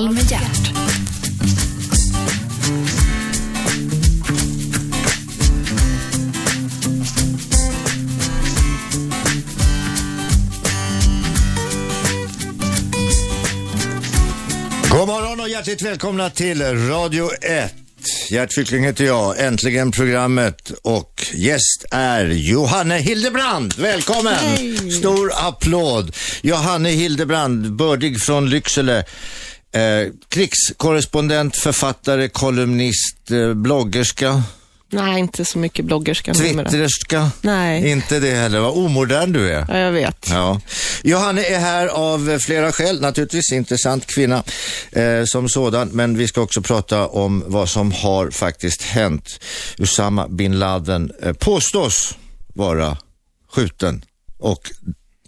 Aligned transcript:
Kvartsamtal 0.00 0.10
med 0.10 0.30
hjärt. 0.30 0.70
God 14.90 15.08
morgon 15.08 15.40
och 15.40 15.48
hjärtligt 15.48 15.82
välkomna 15.82 16.30
till 16.30 16.62
Radio 16.62 17.30
1. 17.42 17.74
Gert 18.30 18.52
Fylking 18.52 18.84
heter 18.84 19.04
jag, 19.04 19.46
äntligen 19.46 19.90
programmet 19.90 20.72
och 20.82 21.26
gäst 21.32 21.84
är 21.90 22.26
Johanne 22.26 22.98
Hildebrand. 22.98 23.74
Välkommen! 23.78 24.34
Hej. 24.34 24.90
Stor 24.90 25.32
applåd. 25.48 26.16
Johanne 26.42 26.88
Hildebrand, 26.88 27.72
bördig 27.72 28.20
från 28.20 28.50
Lycksele. 28.50 29.04
Eh, 29.72 30.12
krigskorrespondent, 30.28 31.56
författare, 31.56 32.28
kolumnist, 32.28 33.30
eh, 33.30 33.54
bloggerska, 33.54 34.42
Nej, 34.92 35.18
inte 35.18 35.44
så 35.44 35.58
mycket 35.58 35.84
bloggerska 35.84 36.34
twitterska. 36.34 37.30
Nej. 37.40 37.90
Inte 37.90 38.20
det 38.20 38.34
heller, 38.34 38.60
vad 38.60 38.72
omodern 38.72 39.32
du 39.32 39.52
är. 39.52 39.66
Ja, 39.68 39.78
jag 39.78 39.92
vet. 39.92 40.26
Ja. 40.30 40.60
Johanne 41.02 41.44
är 41.44 41.58
här 41.58 41.86
av 41.86 42.38
flera 42.38 42.72
skäl, 42.72 43.00
naturligtvis 43.00 43.52
intressant 43.52 44.06
kvinna 44.06 44.42
eh, 44.92 45.24
som 45.24 45.48
sådan, 45.48 45.88
men 45.88 46.18
vi 46.18 46.28
ska 46.28 46.40
också 46.40 46.62
prata 46.62 47.06
om 47.08 47.44
vad 47.46 47.68
som 47.68 47.92
har 47.92 48.30
faktiskt 48.30 48.82
hänt. 48.82 49.40
Usama 49.78 50.28
bin 50.28 50.58
Laden 50.58 51.12
eh, 51.22 51.32
påstås 51.32 52.16
vara 52.54 52.96
skjuten 53.52 54.04
och 54.38 54.70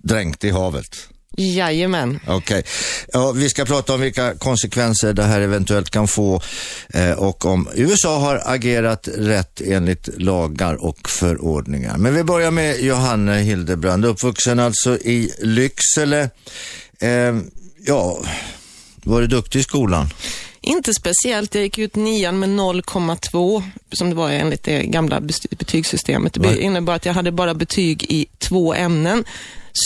dränkt 0.02 0.44
i 0.44 0.50
havet. 0.50 1.08
Jajamän. 1.36 2.20
Okej. 2.26 2.64
Ja, 3.12 3.32
vi 3.32 3.48
ska 3.48 3.64
prata 3.64 3.94
om 3.94 4.00
vilka 4.00 4.34
konsekvenser 4.34 5.12
det 5.12 5.22
här 5.22 5.40
eventuellt 5.40 5.90
kan 5.90 6.08
få 6.08 6.40
eh, 6.94 7.10
och 7.10 7.46
om 7.46 7.68
USA 7.74 8.18
har 8.18 8.42
agerat 8.44 9.08
rätt 9.16 9.60
enligt 9.60 10.08
lagar 10.20 10.84
och 10.84 11.08
förordningar. 11.08 11.96
Men 11.96 12.14
vi 12.14 12.24
börjar 12.24 12.50
med 12.50 12.80
Johanne 12.80 13.38
Hildebrand, 13.38 14.04
uppvuxen 14.04 14.58
alltså 14.58 14.96
i 14.96 15.32
Lycksele. 15.40 16.30
Eh, 17.00 17.36
ja, 17.86 18.18
var 19.04 19.20
du 19.20 19.26
duktig 19.26 19.58
i 19.58 19.62
skolan? 19.62 20.08
Inte 20.60 20.94
speciellt. 20.94 21.54
Jag 21.54 21.64
gick 21.64 21.78
ut 21.78 21.96
nian 21.96 22.38
med 22.38 22.48
0,2 22.48 23.62
som 23.92 24.10
det 24.10 24.16
var 24.16 24.30
enligt 24.30 24.62
det 24.62 24.82
gamla 24.82 25.20
betygssystemet. 25.50 26.34
Det 26.34 26.62
innebar 26.62 26.94
att 26.94 27.06
jag 27.06 27.12
hade 27.12 27.32
bara 27.32 27.54
betyg 27.54 28.06
i 28.08 28.26
två 28.38 28.74
ämnen. 28.74 29.24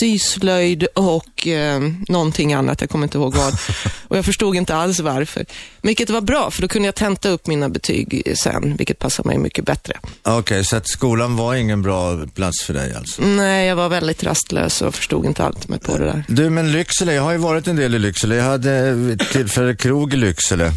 Syslöjd 0.00 0.86
och 0.94 1.46
eh, 1.46 1.80
någonting 2.08 2.54
annat, 2.54 2.80
jag 2.80 2.90
kommer 2.90 3.04
inte 3.06 3.18
ihåg 3.18 3.34
vad. 3.34 3.54
Och 4.08 4.16
jag 4.16 4.24
förstod 4.24 4.56
inte 4.56 4.74
alls 4.74 5.00
varför. 5.00 5.46
Vilket 5.82 6.10
var 6.10 6.20
bra, 6.20 6.50
för 6.50 6.62
då 6.62 6.68
kunde 6.68 6.86
jag 6.88 6.94
tenta 6.94 7.28
upp 7.28 7.46
mina 7.46 7.68
betyg 7.68 8.32
sen, 8.36 8.76
vilket 8.76 8.98
passade 8.98 9.28
mig 9.28 9.38
mycket 9.38 9.64
bättre. 9.64 9.94
Okej, 10.22 10.64
så 10.64 10.76
att 10.76 10.88
skolan 10.88 11.36
var 11.36 11.54
ingen 11.54 11.82
bra 11.82 12.26
plats 12.34 12.62
för 12.62 12.74
dig 12.74 12.94
alltså? 12.94 13.22
Nej, 13.22 13.66
jag 13.66 13.76
var 13.76 13.88
väldigt 13.88 14.22
rastlös 14.24 14.82
och 14.82 14.94
förstod 14.94 15.26
inte 15.26 15.44
allt 15.44 15.68
med 15.68 15.82
på 15.82 15.98
det 15.98 16.04
där. 16.04 16.24
Du, 16.28 16.50
men 16.50 16.72
Lycksele, 16.72 17.14
jag 17.14 17.22
har 17.22 17.32
ju 17.32 17.38
varit 17.38 17.66
en 17.66 17.76
del 17.76 17.94
i 17.94 17.98
Lycksele. 17.98 18.34
Jag 18.34 18.44
hade 18.44 19.16
tillfälle 19.32 19.76
krog 19.76 20.14
i 20.14 20.16
Lycksele. 20.16 20.72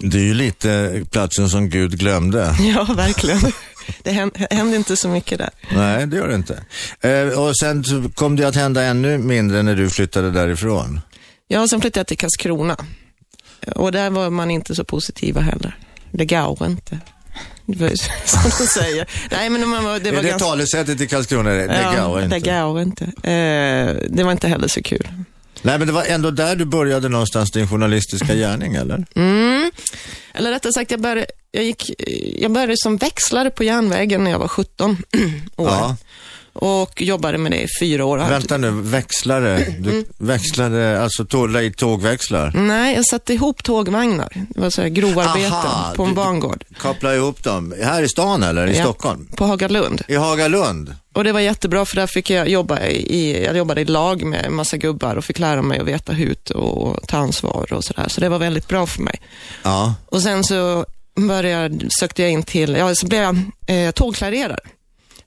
Det 0.00 0.18
är 0.18 0.22
ju 0.22 0.34
lite 0.34 1.02
platsen 1.10 1.48
som 1.48 1.68
Gud 1.70 1.98
glömde. 1.98 2.56
Ja, 2.74 2.84
verkligen. 2.96 3.52
Det 4.02 4.10
hän- 4.10 4.30
hände 4.50 4.76
inte 4.76 4.96
så 4.96 5.08
mycket 5.08 5.38
där. 5.38 5.50
Nej, 5.74 6.06
det 6.06 6.16
gör 6.16 6.28
det 6.28 6.34
inte. 6.34 6.62
Eh, 7.00 7.38
och 7.40 7.56
sen 7.56 7.84
kom 8.14 8.36
det 8.36 8.44
att 8.48 8.54
hända 8.56 8.82
ännu 8.82 9.18
mindre 9.18 9.62
när 9.62 9.74
du 9.74 9.90
flyttade 9.90 10.30
därifrån. 10.30 11.00
Ja, 11.48 11.68
sen 11.68 11.80
flyttade 11.80 12.00
jag 12.00 12.06
till 12.06 12.18
Karlskrona. 12.18 12.76
Och 13.76 13.92
där 13.92 14.10
var 14.10 14.30
man 14.30 14.50
inte 14.50 14.74
så 14.74 14.84
positiva 14.84 15.40
heller. 15.40 15.76
Det 16.10 16.24
går 16.24 16.66
inte. 16.66 16.98
Det 17.66 17.78
var 17.78 17.88
som 18.24 18.50
de 18.58 18.66
säger. 18.66 19.06
Nej, 19.30 19.50
men 19.50 19.68
man 19.68 19.84
var, 19.84 19.98
det 19.98 20.10
var 20.10 20.18
är 20.18 20.22
det 20.22 20.28
ganska... 20.28 20.46
talesättet 20.48 21.00
i 21.00 21.08
Karlskrona? 21.08 21.50
Det, 21.50 21.66
det 21.66 21.80
ja, 21.96 22.06
går 22.08 22.22
inte. 22.22 22.38
Det 22.38 22.50
går 22.50 22.80
inte. 22.80 23.04
Eh, 23.04 23.96
det 24.10 24.22
var 24.24 24.32
inte 24.32 24.48
heller 24.48 24.68
så 24.68 24.82
kul. 24.82 25.08
Nej, 25.62 25.78
men 25.78 25.86
det 25.86 25.92
var 25.92 26.04
ändå 26.04 26.30
där 26.30 26.56
du 26.56 26.64
började 26.64 27.08
någonstans 27.08 27.50
din 27.50 27.68
journalistiska 27.68 28.34
gärning, 28.34 28.74
eller? 28.74 29.06
Mm. 29.14 29.70
Eller 30.34 30.50
rättare 30.50 30.72
sagt, 30.72 30.90
jag 30.90 31.00
började, 31.00 31.26
jag, 31.50 31.64
gick, 31.64 31.90
jag 32.38 32.52
började 32.52 32.76
som 32.76 32.96
växlare 32.96 33.50
på 33.50 33.64
järnvägen 33.64 34.24
när 34.24 34.30
jag 34.30 34.38
var 34.38 34.48
17 34.48 34.96
år. 35.56 35.68
Ja. 35.68 35.96
Och 36.54 37.02
jobbade 37.02 37.38
med 37.38 37.52
det 37.52 37.62
i 37.62 37.66
fyra 37.80 38.04
år. 38.04 38.18
Vänta 38.18 38.56
nu, 38.56 38.70
växlare. 38.70 39.58
Du 39.78 39.90
Mm. 39.90 40.04
växlade, 40.18 41.02
alltså 41.02 41.24
tåg, 41.24 41.56
i 41.56 41.72
tågväxlar. 41.72 42.52
Nej, 42.54 42.94
jag 42.94 43.06
satte 43.06 43.32
ihop 43.34 43.62
tågvagnar. 43.62 44.28
Det 44.50 44.60
var 44.60 44.70
så 44.70 44.82
här 44.82 44.88
grovarbeten 44.88 45.52
Aha, 45.52 45.92
på 45.96 46.04
en 46.04 46.14
bangård. 46.14 46.64
Koppla 46.78 47.14
ihop 47.14 47.42
dem. 47.44 47.74
Här 47.82 48.02
i 48.02 48.08
stan 48.08 48.42
eller 48.42 48.66
i 48.66 48.76
Ja, 48.76 48.84
Stockholm? 48.84 49.28
På 49.36 49.44
Hagalund. 49.46 50.02
I 50.08 50.14
Hagalund? 50.16 50.94
Och 51.14 51.24
det 51.24 51.32
var 51.32 51.40
jättebra 51.40 51.84
för 51.84 51.96
där 51.96 52.06
fick 52.06 52.30
jag 52.30 52.48
jobba 52.48 52.80
i, 52.80 53.44
jag 53.44 53.56
jobbade 53.56 53.80
i 53.80 53.84
lag 53.84 54.22
med 54.24 54.44
en 54.46 54.54
massa 54.54 54.76
gubbar 54.76 55.16
och 55.16 55.24
fick 55.24 55.38
lära 55.38 55.62
mig 55.62 55.78
att 55.80 55.86
veta 55.86 56.12
hut 56.12 56.50
och 56.50 57.08
ta 57.08 57.16
ansvar 57.16 57.72
och 57.72 57.84
sådär. 57.84 58.08
Så 58.08 58.20
det 58.20 58.28
var 58.28 58.38
väldigt 58.38 58.68
bra 58.68 58.86
för 58.86 59.02
mig. 59.02 59.20
Ja. 59.62 59.94
Och 60.06 60.22
sen 60.22 60.44
så 60.44 60.86
började, 61.28 61.86
sökte 62.00 62.22
jag 62.22 62.30
in 62.30 62.42
till, 62.42 62.76
ja 62.76 62.94
så 62.94 63.06
blev 63.06 63.22
jag 63.22 63.36
eh, 63.66 63.90
tågklarerare. 63.90 64.58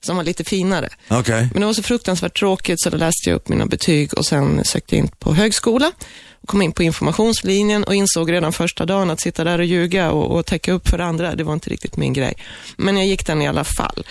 Som 0.06 0.16
var 0.16 0.24
lite 0.24 0.44
finare. 0.44 0.88
Okej. 1.08 1.48
Men 1.52 1.60
det 1.60 1.66
var 1.66 1.72
så 1.72 1.82
fruktansvärt 1.82 2.38
tråkigt 2.38 2.80
så 2.80 2.90
då 2.90 2.96
läste 2.96 3.30
jag 3.30 3.36
upp 3.36 3.48
mina 3.48 3.66
betyg 3.66 4.14
och 4.14 4.26
sen 4.26 4.64
sökte 4.64 4.96
jag 4.96 5.04
in 5.04 5.08
på 5.18 5.34
högskola. 5.34 5.92
Och 6.40 6.48
kom 6.48 6.62
in 6.62 6.72
på 6.72 6.82
informationslinjen 6.82 7.84
och 7.84 7.94
insåg 7.94 8.32
redan 8.32 8.52
första 8.52 8.86
dagen 8.86 9.10
att 9.10 9.20
sitta 9.20 9.44
där 9.44 9.58
och 9.58 9.64
ljuga 9.64 10.10
och, 10.10 10.36
och 10.36 10.46
täcka 10.46 10.72
upp 10.72 10.88
för 10.88 10.98
andra, 10.98 11.34
det 11.34 11.44
var 11.44 11.52
inte 11.52 11.70
riktigt 11.70 11.96
min 11.96 12.12
grej. 12.12 12.34
Men 12.76 12.96
jag 12.96 13.06
gick 13.06 13.26
den 13.26 13.42
i 13.42 13.48
alla 13.48 13.64
fall. 13.64 14.06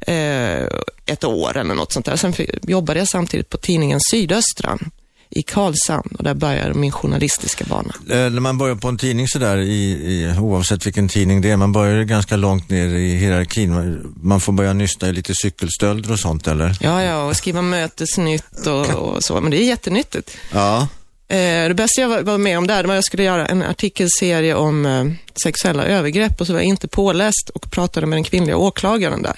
Eh, 0.00 0.68
ett 1.06 1.24
år 1.24 1.56
eller 1.56 1.74
något 1.74 1.92
sånt 1.92 2.06
där. 2.06 2.16
Sen 2.16 2.34
jobbade 2.62 2.98
jag 2.98 3.08
samtidigt 3.08 3.48
på 3.48 3.56
tidningen 3.56 4.00
Sydöstran 4.10 4.90
i 5.34 5.42
Karlshamn 5.42 6.14
och 6.18 6.24
där 6.24 6.34
började 6.34 6.74
min 6.74 6.92
journalistiska 6.92 7.64
bana. 7.64 7.94
Eh, 8.10 8.30
När 8.30 8.40
man 8.40 8.58
börjar 8.58 8.74
på 8.74 8.88
en 8.88 8.96
tidning 8.98 9.28
sådär, 9.28 9.56
i, 9.56 9.90
i, 9.92 10.34
oavsett 10.38 10.86
vilken 10.86 11.08
tidning 11.08 11.40
det 11.40 11.50
är, 11.50 11.56
man 11.56 11.72
börjar 11.72 12.02
ganska 12.04 12.36
långt 12.36 12.70
ner 12.70 12.88
i 12.88 13.16
hierarkin. 13.16 13.98
Man- 14.22 14.40
får 14.40 14.52
börja 14.52 14.72
nysta 14.72 15.08
i 15.08 15.12
lite 15.12 15.32
cykelstölder 15.42 16.12
och 16.12 16.18
sånt, 16.20 16.46
eller? 16.46 16.76
Ja, 16.80 17.02
ja, 17.02 17.24
och 17.24 17.36
skriva 17.36 17.62
mötesnytt 17.62 18.66
och, 18.66 18.86
och 18.90 19.24
så, 19.24 19.40
men 19.40 19.50
det 19.50 19.56
är 19.62 19.66
jättenyttigt. 19.66 20.30
Ja. 20.52 20.88
Eh, 21.28 21.68
det 21.68 21.74
bästa 21.76 22.00
jag 22.00 22.08
var, 22.08 22.22
var 22.22 22.38
med 22.38 22.58
om 22.58 22.66
där, 22.66 22.82
det 22.82 22.88
var 22.88 22.94
att 22.94 22.96
jag 22.96 23.04
skulle 23.04 23.22
göra 23.22 23.46
en 23.46 23.62
artikelserie 23.62 24.54
om 24.54 24.86
eh, 24.86 25.04
sexuella 25.42 25.84
övergrepp 25.84 26.40
och 26.40 26.46
så 26.46 26.52
var 26.52 26.60
jag 26.60 26.66
inte 26.68 26.88
påläst 26.88 27.50
och 27.54 27.70
pratade 27.70 28.06
med 28.06 28.16
den 28.16 28.24
kvinnliga 28.24 28.56
åklagaren 28.56 29.22
där. 29.22 29.36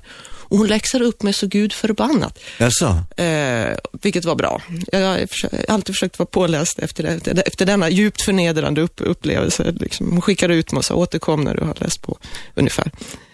Och 0.48 0.58
hon 0.58 0.66
läxade 0.66 1.04
upp 1.04 1.22
mig 1.22 1.32
så 1.32 1.46
gud 1.46 1.72
förbannat, 1.72 2.38
Jaså? 2.58 3.02
eh, 3.16 3.76
vilket 4.02 4.24
var 4.24 4.34
bra. 4.34 4.62
Jag 4.92 5.00
har 5.00 5.26
alltid 5.68 5.94
försökt 5.94 6.18
vara 6.18 6.26
påläst 6.26 6.78
efter, 6.78 7.02
det, 7.02 7.40
efter 7.40 7.66
denna 7.66 7.88
djupt 7.90 8.22
förnedrande 8.22 8.80
upp, 8.80 9.00
upplevelse. 9.04 9.72
Liksom. 9.80 10.10
Hon 10.10 10.20
skickade 10.22 10.54
ut 10.54 10.72
mig 10.72 10.78
och 10.78 10.84
sa 10.84 10.94
återkom 10.94 11.40
när 11.44 11.54
du 11.54 11.64
har 11.64 11.74
läst 11.78 12.02
på, 12.02 12.18
ungefär. 12.54 12.90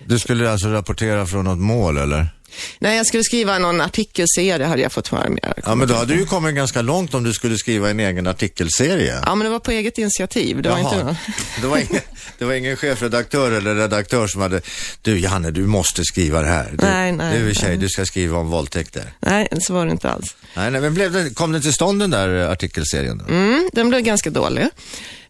Du 0.06 0.18
skulle 0.18 0.50
alltså 0.50 0.68
rapportera 0.68 1.26
från 1.26 1.44
något 1.44 1.58
mål, 1.58 1.96
eller? 1.96 2.26
Nej, 2.78 2.96
jag 2.96 3.06
skulle 3.06 3.22
skriva 3.24 3.58
någon 3.58 3.80
artikelserie 3.80 4.66
hade 4.66 4.82
jag 4.82 4.92
fått 4.92 5.08
höra 5.08 5.28
mer. 5.28 5.54
Ja, 5.64 5.74
men 5.74 5.88
då 5.88 5.94
hade 5.94 6.14
du 6.14 6.20
ju 6.20 6.26
kommit 6.26 6.54
ganska 6.54 6.82
långt 6.82 7.14
om 7.14 7.24
du 7.24 7.32
skulle 7.32 7.58
skriva 7.58 7.90
en 7.90 8.00
egen 8.00 8.26
artikelserie. 8.26 9.20
Ja, 9.26 9.34
men 9.34 9.44
det 9.44 9.50
var 9.50 9.58
på 9.58 9.70
eget 9.70 9.98
initiativ. 9.98 10.62
Det 10.62 10.68
var 10.68 10.78
Jaha. 10.78 10.92
inte 10.92 11.04
någon... 11.04 11.16
det, 11.60 11.66
var 11.66 11.76
ingen, 11.78 12.00
det 12.38 12.44
var 12.44 12.52
ingen 12.54 12.76
chefredaktör 12.76 13.52
eller 13.52 13.74
redaktör 13.74 14.26
som 14.26 14.40
hade, 14.42 14.60
du 15.02 15.18
Janne, 15.18 15.50
du 15.50 15.66
måste 15.66 16.04
skriva 16.04 16.40
det 16.42 16.48
här. 16.48 16.68
Du, 16.70 16.86
Nej, 16.86 17.12
nej, 17.12 17.38
Du 17.38 17.50
är 17.50 17.54
tjej, 17.54 17.68
nej. 17.68 17.78
du 17.78 17.88
ska 17.88 18.06
skriva 18.06 18.38
om 18.38 18.50
våldtäkter. 18.50 19.12
Nej, 19.20 19.48
så 19.60 19.74
var 19.74 19.86
det 19.86 19.92
inte 19.92 20.10
alls. 20.10 20.36
Nej, 20.56 20.70
nej, 20.70 20.80
men 20.80 20.94
blev 20.94 21.12
det, 21.12 21.34
kom 21.34 21.52
det 21.52 21.60
till 21.60 21.72
stånd 21.72 22.00
den 22.00 22.10
där 22.10 22.28
artikelserien 22.28 23.18
då? 23.18 23.24
Mm, 23.34 23.70
den 23.72 23.88
blev 23.88 24.00
ganska 24.00 24.30
dålig. 24.30 24.68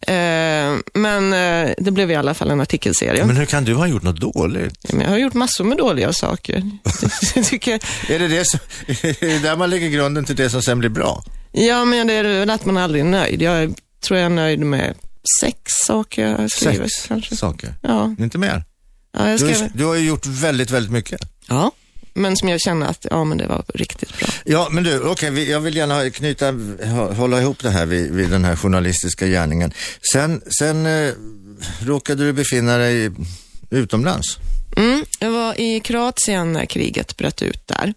Eh, 0.07 0.77
men 0.93 1.33
eh, 1.33 1.73
det 1.77 1.91
blev 1.91 2.11
i 2.11 2.15
alla 2.15 2.33
fall 2.33 2.51
en 2.51 2.61
artikelserie. 2.61 3.25
Men 3.25 3.37
hur 3.37 3.45
kan 3.45 3.63
du 3.63 3.73
ha 3.73 3.87
gjort 3.87 4.03
något 4.03 4.19
dåligt? 4.19 4.77
Jag 4.89 5.09
har 5.09 5.17
gjort 5.17 5.33
massor 5.33 5.63
med 5.63 5.77
dåliga 5.77 6.13
saker. 6.13 6.63
Tycker, 7.49 7.73
Är 8.09 8.19
det, 8.19 8.27
det 8.27 8.45
som, 8.47 8.59
är 8.87 9.15
det 9.19 9.39
där 9.39 9.55
man 9.55 9.69
lägger 9.69 9.89
grunden 9.89 10.25
till 10.25 10.35
det 10.35 10.49
som 10.49 10.61
sen 10.61 10.79
blir 10.79 10.89
bra? 10.89 11.23
ja, 11.51 11.85
men 11.85 12.07
det 12.07 12.13
är 12.13 12.23
väl 12.23 12.49
att 12.49 12.65
man 12.65 12.77
aldrig 12.77 13.01
är 13.01 13.05
nöjd. 13.09 13.41
Jag 13.41 13.73
tror 14.03 14.19
jag 14.19 14.25
är 14.25 14.29
nöjd 14.29 14.59
med 14.59 14.93
sex 15.41 15.57
saker 15.85 16.27
jag 16.29 16.37
har 16.37 16.47
skrivit. 16.47 16.93
Sex 16.93 17.07
Kanske. 17.07 17.35
saker. 17.35 17.73
Ja, 17.81 18.15
Inte 18.19 18.37
mer? 18.37 18.63
ja, 19.17 19.29
jag 19.29 19.39
Du, 19.39 19.45
har 19.45 19.53
skrev, 19.53 19.67
ju- 19.67 19.77
du 19.77 19.85
har 19.85 19.95
ju 19.95 20.07
gjort 20.07 20.25
väldigt, 20.25 20.71
väldigt 20.71 20.91
mycket. 20.91 21.21
ja, 21.49 21.71
men 22.13 22.37
som 22.37 22.49
jag 22.49 22.61
känner 22.61 22.87
att 22.87 23.05
ja, 23.11 23.23
men 23.23 23.37
det 23.37 23.47
var 23.47 23.63
riktigt 23.73 24.17
bra. 24.19 24.27
Ja, 24.45 24.67
men 24.71 24.83
du, 24.83 24.99
okej, 24.99 25.31
vi- 25.31 25.51
jag 25.51 25.59
vill 25.59 25.75
gärna 25.75 26.09
knyta, 26.09 26.51
hå- 26.51 27.13
hålla 27.13 27.41
ihop 27.41 27.59
det 27.63 27.69
här 27.69 27.85
vid, 27.85 28.11
vid 28.11 28.29
den 28.29 28.45
här 28.45 28.55
journalistiska 28.55 29.27
gärningen. 29.27 29.73
Sen, 30.13 30.41
sen 30.59 30.85
eh, 30.85 31.13
råkade 31.81 32.25
du 32.25 32.33
befinna 32.33 32.77
dig 32.77 33.11
utomlands. 33.69 34.37
Mm, 34.77 35.05
jag 35.19 35.31
var 35.31 35.59
i 35.61 35.79
Kroatien 35.79 36.53
när 36.53 36.65
kriget 36.65 37.17
bröt 37.17 37.41
ut 37.41 37.67
där. 37.67 37.93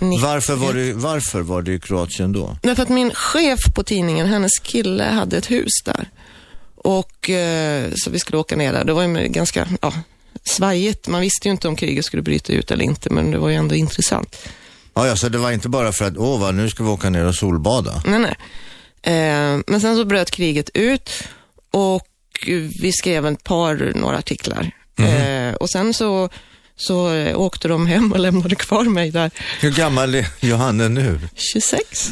Ni- 0.00 0.18
Varför 0.20 0.54
var, 0.56 0.72
du, 0.72 0.92
varför 0.92 1.40
var 1.40 1.62
du 1.62 1.74
i 1.74 1.80
Kroatien 1.80 2.32
då? 2.32 2.56
Därför 2.62 2.82
att 2.82 2.88
min 2.88 3.10
chef 3.14 3.60
på 3.74 3.82
tidningen, 3.82 4.26
hennes 4.26 4.58
kille, 4.62 5.04
hade 5.04 5.36
ett 5.36 5.50
hus 5.50 5.72
där. 5.84 6.08
Och 6.76 7.30
eh, 7.30 7.90
så 7.96 8.10
vi 8.10 8.18
skulle 8.18 8.38
åka 8.38 8.56
ner 8.56 8.72
där. 8.72 8.84
Det 8.84 8.92
var 8.92 9.02
ju 9.02 9.28
ganska 9.28 9.68
ja, 9.82 9.92
svajigt. 10.48 11.08
Man 11.08 11.20
visste 11.20 11.48
ju 11.48 11.52
inte 11.52 11.68
om 11.68 11.76
kriget 11.76 12.04
skulle 12.04 12.22
bryta 12.22 12.52
ut 12.52 12.70
eller 12.70 12.84
inte, 12.84 13.10
men 13.10 13.30
det 13.30 13.38
var 13.38 13.48
ju 13.48 13.54
ändå 13.54 13.74
intressant. 13.74 14.48
Ja, 14.94 15.06
ja 15.06 15.16
så 15.16 15.28
det 15.28 15.38
var 15.38 15.50
inte 15.50 15.68
bara 15.68 15.92
för 15.92 16.04
att, 16.04 16.16
åh, 16.16 16.40
vad, 16.40 16.54
nu 16.54 16.70
ska 16.70 16.84
vi 16.84 16.90
åka 16.90 17.10
ner 17.10 17.24
och 17.24 17.34
solbada. 17.34 18.02
Nej, 18.06 18.18
nej. 18.18 18.36
Eh, 19.02 19.60
men 19.66 19.80
sen 19.80 19.96
så 19.96 20.04
bröt 20.04 20.30
kriget 20.30 20.70
ut 20.74 21.10
och 21.70 22.08
vi 22.80 22.92
skrev 22.92 23.26
ett 23.26 23.44
par, 23.44 23.92
några 23.94 24.18
artiklar. 24.18 24.70
Mhm. 24.96 25.08
Eh, 25.08 25.54
och 25.54 25.70
sen 25.70 25.94
så, 25.94 26.28
så 26.76 27.14
eh, 27.14 27.40
åkte 27.40 27.68
de 27.68 27.86
hem 27.86 28.12
och 28.12 28.18
lämnade 28.18 28.54
kvar 28.54 28.84
mig 28.84 29.10
där. 29.10 29.30
Hur 29.60 29.70
gammal 29.70 30.14
är 30.14 30.26
Johanne 30.40 30.88
nu? 30.88 31.20
26. 31.34 32.10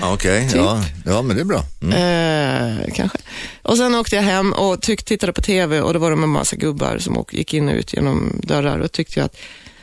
Ja, 0.00 0.12
Okej, 0.12 0.48
Typ. 0.48 0.56
ja, 0.56 0.84
ja, 1.06 1.22
men 1.22 1.36
det 1.36 1.42
är 1.42 1.44
bra. 1.44 1.64
Mm. 1.82 2.78
Eh, 2.78 2.94
kanske. 2.94 3.18
Och 3.62 3.76
sen 3.76 3.94
åkte 3.94 4.16
jag 4.16 4.22
hem 4.22 4.52
och 4.52 4.82
tyck, 4.82 5.02
tittade 5.04 5.32
på 5.32 5.42
TV 5.42 5.80
och 5.80 5.92
då 5.92 5.98
var 5.98 6.10
det 6.10 6.16
en 6.22 6.28
massa 6.28 6.56
gubbar 6.56 6.98
som 6.98 7.24
gick 7.30 7.54
in 7.54 7.68
och 7.68 7.74
ut 7.74 7.94
genom 7.94 8.40
dörrar 8.42 8.78
och 8.78 8.92
tyckte 8.92 9.20
jag 9.20 9.24
att 9.26 9.36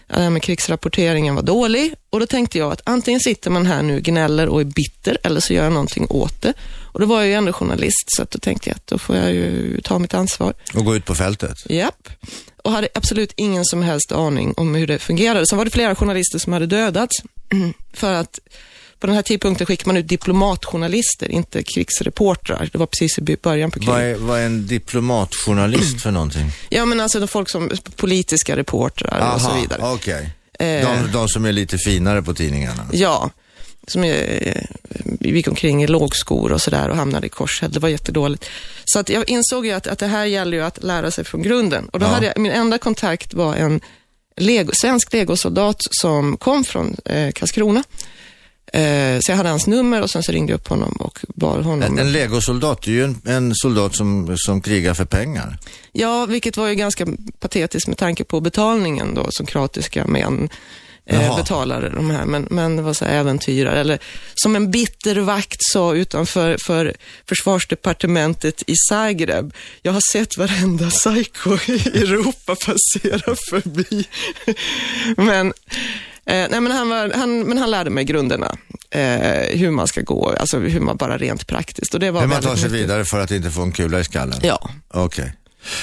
det 0.07 0.22
här 0.22 0.30
med 0.30 0.44
krigsrapporteringen 0.44 1.36
var 1.36 1.42
dålig. 1.42 1.94
Och 2.10 2.19
då 2.19 2.25
tänkte 2.25 2.57
jag 2.57 2.72
att 2.72 2.81
antingen 2.84 3.19
sitter 3.19 3.50
man 3.50 3.66
här 3.66 3.81
nu 3.81 4.02
gnäller 4.02 4.50
och 4.50 4.62
är 4.62 4.66
bitter 4.66 5.18
eller 5.24 5.40
så 5.40 5.54
gör 5.54 5.63
jag 5.63 5.74
någonting 5.74 6.07
åt 6.10 6.42
det. 6.42 6.54
Och 6.81 7.00
då 7.00 7.06
var 7.06 7.19
jag 7.19 7.28
ju 7.28 7.34
ändå 7.34 7.54
journalist 7.54 8.06
så 8.16 8.24
att 8.24 8.31
då 8.31 8.40
tänkte 8.40 8.69
jag 8.69 8.75
att 8.75 8.88
då 8.88 8.98
får 8.98 9.16
jag 9.16 9.34
ju 9.34 9.81
ta 9.81 10.00
mitt 10.00 10.13
ansvar. 10.13 10.54
Och 10.74 10.86
gå 10.86 10.96
ut 10.96 11.06
på 11.06 11.16
fältet. 11.16 11.69
Japp. 11.69 12.10
Och 12.63 12.72
hade 12.72 12.88
absolut 12.94 13.34
ingen 13.36 13.66
som 13.66 13.81
helst 13.81 14.12
aning 14.12 14.54
om 14.57 14.75
hur 14.75 14.88
det 14.88 15.00
fungerade. 15.00 15.48
Sen 15.48 15.57
var 15.57 15.66
det 15.66 15.72
flera 15.72 15.96
journalister 15.96 16.40
som 16.40 16.54
hade 16.54 16.66
dödats. 16.66 17.16
För 17.94 18.13
att 18.13 18.40
på 19.00 19.07
den 19.07 19.15
här 19.15 19.24
tidpunkten 19.24 19.68
skickade 19.68 19.89
man 19.89 19.97
ut 19.97 20.07
diplomatjournalister, 20.07 21.31
inte 21.31 21.63
krigsreportrar. 21.63 22.69
Det 22.71 22.77
var 22.77 22.86
precis 22.86 23.18
i 23.19 23.38
början 23.42 23.71
på 23.71 23.80
kriget. 23.80 23.94
Vad 23.94 24.03
är, 24.03 24.15
vad 24.15 24.39
är 24.39 24.45
en 24.45 24.68
diplomatjournalist 24.68 26.01
för 26.01 26.12
någonting? 26.12 26.51
Ja, 26.69 26.86
men 26.86 27.00
alltså 27.00 27.19
de 27.19 27.27
folk 27.27 27.50
som, 27.50 27.71
politiska 27.95 28.56
reportrar 28.56 29.33
och 29.36 29.42
så 29.42 29.53
vidare. 29.53 29.81
okej. 29.94 30.30
Eh. 30.59 30.65
De, 31.03 31.12
de 31.13 31.27
som 31.30 31.45
är 31.45 31.51
lite 31.51 31.77
finare 31.77 32.21
på 32.21 32.33
tidningarna. 32.33 32.86
Ja, 32.92 33.30
som 33.88 34.03
eh, 34.03 34.62
gick 35.19 35.47
omkring 35.47 35.83
i 35.83 35.88
lågskor 35.88 36.51
och 36.51 36.62
sådär 36.62 36.89
och 36.89 36.95
hamnade 36.95 37.27
i 37.27 37.30
korshäll. 37.30 37.71
Det 37.71 37.80
var 37.80 37.89
jättedåligt. 37.89 38.45
Så 38.86 39.00
att 39.00 39.09
jag 39.09 39.30
insåg 39.30 39.65
ju 39.65 39.71
att, 39.71 39.88
att 39.88 40.00
det 40.00 40.07
här 40.07 40.25
gäller 40.25 40.57
ju 40.57 40.63
att 40.63 40.83
lära 40.83 41.12
sig 41.12 41.24
från 41.24 41.42
grunden. 41.42 41.89
Och 41.89 42.00
då 42.00 42.06
Ja. 42.06 42.09
hade 42.09 42.25
jag, 42.25 42.38
min 42.38 42.51
enda 42.51 42.77
kontakt 42.77 43.33
var 43.33 43.56
en 43.56 43.81
lego, 44.38 44.71
svensk 44.74 45.13
legosoldat 45.13 45.77
som 45.92 46.38
kom 46.38 46.63
från 46.63 46.95
eh, 47.06 47.31
Karlskrona. 47.31 47.83
Eh, 48.74 49.20
så 49.20 49.32
jag 49.32 49.38
hade 49.38 49.50
hans 49.50 49.68
nummer 49.68 50.02
och 50.02 50.10
sen 50.10 50.24
så 50.24 50.32
ringde 50.32 50.52
jag 50.52 50.58
upp 50.58 50.68
honom 50.68 50.92
och 50.92 51.20
bad 51.36 51.64
honom. 51.64 51.82
En, 51.82 52.00
en 52.00 52.12
legosoldat 52.12 52.88
är 52.88 52.92
ju 52.92 53.04
en, 53.04 53.22
en 53.26 53.56
soldat 53.56 53.96
som, 53.96 54.36
som 54.38 54.62
krigar 54.62 54.94
för 54.94 55.06
pengar. 55.06 55.58
Ja, 55.92 56.26
vilket 56.26 56.58
var 56.58 56.68
ju 56.68 56.76
ganska 56.76 57.08
patetiskt 57.40 57.88
med 57.88 57.98
tanke 57.98 58.24
på 58.24 58.42
betalningen 58.42 59.14
då 59.14 59.28
som 59.30 59.46
kroatiska 59.46 60.08
män 60.08 60.50
eh, 61.06 61.36
betalade 61.36 61.90
de 61.90 62.10
här. 62.10 62.26
Men, 62.26 62.48
men 62.50 62.76
det 62.76 62.82
var 62.82 62.94
så 62.94 63.06
äventyrare. 63.06 63.80
Eller 63.80 64.00
som 64.36 64.56
en 64.56 64.72
bitter 64.72 65.16
vakt 65.16 65.60
sa 65.60 65.96
utanför 65.96 66.58
för 66.66 66.94
försvarsdepartementet 67.30 68.64
i 68.68 68.76
Zagreb. 68.90 69.54
Jag 69.82 69.92
har 69.92 70.02
sett 70.12 70.38
varenda 70.38 70.90
psycho 70.90 71.58
i 71.68 72.00
Europa 72.00 72.56
passera 72.56 73.36
förbi. 73.50 74.08
men 75.18 75.54
Eh, 76.27 76.48
nej, 76.51 76.62
men, 76.62 76.72
han 76.72 76.89
var, 76.89 77.12
han, 77.16 77.39
men 77.39 77.57
han 77.57 77.72
lärde 77.72 77.89
mig 77.89 78.04
grunderna, 78.04 78.56
eh, 78.89 79.57
hur 79.57 79.72
man 79.72 79.88
ska 79.88 80.01
gå, 80.01 80.30
alltså 80.39 80.60
hur 80.60 80.80
man 80.80 80.98
bara 80.98 81.18
rent 81.18 81.48
praktiskt. 81.48 81.94
Och 81.94 82.00
det 82.00 82.12
var 82.12 82.22
Hur 82.22 82.27
man 82.27 82.42
tar 82.42 82.56
sig 82.56 82.69
mycket- 82.69 82.72
vidare 82.86 83.06
för 83.06 83.19
att 83.19 83.31
inte 83.31 83.51
få 83.51 83.62
en 83.62 83.72
kula 83.72 84.00
i 84.00 84.04
skallen. 84.04 84.39
Ja. 84.44 84.69
Okej. 84.94 85.33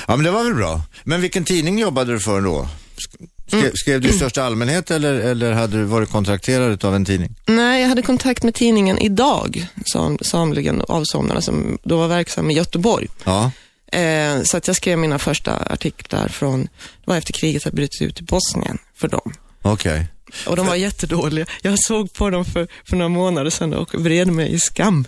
Ja, 0.08 0.16
men 0.16 0.24
det 0.24 0.30
var 0.30 0.44
väl 0.44 0.54
bra. 0.54 0.82
Men 1.04 1.20
vilken 1.20 1.44
tidning 1.44 1.78
jobbade 1.78 2.12
du 2.12 2.20
för 2.20 2.40
då? 2.40 2.68
Sk- 2.96 3.26
Skrev, 3.46 3.60
Mm. 3.62 3.72
skrev 3.74 4.00
du 4.00 4.08
i 4.08 4.12
största 4.12 4.42
allmänhet 4.44 4.90
eller, 4.90 5.14
eller 5.14 5.52
hade 5.52 5.76
du 5.78 5.84
varit 5.84 6.10
kontrakterad 6.10 6.84
av 6.84 6.94
en 6.94 7.04
tidning? 7.04 7.34
Nej, 7.46 7.82
jag 7.82 7.88
hade 7.88 8.02
kontakt 8.02 8.42
med 8.42 8.54
tidningen 8.54 8.98
Idag, 8.98 9.66
sam, 9.92 10.18
samligen 10.22 10.82
avsomnarna, 10.88 11.40
som 11.40 11.78
då 11.82 11.96
var 11.98 12.08
verksam 12.08 12.50
i 12.50 12.54
Göteborg. 12.54 13.08
Ja. 13.24 13.50
Eh, 13.98 14.42
så 14.42 14.56
att 14.56 14.66
jag 14.66 14.76
skrev 14.76 14.98
mina 14.98 15.18
första 15.18 15.56
artiklar 15.70 16.28
från, 16.28 16.62
det 16.62 16.68
var 17.04 17.16
efter 17.16 17.32
kriget 17.32 17.64
hade 17.64 17.76
brutit 17.76 18.02
ut 18.02 18.20
i 18.20 18.22
Bosnien 18.22 18.78
för 18.96 19.08
dem. 19.08 19.32
Okej. 19.62 20.06
Och 20.46 20.56
de 20.56 20.66
var 20.66 20.74
jättedåliga. 20.74 21.46
Jag 21.62 21.74
såg 21.78 22.12
på 22.12 22.30
dem 22.30 22.44
för, 22.44 22.68
för 22.84 22.96
några 22.96 23.08
månader 23.08 23.50
sedan 23.50 23.74
och 23.74 23.94
vred 23.94 24.28
mig 24.28 24.52
i 24.52 24.58
skam 24.58 25.04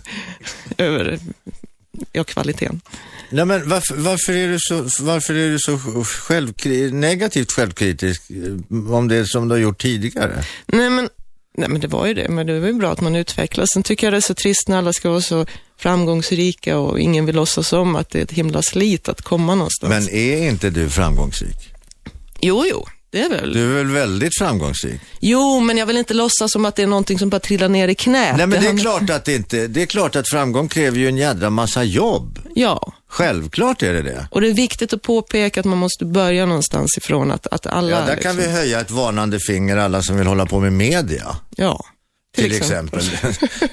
över 0.77 1.19
ja, 2.11 2.23
kvaliteten. 2.23 2.81
Nej, 3.29 3.45
men 3.45 3.69
varför, 3.69 3.95
varför 3.95 4.33
är 4.33 4.47
du 4.47 4.57
så, 4.59 5.03
varför 5.03 5.33
är 5.33 5.51
du 5.51 5.59
så 5.59 5.77
självkri- 6.03 6.91
negativt 6.91 7.51
självkritisk 7.51 8.23
eh, 8.29 8.93
om 8.93 9.07
det 9.07 9.27
som 9.27 9.47
du 9.47 9.55
har 9.55 9.59
gjort 9.59 9.81
tidigare? 9.81 10.43
Nej 10.65 10.89
men, 10.89 11.09
nej 11.57 11.69
men 11.69 11.81
det 11.81 11.87
var 11.87 12.05
ju 12.05 12.13
det, 12.13 12.29
men 12.29 12.47
det 12.47 12.59
var 12.59 12.67
ju 12.67 12.73
bra 12.73 12.91
att 12.91 13.01
man 13.01 13.15
utvecklas. 13.15 13.69
Sen 13.73 13.83
tycker 13.83 14.07
jag 14.07 14.13
det 14.13 14.17
är 14.17 14.21
så 14.21 14.33
trist 14.33 14.67
när 14.67 14.77
alla 14.77 14.93
ska 14.93 15.09
vara 15.09 15.21
så 15.21 15.45
framgångsrika 15.77 16.77
och 16.77 16.99
ingen 16.99 17.25
vill 17.25 17.35
låtsas 17.35 17.73
om 17.73 17.95
att 17.95 18.09
det 18.09 18.19
är 18.19 18.23
ett 18.23 18.31
himla 18.31 18.61
slit 18.61 19.09
att 19.09 19.21
komma 19.21 19.55
någonstans. 19.55 19.89
Men 19.89 20.09
är 20.15 20.47
inte 20.47 20.69
du 20.69 20.89
framgångsrik? 20.89 21.73
Jo, 22.41 22.65
jo, 22.71 22.85
det 23.09 23.21
är 23.21 23.29
väl. 23.29 23.53
Du 23.53 23.71
är 23.71 23.83
väl 23.83 23.91
väldigt 23.91 24.37
framgångsrik? 24.37 25.01
Jo, 25.21 25.59
men 25.59 25.77
jag 25.77 25.85
vill 25.85 25.97
inte 25.97 26.13
låtsas 26.13 26.51
som 26.51 26.65
att 26.65 26.75
det 26.75 26.83
är 26.83 26.87
någonting 26.87 27.19
som 27.19 27.29
bara 27.29 27.39
trillar 27.39 27.69
ner 27.69 27.87
i 27.87 27.95
knät. 27.95 28.37
Nej, 28.37 28.47
men 28.47 28.61
det 28.61 28.67
är 28.67 28.77
klart 28.77 29.09
att 29.09 29.25
det 29.25 29.35
inte, 29.35 29.67
det 29.67 29.81
är 29.81 29.85
klart 29.85 30.15
att 30.15 30.29
framgång 30.29 30.67
kräver 30.67 30.97
ju 30.97 31.07
en 31.07 31.17
jädra 31.17 31.49
massa 31.49 31.83
jobb. 31.83 32.39
Ja, 32.55 32.93
Självklart 33.09 33.83
är 33.83 33.93
det 33.93 34.01
det. 34.01 34.27
och 34.31 34.41
det 34.41 34.47
är 34.49 34.53
viktigt 34.53 34.93
att 34.93 35.01
påpeka 35.01 35.59
att 35.59 35.65
man 35.65 35.77
måste 35.77 36.05
börja 36.05 36.45
någonstans 36.45 36.97
ifrån. 36.97 37.31
Att, 37.31 37.47
att 37.47 37.67
alla... 37.67 37.89
Ja, 37.99 38.05
där 38.05 38.15
kan 38.21 38.35
vi 38.35 38.41
liksom- 38.41 38.55
höja 38.57 38.79
ett 38.81 38.91
varnande 38.91 39.39
finger 39.39 39.77
alla 39.77 40.01
som 40.01 40.17
vill 40.17 40.27
hålla 40.27 40.45
på 40.45 40.59
med 40.59 40.73
media. 40.73 41.35
Ja, 41.55 41.85
Till 42.35 42.51
exempel. 42.55 43.03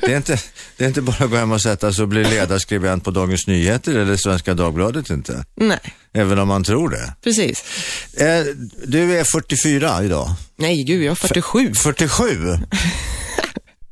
Det, 0.00 0.12
är 0.12 0.16
inte, 0.16 0.38
det 0.76 0.84
är 0.84 0.88
inte 0.88 1.02
bara 1.02 1.24
att 1.24 1.30
gå 1.30 1.36
hem 1.36 1.52
och 1.52 1.62
sätta 1.62 1.92
sig 1.92 2.02
och 2.02 2.08
bli 2.08 2.24
ledarskribent 2.24 3.04
på 3.04 3.10
Dagens 3.10 3.46
Nyheter 3.46 3.98
eller 3.98 4.16
Svenska 4.16 4.54
Dagbladet 4.54 5.10
inte. 5.10 5.44
Nej, 5.54 5.78
Även 6.12 6.38
om 6.38 6.48
man 6.48 6.64
tror 6.64 6.88
det. 6.88 7.14
precis. 7.24 7.64
Eh, 8.16 8.44
du 8.86 9.18
är 9.18 9.24
44 9.24 10.04
idag. 10.04 10.28
Nej, 10.56 10.84
gud, 10.84 11.02
jag 11.02 11.10
är 11.10 11.14
47. 11.14 11.74
47? 11.74 12.24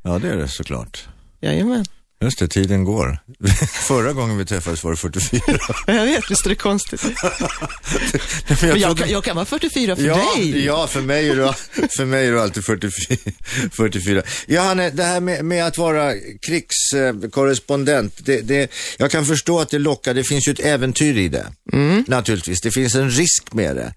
Ja, 0.02 0.18
det 0.18 0.28
är 0.28 0.36
det 0.36 0.48
såklart. 0.48 1.04
Jajamän. 1.40 1.84
Just 2.22 2.38
det, 2.38 2.48
tiden 2.48 2.84
går. 2.84 3.18
Förra 3.88 4.12
gången 4.12 4.38
vi 4.38 4.44
träffades 4.44 4.84
var 4.84 4.90
det 4.90 4.96
44. 4.96 5.58
Jag 5.86 6.06
vet, 6.06 6.30
visst 6.30 6.46
är 6.46 6.48
det 6.50 6.54
konstigt. 6.54 7.02
Men 8.62 8.70
jag, 8.70 8.80
trodde- 8.80 9.02
kan, 9.02 9.10
jag 9.10 9.24
kan 9.24 9.36
vara 9.36 9.46
44 9.46 9.96
för 9.96 10.02
ja, 10.02 10.32
dig. 10.36 10.64
Ja, 10.64 10.86
för 10.86 11.00
mig 11.00 11.28
är 11.28 11.36
du, 11.36 11.42
för 11.96 12.04
mig 12.04 12.26
är 12.26 12.32
du 12.32 12.40
alltid 12.40 12.64
44. 12.64 13.32
44. 13.72 14.22
Johanne, 14.46 14.90
det 14.90 15.02
här 15.04 15.20
med, 15.20 15.44
med 15.44 15.66
att 15.66 15.78
vara 15.78 16.12
krigskorrespondent, 16.46 18.14
det, 18.24 18.40
det, 18.40 18.70
jag 18.98 19.10
kan 19.10 19.26
förstå 19.26 19.60
att 19.60 19.70
det 19.70 19.78
lockar, 19.78 20.14
det 20.14 20.24
finns 20.24 20.48
ju 20.48 20.52
ett 20.52 20.60
äventyr 20.60 21.16
i 21.18 21.28
det. 21.28 21.46
Naturligtvis, 22.06 22.60
det 22.60 22.70
finns 22.70 22.94
en 22.94 23.10
risk 23.10 23.52
med 23.52 23.76
det. 23.76 23.94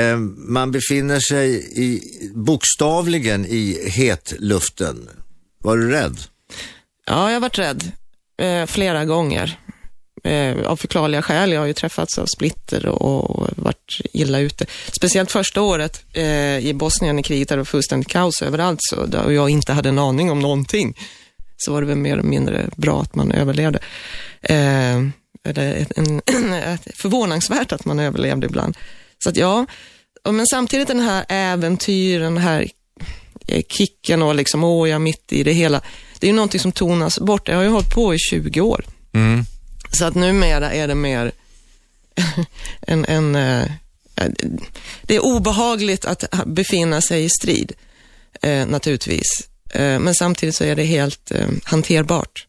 Eh, 0.00 0.16
man 0.36 0.70
befinner 0.72 1.20
sig 1.20 1.54
i, 1.84 2.02
bokstavligen 2.34 3.46
i 3.46 3.90
hetluften. 3.90 5.08
Var 5.62 5.76
du 5.76 5.90
rädd? 5.90 6.18
Ja, 7.06 7.26
jag 7.26 7.36
har 7.36 7.40
varit 7.40 7.58
rädd 7.58 7.92
eh, 8.42 8.66
flera 8.66 9.04
gånger. 9.04 9.58
Eh, 10.24 10.66
av 10.66 10.76
förklarliga 10.76 11.22
skäl. 11.22 11.52
Jag 11.52 11.60
har 11.60 11.66
ju 11.66 11.72
träffats 11.72 12.18
av 12.18 12.26
splitter 12.26 12.86
och, 12.86 13.30
och 13.30 13.48
varit 13.56 14.00
illa 14.12 14.38
ute. 14.38 14.66
Speciellt 14.96 15.30
första 15.30 15.62
året 15.62 16.04
eh, 16.12 16.58
i 16.58 16.74
Bosnien 16.74 17.18
i 17.18 17.22
kriget 17.22 17.48
där 17.48 17.56
det 17.56 17.60
var 17.60 17.64
fullständigt 17.64 18.08
kaos 18.08 18.42
överallt 18.42 18.78
så, 18.82 19.06
där, 19.06 19.24
och 19.24 19.32
jag 19.32 19.50
inte 19.50 19.72
hade 19.72 19.88
en 19.88 19.98
aning 19.98 20.30
om 20.30 20.40
någonting. 20.40 20.98
Så 21.56 21.72
var 21.72 21.80
det 21.80 21.86
väl 21.86 21.96
mer 21.96 22.12
eller 22.12 22.22
mindre 22.22 22.70
bra 22.76 23.02
att 23.02 23.14
man 23.14 23.32
överlevde. 23.32 23.78
Eh, 24.42 24.96
eller 25.44 25.86
en, 25.96 26.22
förvånansvärt 26.94 27.72
att 27.72 27.84
man 27.84 27.98
överlevde 27.98 28.46
ibland. 28.46 28.76
Så 29.18 29.28
att 29.28 29.36
ja, 29.36 29.66
men 30.24 30.46
samtidigt 30.46 30.88
den 30.88 31.00
här 31.00 31.24
äventyren, 31.28 32.34
den 32.34 32.42
här 32.42 32.70
kicken 33.68 34.22
och 34.22 34.34
liksom, 34.34 34.64
åh, 34.64 34.88
jag 34.88 34.94
är 34.94 34.98
mitt 34.98 35.32
i 35.32 35.42
det 35.42 35.52
hela. 35.52 35.80
Det 36.18 36.26
är 36.26 36.28
ju 36.30 36.36
någonting 36.36 36.60
som 36.60 36.72
tonas 36.72 37.18
bort. 37.18 37.48
Jag 37.48 37.56
har 37.56 37.62
ju 37.62 37.68
hållit 37.68 37.94
på 37.94 38.14
i 38.14 38.18
20 38.18 38.60
år. 38.60 38.84
Så 39.92 40.04
att 40.04 40.14
numera 40.14 40.72
är 40.72 40.88
det 40.88 40.94
mer 40.94 41.32
en, 42.80 43.04
en 43.04 43.34
eh, 43.36 43.64
det 45.02 45.14
är 45.16 45.24
obehagligt 45.24 46.04
att 46.04 46.24
befinna 46.46 47.00
sig 47.00 47.24
i 47.24 47.28
strid, 47.28 47.72
eh, 48.42 48.66
naturligtvis. 48.66 49.26
Eh, 49.74 49.98
men 49.98 50.14
samtidigt 50.14 50.54
så 50.56 50.64
är 50.64 50.76
det 50.76 50.84
helt 50.84 51.30
eh, 51.30 51.46
hanterbart. 51.64 52.46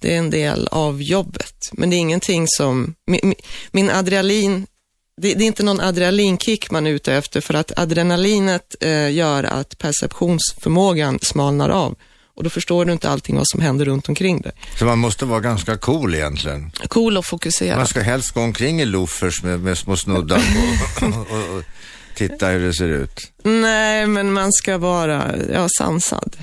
Det 0.00 0.14
är 0.14 0.18
en 0.18 0.30
del 0.30 0.68
av 0.70 1.02
jobbet, 1.02 1.54
men 1.72 1.90
det 1.90 1.96
är 1.96 1.98
ingenting 1.98 2.46
som, 2.48 2.94
min- 3.06 3.34
min 3.70 3.90
adrenalin, 3.90 4.66
det, 5.16 5.34
det 5.34 5.44
är 5.44 5.46
inte 5.46 5.62
någon 5.62 5.80
adrenalinkick 5.80 6.70
man 6.70 6.86
är 6.86 6.90
ute 6.90 7.14
efter 7.14 7.40
för 7.40 7.54
att 7.54 7.78
adrenalinet 7.78 8.74
eh, 8.80 9.12
gör 9.12 9.44
att 9.44 9.78
perceptionsförmågan 9.78 11.18
smalnar 11.22 11.68
av 11.68 11.94
Och 12.34 12.44
då 12.44 12.50
förstår 12.50 12.84
du 12.84 12.92
inte 12.92 13.10
allting 13.10 13.36
vad 13.36 13.48
som 13.48 13.60
händer 13.60 13.84
runt 13.84 14.08
omkring 14.08 14.40
dig. 14.40 14.52
Så 14.78 14.84
man 14.84 14.98
måste 14.98 15.24
vara 15.24 15.40
ganska 15.40 15.76
cool 15.76 16.14
egentligen. 16.14 16.70
Cool 16.88 17.16
och 17.16 17.26
fokuserad. 17.26 17.76
Man 17.76 17.86
ska 17.86 18.00
helst 18.00 18.30
gå 18.34 18.40
omkring 18.40 18.80
i 18.80 18.84
loafers 18.84 19.42
med, 19.42 19.60
med 19.60 19.78
små 19.78 19.96
snuddar 19.96 20.42
och, 21.02 21.08
och, 21.08 21.56
och 21.56 21.62
titta 22.14 22.48
hur 22.48 22.66
det 22.66 22.74
ser 22.74 22.88
ut. 22.88 23.32
Nej, 23.42 24.06
men 24.06 24.32
man 24.32 24.52
ska 24.52 24.78
vara 24.78 25.34
ja, 25.52 25.68
sansad. 25.78 26.36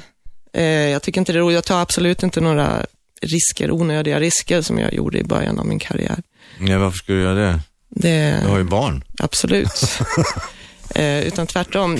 Eh, 0.54 0.64
jag 0.64 1.02
tycker 1.02 1.22
inte 1.22 1.34
det 1.34 1.40
är 1.40 1.42
roligt. 1.42 1.56
Jag 1.56 1.64
tar 1.64 1.82
absolut 1.82 2.24
inte 2.24 2.42
några 2.42 2.86
risker, 3.22 3.72
onödiga 3.72 4.20
risker 4.20 4.62
som 4.62 4.80
jag 4.80 4.94
gjorde 4.94 5.20
i 5.20 5.24
början 5.24 5.60
av 5.60 5.66
min 5.66 5.80
karriär. 5.80 6.24
Ja, 6.60 6.80
varför 6.80 6.98
skulle 6.98 7.18
du 7.18 7.24
göra 7.24 7.36
det? 7.36 7.60
Det, 7.96 8.40
Du 8.44 8.48
har 8.50 8.58
ju 8.58 8.64
barn. 8.64 9.04
Absolut. 9.20 9.98
eh, 10.96 11.20
utan 11.20 11.48
tvärtom. 11.48 12.00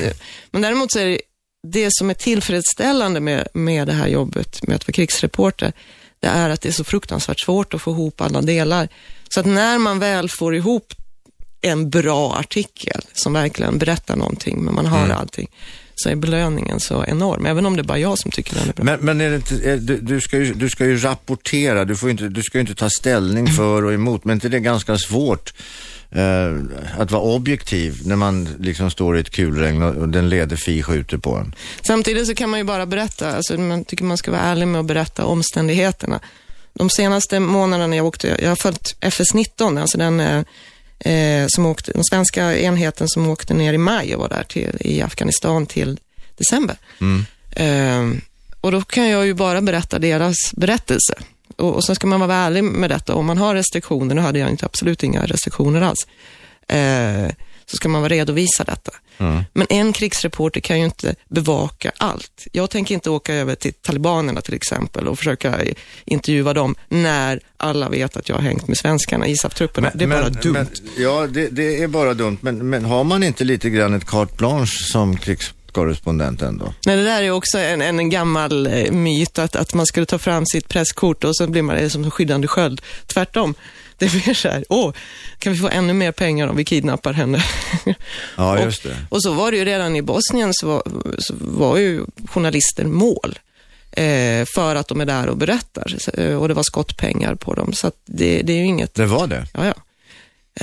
Men 0.52 0.62
däremot 0.62 0.92
så 0.92 1.00
är 1.00 1.06
det, 1.06 1.20
det 1.68 1.88
som 1.92 2.10
är 2.10 2.14
tillfredsställande 2.14 3.20
med, 3.20 3.48
med 3.54 3.88
det 3.88 3.94
här 3.94 4.08
jobbet 4.08 4.68
med 4.68 4.76
att 4.76 4.88
vara 4.88 4.94
krigsreporter, 4.94 5.74
det 6.20 6.28
är 6.28 6.50
att 6.50 6.62
det 6.62 6.70
är 6.70 6.74
så 6.74 6.84
fruktansvärt 6.84 7.40
svårt 7.40 7.74
att 7.74 7.82
få 7.82 7.92
ihop 7.92 8.22
alla 8.22 8.42
delar. 8.42 8.88
Så 9.30 9.40
att 9.40 9.46
när 9.46 9.78
man 9.78 10.00
väl 10.00 10.30
får 10.30 10.56
ihop 10.56 10.94
en 11.62 11.90
bra 11.90 12.36
artikel 12.36 13.02
som 13.14 13.34
verkligen 13.34 13.78
berättar 13.78 14.16
någonting, 14.16 14.64
men 14.64 14.74
man 14.76 14.86
har 14.86 15.06
Mm. 15.06 15.18
allting, 15.18 15.48
så 15.96 16.10
är 16.10 16.16
belöningen 16.16 16.80
så 16.80 17.06
enorm, 17.08 17.46
även 17.46 17.66
om 17.66 17.76
det 17.76 17.82
är 17.82 17.84
bara 17.84 18.00
jag 18.00 18.20
som 18.20 18.32
tycker 18.32 18.56
den 18.56 18.70
är 18.70 18.74
bra. 18.74 18.86
Men, 18.86 19.00
men 19.00 19.22
är 19.22 19.36
inte, 19.36 19.56
är, 19.56 19.78
du, 19.78 19.98
du, 19.98 20.22
ska 20.22 20.38
ju, 20.38 20.54
du 20.54 20.70
ska 20.70 20.86
ju 20.86 20.98
rapportera, 20.98 21.86
du, 21.86 21.96
får 21.96 22.10
inte, 22.10 22.30
du 22.30 22.44
ska 22.44 22.58
ju 22.58 22.62
inte 22.62 22.76
ta 22.76 22.90
ställning 22.90 23.48
för 23.48 23.84
och 23.84 23.94
emot, 23.94 24.26
men 24.26 24.34
inte 24.38 24.50
det 24.50 24.58
är 24.58 24.62
ganska 24.62 24.98
svårt 24.98 25.54
eh, 26.12 26.58
att 26.98 27.12
vara 27.12 27.22
objektiv 27.22 28.02
när 28.06 28.16
man 28.16 28.50
liksom 28.60 28.92
står 28.92 29.18
i 29.18 29.20
ett 29.20 29.30
kulregn 29.30 29.84
och, 29.84 29.96
och 29.96 30.10
den 30.10 30.30
leder 30.30 30.56
fi 30.56 30.84
skjuter 30.84 31.18
på 31.18 31.36
en? 31.36 31.56
Samtidigt 31.88 32.28
så 32.28 32.36
kan 32.36 32.50
man 32.50 32.60
ju 32.60 32.64
bara 32.64 32.86
berätta, 32.86 33.36
alltså 33.36 33.58
man 33.58 33.86
tycker 33.86 34.04
man 34.04 34.18
ska 34.18 34.32
vara 34.32 34.42
ärlig 34.42 34.68
med 34.68 34.80
att 34.80 34.86
berätta 34.86 35.26
omständigheterna. 35.26 36.20
De 36.74 36.90
senaste 36.90 37.40
månaderna 37.40 37.96
jag 37.96 38.06
åkte, 38.06 38.38
jag 38.42 38.50
har 38.50 38.56
följt 38.56 38.96
FS-19, 39.00 39.82
alltså 39.82 39.98
den 39.98 40.20
eh, 40.20 40.44
eh, 41.04 41.46
som 41.48 41.66
åkte, 41.66 41.92
den 41.92 42.04
svenska 42.04 42.58
enheten 42.58 43.08
som 43.10 43.30
åkte 43.30 43.54
ner 43.54 43.74
i 43.74 43.78
maj 43.78 44.16
och 44.16 44.22
var 44.22 44.30
där 44.30 44.44
till, 44.44 44.78
i 44.80 45.02
Afghanistan 45.02 45.66
till 45.66 46.00
december. 46.38 46.78
Eh, 47.52 48.10
och 48.62 48.72
då 48.72 48.82
kan 48.82 49.10
jag 49.10 49.26
ju 49.26 49.34
bara 49.34 49.62
berätta 49.62 50.00
deras 50.00 50.36
berättelse. 50.56 51.14
Och, 51.58 51.76
och 51.76 51.84
sen 51.84 51.96
ska 51.96 52.08
man 52.08 52.20
vara 52.20 52.36
ärlig 52.36 52.64
med 52.64 52.90
detta. 52.90 53.16
Om 53.16 53.26
man 53.26 53.38
har 53.38 53.56
restriktioner, 53.56 54.16
nu 54.16 54.22
hade 54.22 54.40
jag 54.40 54.50
inte 54.50 54.66
absolut 54.66 55.04
inga 55.04 55.26
restriktioner 55.26 55.82
alls, 55.82 56.08
eh, 56.68 57.36
så 57.66 57.78
ska 57.78 57.90
man 57.90 58.02
vara 58.02 58.14
redo 58.14 58.34
att 58.68 58.90
Men 59.54 59.68
en 59.70 59.94
krigsreporter 59.94 60.62
kan 60.62 60.80
ju 60.80 60.86
inte 60.86 61.16
bevaka 61.30 61.92
allt. 61.98 62.48
Jag 62.52 62.70
tänker 62.70 62.96
inte 62.96 63.10
åka 63.10 63.34
över 63.34 63.56
till 63.56 63.74
talibanerna 63.74 64.42
till 64.42 64.54
exempel 64.54 65.08
och 65.08 65.18
försöka 65.18 65.60
intervjua 66.06 66.54
dem 66.54 66.76
när 66.90 67.40
alla 67.58 67.90
vet 67.90 68.18
att 68.18 68.30
jag 68.30 68.36
har 68.36 68.44
hängt 68.44 68.68
med 68.68 68.78
svenskarna, 68.78 69.28
ISAF-trupperna. 69.28 69.92
Det 69.94 70.04
är 70.04 70.08
bara 70.08 70.30
dumt. 70.30 70.54
Men, 70.54 70.68
ja, 70.98 71.28
det, 71.28 71.48
det 71.48 71.84
är 71.84 71.88
bara 71.88 72.14
dumt. 72.14 72.38
Men, 72.42 72.70
men 72.70 72.86
har 72.86 73.04
man 73.04 73.24
inte 73.24 73.44
lite 73.44 73.70
grann 73.70 73.94
ett 73.94 74.06
carte 74.06 74.34
blanche 74.38 74.84
som 74.92 75.18
krigskorrespondent 75.18 76.42
ändå? 76.42 76.74
Nej, 76.86 76.98
det 76.98 77.04
där 77.04 77.24
är 77.24 77.32
också 77.32 77.58
en, 77.58 77.82
en, 77.82 78.00
en 78.00 78.10
gammal 78.10 78.68
eh, 78.68 78.92
myt, 78.92 79.40
att, 79.40 79.56
att 79.56 79.74
man 79.74 79.86
skulle 79.86 80.06
ta 80.06 80.18
fram 80.18 80.46
sitt 80.46 80.70
presskort 80.70 81.24
och 81.24 81.36
så 81.36 81.48
blir 81.48 81.62
man 81.62 81.76
är 81.76 81.90
som 81.90 82.04
en 82.04 82.12
skyddande 82.12 82.48
sköld. 82.48 82.82
Tvärtom. 83.08 83.56
Det 83.98 84.12
blir 84.12 84.34
så 84.34 84.50
här, 84.50 84.66
åh, 84.70 84.94
kan 85.40 85.54
vi 85.54 85.60
få 85.60 85.70
ännu 85.70 85.94
mer 85.94 86.12
pengar 86.12 86.48
om 86.48 86.56
vi 86.56 86.66
kidnappar 86.66 87.14
henne? 87.14 87.44
Ja, 88.38 88.58
och, 88.58 88.64
just 88.66 88.84
det. 88.84 88.98
och 89.10 89.24
så 89.24 89.34
var 89.34 89.52
det 89.52 89.58
ju 89.58 89.66
redan 89.66 89.96
i 89.96 90.02
Bosnien 90.02 90.50
så 90.54 90.68
var, 90.68 90.84
så 91.20 91.34
var 91.40 91.78
ju 91.78 92.06
journalister 92.30 92.84
mål. 92.86 93.40
Eh, 93.92 94.46
för 94.56 94.76
att 94.76 94.88
de 94.88 95.02
är 95.02 95.06
där 95.06 95.28
och 95.28 95.38
berättar. 95.38 95.96
Eh, 96.14 96.36
Och 96.36 96.48
det 96.48 96.54
var 96.54 96.64
skottpengar 96.64 97.36
på 97.36 97.54
dem. 97.54 97.74
Så 97.74 97.92
det, 98.06 98.42
det 98.42 98.54
är 98.54 98.58
ju 98.58 98.66
inget, 98.66 98.94
Det 98.96 99.06
var 99.06 99.28
det? 99.28 99.48
ja 99.54 99.66
ja. 99.66 99.74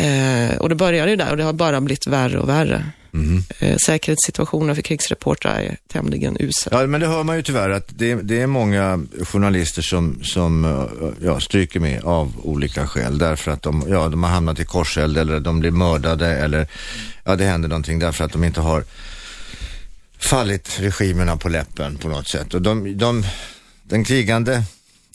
Eh, 0.03 0.57
och 0.59 0.69
det 0.69 0.75
började 0.75 1.11
ju 1.11 1.17
där 1.17 1.31
och 1.31 1.37
det 1.37 1.45
har 1.45 1.53
bara 1.53 1.81
blivit 1.81 2.07
värre 2.07 2.39
och 2.39 2.49
värre. 2.49 2.85
Mm. 3.15 3.43
Eh, 3.59 3.77
säkerhetssituationen 3.77 4.75
för 4.75 4.83
krigsreportrar 4.83 5.61
är 5.61 5.77
tämligen 5.89 6.37
usel. 6.41 6.73
Ja, 6.73 6.87
men 6.87 7.01
det 7.01 7.07
hör 7.07 7.23
man 7.23 7.37
ju 7.37 7.43
tyvärr 7.43 7.71
att 7.71 7.89
det, 7.89 8.15
det 8.15 8.41
är 8.41 8.47
många 8.47 9.01
journalister 9.23 9.83
som, 9.83 10.25
som 10.25 10.65
eh, 10.65 11.27
ja, 11.27 11.41
stryker 11.41 11.81
med 11.81 12.05
av 12.05 12.33
olika 12.43 12.87
skäl. 12.87 13.19
Därför 13.19 13.51
att 13.51 13.63
de, 13.63 13.85
ja, 13.89 14.09
de 14.09 14.23
har 14.23 14.31
hamnat 14.31 14.61
i 14.61 14.65
korseld 14.65 15.19
eller 15.19 15.41
de 15.41 15.61
blir 15.61 15.71
mördade 15.71 16.27
eller 16.27 16.67
ja, 17.25 17.37
det 17.37 17.45
händer 17.45 17.69
någonting 17.69 17.99
därför 17.99 18.25
att 18.25 18.33
de 18.33 18.45
inte 18.45 18.61
har 18.61 18.85
fallit 20.19 20.81
regimerna 20.81 21.37
på 21.37 21.49
läppen 21.49 21.97
på 21.97 22.09
något 22.09 22.29
sätt. 22.29 22.55
Och 22.55 22.63
de, 22.63 22.99
de, 22.99 23.25
den 23.83 24.05
krigande 24.05 24.63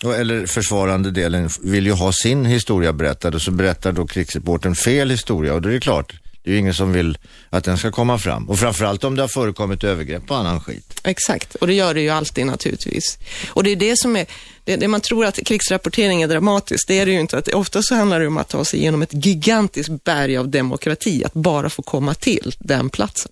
eller 0.04 0.46
försvarande 0.46 1.12
delen 1.12 1.50
vill 1.62 1.86
ju 1.86 1.92
ha 1.92 2.12
sin 2.12 2.46
historia 2.46 2.94
berättad 2.94 3.36
och 3.36 3.42
så 3.42 3.52
berättar 3.52 3.92
då 3.92 4.08
krigsreportern 4.08 4.76
fel 4.76 5.10
historia 5.10 5.54
och 5.54 5.62
då 5.62 5.70
är 5.70 5.74
det 5.74 5.80
klart, 5.80 6.14
det 6.46 6.52
är 6.52 6.54
ju 6.54 6.60
ingen 6.60 6.74
som 6.74 6.92
vill 6.92 7.18
att 7.50 7.64
den 7.64 7.78
ska 7.78 7.92
komma 7.92 8.18
fram. 8.18 8.50
Och 8.50 8.60
framförallt 8.60 9.04
om 9.04 9.16
det 9.16 9.24
har 9.24 9.28
förekommit 9.28 9.84
övergrepp 9.84 10.32
och 10.32 10.38
annan 10.38 10.62
skit. 10.62 11.00
Exakt, 11.04 11.56
och 11.56 11.68
det 11.68 11.74
gör 11.74 11.94
det 11.94 12.02
ju 12.02 12.10
alltid 12.10 12.46
naturligtvis. 12.46 13.18
Och 13.50 13.64
det 13.64 13.70
är 13.72 13.76
det 13.76 13.98
som 13.98 14.16
är, 14.16 14.26
det, 14.64 14.76
det 14.76 14.88
man 14.88 15.02
tror 15.02 15.26
att 15.26 15.40
krigsrapportering 15.46 16.22
är 16.22 16.28
dramatiskt, 16.28 16.88
det 16.88 17.00
är 17.00 17.06
det 17.06 17.12
ju 17.12 17.20
inte. 17.20 17.38
Att 17.38 17.48
ofta 17.48 17.82
så 17.82 17.96
handlar 17.96 18.20
det 18.20 18.28
om 18.28 18.38
att 18.38 18.50
ta 18.50 18.66
sig 18.66 18.80
igenom 18.80 19.02
ett 19.02 19.26
gigantiskt 19.26 20.04
berg 20.04 20.38
av 20.38 20.50
demokrati, 20.50 21.24
att 21.24 21.34
bara 21.34 21.70
få 21.70 21.82
komma 21.82 22.14
till 22.14 22.56
den 22.60 22.90
platsen. 22.90 23.32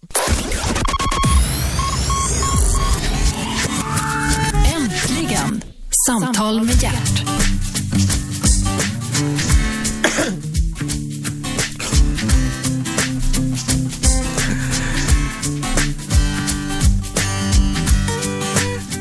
Äntligen! 4.75 5.63
Samtal 6.07 6.63
med 6.63 6.83
hjärt. 6.83 7.23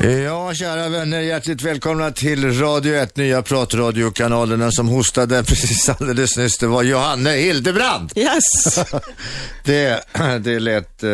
Ja, 0.03 0.53
kära 0.53 0.89
vänner, 0.89 1.21
hjärtligt 1.21 1.61
välkomna 1.61 2.11
till 2.11 2.59
Radio 2.59 2.95
1, 2.95 3.17
nya 3.17 3.41
pratradiokanalen. 3.41 4.59
Den 4.59 4.71
som 4.71 4.87
hostade 4.87 5.43
precis 5.47 5.89
alldeles 5.89 6.37
nyss, 6.37 6.57
det 6.57 6.67
var 6.67 6.83
Johanne 6.83 7.31
Hildebrand. 7.31 8.11
Yes! 8.15 8.79
Det, 9.65 10.03
det 10.41 10.59
lät, 10.59 11.03
eh, 11.03 11.09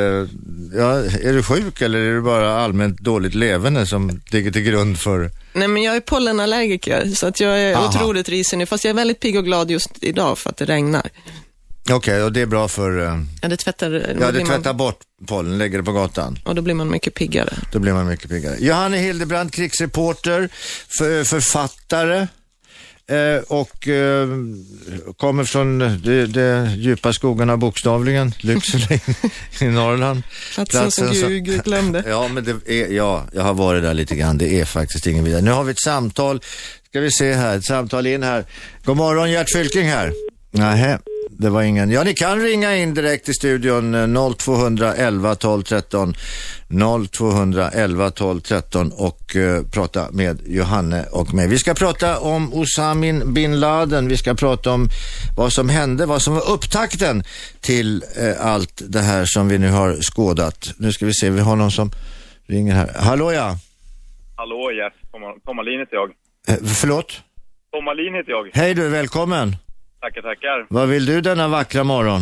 ja, 0.75 0.93
är 1.21 1.33
du 1.33 1.43
sjuk 1.43 1.81
eller 1.81 1.99
är 1.99 2.13
det 2.13 2.21
bara 2.21 2.59
allmänt 2.59 2.99
dåligt 2.99 3.35
levande 3.35 3.85
som 3.85 4.21
ligger 4.31 4.51
till 4.51 4.61
grund 4.61 4.99
för, 4.99 5.31
Nej, 5.53 5.67
men 5.67 5.83
jag 5.83 5.95
är 5.95 5.99
pollenallergiker, 5.99 7.11
så 7.15 7.27
att 7.27 7.39
jag 7.39 7.59
är 7.59 7.75
Aha. 7.75 7.87
otroligt 7.87 8.29
risig 8.29 8.57
nu. 8.57 8.65
Fast 8.65 8.83
jag 8.83 8.89
är 8.89 8.95
väldigt 8.95 9.19
pigg 9.19 9.37
och 9.37 9.45
glad 9.45 9.71
just 9.71 9.89
idag 10.01 10.37
för 10.37 10.49
att 10.49 10.57
det 10.57 10.65
regnar. 10.65 11.09
Okej, 11.95 12.23
och 12.23 12.31
det 12.33 12.41
är 12.41 12.45
bra 12.45 12.67
för, 12.67 13.05
eh, 13.05 13.19
Ja, 13.41 13.47
det 13.47 13.57
tvättar, 13.57 13.91
ja 13.91 14.25
det 14.25 14.31
blir 14.31 14.45
man- 14.45 14.55
tvättar 14.57 14.73
bort 14.73 14.99
pollen, 15.27 15.57
lägger 15.57 15.77
det 15.77 15.83
på 15.83 15.91
gatan. 15.91 16.39
Och 16.45 16.55
då 16.55 16.61
blir 16.61 16.73
man 16.73 16.89
mycket 16.91 17.13
piggare. 17.13 17.53
Då 17.71 17.79
blir 17.79 17.93
man 17.93 18.07
mycket 18.07 18.29
piggare. 18.29 18.55
Johanne 18.59 18.97
Hildebrand, 18.97 19.53
krigsreporter, 19.53 20.49
för, 20.97 21.23
författare 21.23 22.27
eh, 23.09 23.41
och 23.47 23.87
eh, 23.87 24.27
kommer 25.17 25.43
från 25.43 25.79
de, 25.79 26.25
de 26.25 26.69
djupa 26.75 27.13
skogarna 27.13 27.57
bokstavligen, 27.57 28.33
Lycksele 28.39 28.99
i 29.59 29.65
Norrland. 29.65 30.23
Platsen 30.69 30.91
som 31.15 31.29
Gud 31.29 31.63
glömde. 31.63 32.03
Ja, 32.07 32.27
men 32.27 32.43
det 32.43 32.51
är, 32.81 32.87
ja, 32.93 33.25
jag 33.33 33.41
har 33.43 33.53
varit 33.53 33.83
där 33.83 33.93
lite 33.93 34.15
grann. 34.15 34.37
Det 34.37 34.59
är 34.59 34.65
faktiskt 34.65 35.07
ingen 35.07 35.23
vidare. 35.23 35.41
Nu 35.41 35.51
har 35.51 35.63
vi 35.63 35.71
ett 35.71 35.81
samtal. 35.81 36.41
Ska 36.89 36.99
vi 36.99 37.11
se 37.11 37.33
här, 37.33 37.57
ett 37.57 37.65
samtal 37.65 38.07
in 38.07 38.23
här. 38.23 38.45
God 38.83 38.97
morgon, 38.97 39.31
Gert 39.31 39.47
Fylking 39.55 39.87
här. 39.89 40.13
Nähä, 40.51 40.99
det 41.41 41.49
var 41.49 41.61
ingen. 41.61 41.91
Ja, 41.91 42.03
ni 42.03 42.13
kan 42.13 42.39
ringa 42.41 42.75
in 42.75 42.93
direkt 42.93 43.29
i 43.29 43.33
studion 43.33 43.95
eh, 43.95 44.33
0211 44.37 45.35
12 45.35 45.63
13 45.63 46.13
0211 47.11 48.11
12 48.11 48.39
13 48.41 48.91
och 48.91 49.35
eh, 49.35 49.63
prata 49.73 50.07
med 50.11 50.39
Johanne 50.47 51.05
och 51.11 51.33
mig. 51.33 51.47
Vi 51.47 51.57
ska 51.59 51.73
prata 51.73 52.19
om 52.19 52.53
Osamin 52.53 53.33
bin 53.33 53.59
Laden. 53.59 54.07
Vi 54.07 54.17
ska 54.17 54.33
prata 54.33 54.71
om 54.71 54.89
vad 55.37 55.53
som 55.53 55.69
hände, 55.69 56.05
vad 56.05 56.21
som 56.21 56.33
var 56.33 56.49
upptakten 56.51 57.23
till 57.61 58.03
eh, 58.17 58.45
allt 58.45 58.81
det 58.87 59.01
här 59.01 59.25
som 59.25 59.47
vi 59.47 59.57
nu 59.57 59.69
har 59.69 59.95
skådat. 60.01 60.73
Nu 60.77 60.91
ska 60.91 61.05
vi 61.05 61.13
se, 61.13 61.29
vi 61.29 61.39
har 61.41 61.55
någon 61.55 61.71
som 61.71 61.91
ringer 62.47 62.73
här. 62.75 62.91
Hallå 62.95 63.33
ja, 63.33 63.57
Hallå 64.35 64.71
Jeff, 64.71 64.93
Tom- 65.11 65.39
Tom 65.45 65.59
Alin 65.59 65.79
heter 65.79 65.95
jag. 65.95 66.09
eh, 66.47 66.65
förlåt? 66.75 67.21
Tom 67.73 67.87
Alin 67.87 68.13
heter 68.15 68.31
jag. 68.31 68.49
Hej 68.53 68.73
du, 68.73 68.89
välkommen. 68.89 69.55
Tackar, 69.99 70.21
tackar. 70.21 70.65
Vad 70.69 70.89
vill 70.89 71.05
du 71.05 71.21
denna 71.21 71.47
vackra 71.47 71.83
morgon? 71.83 72.21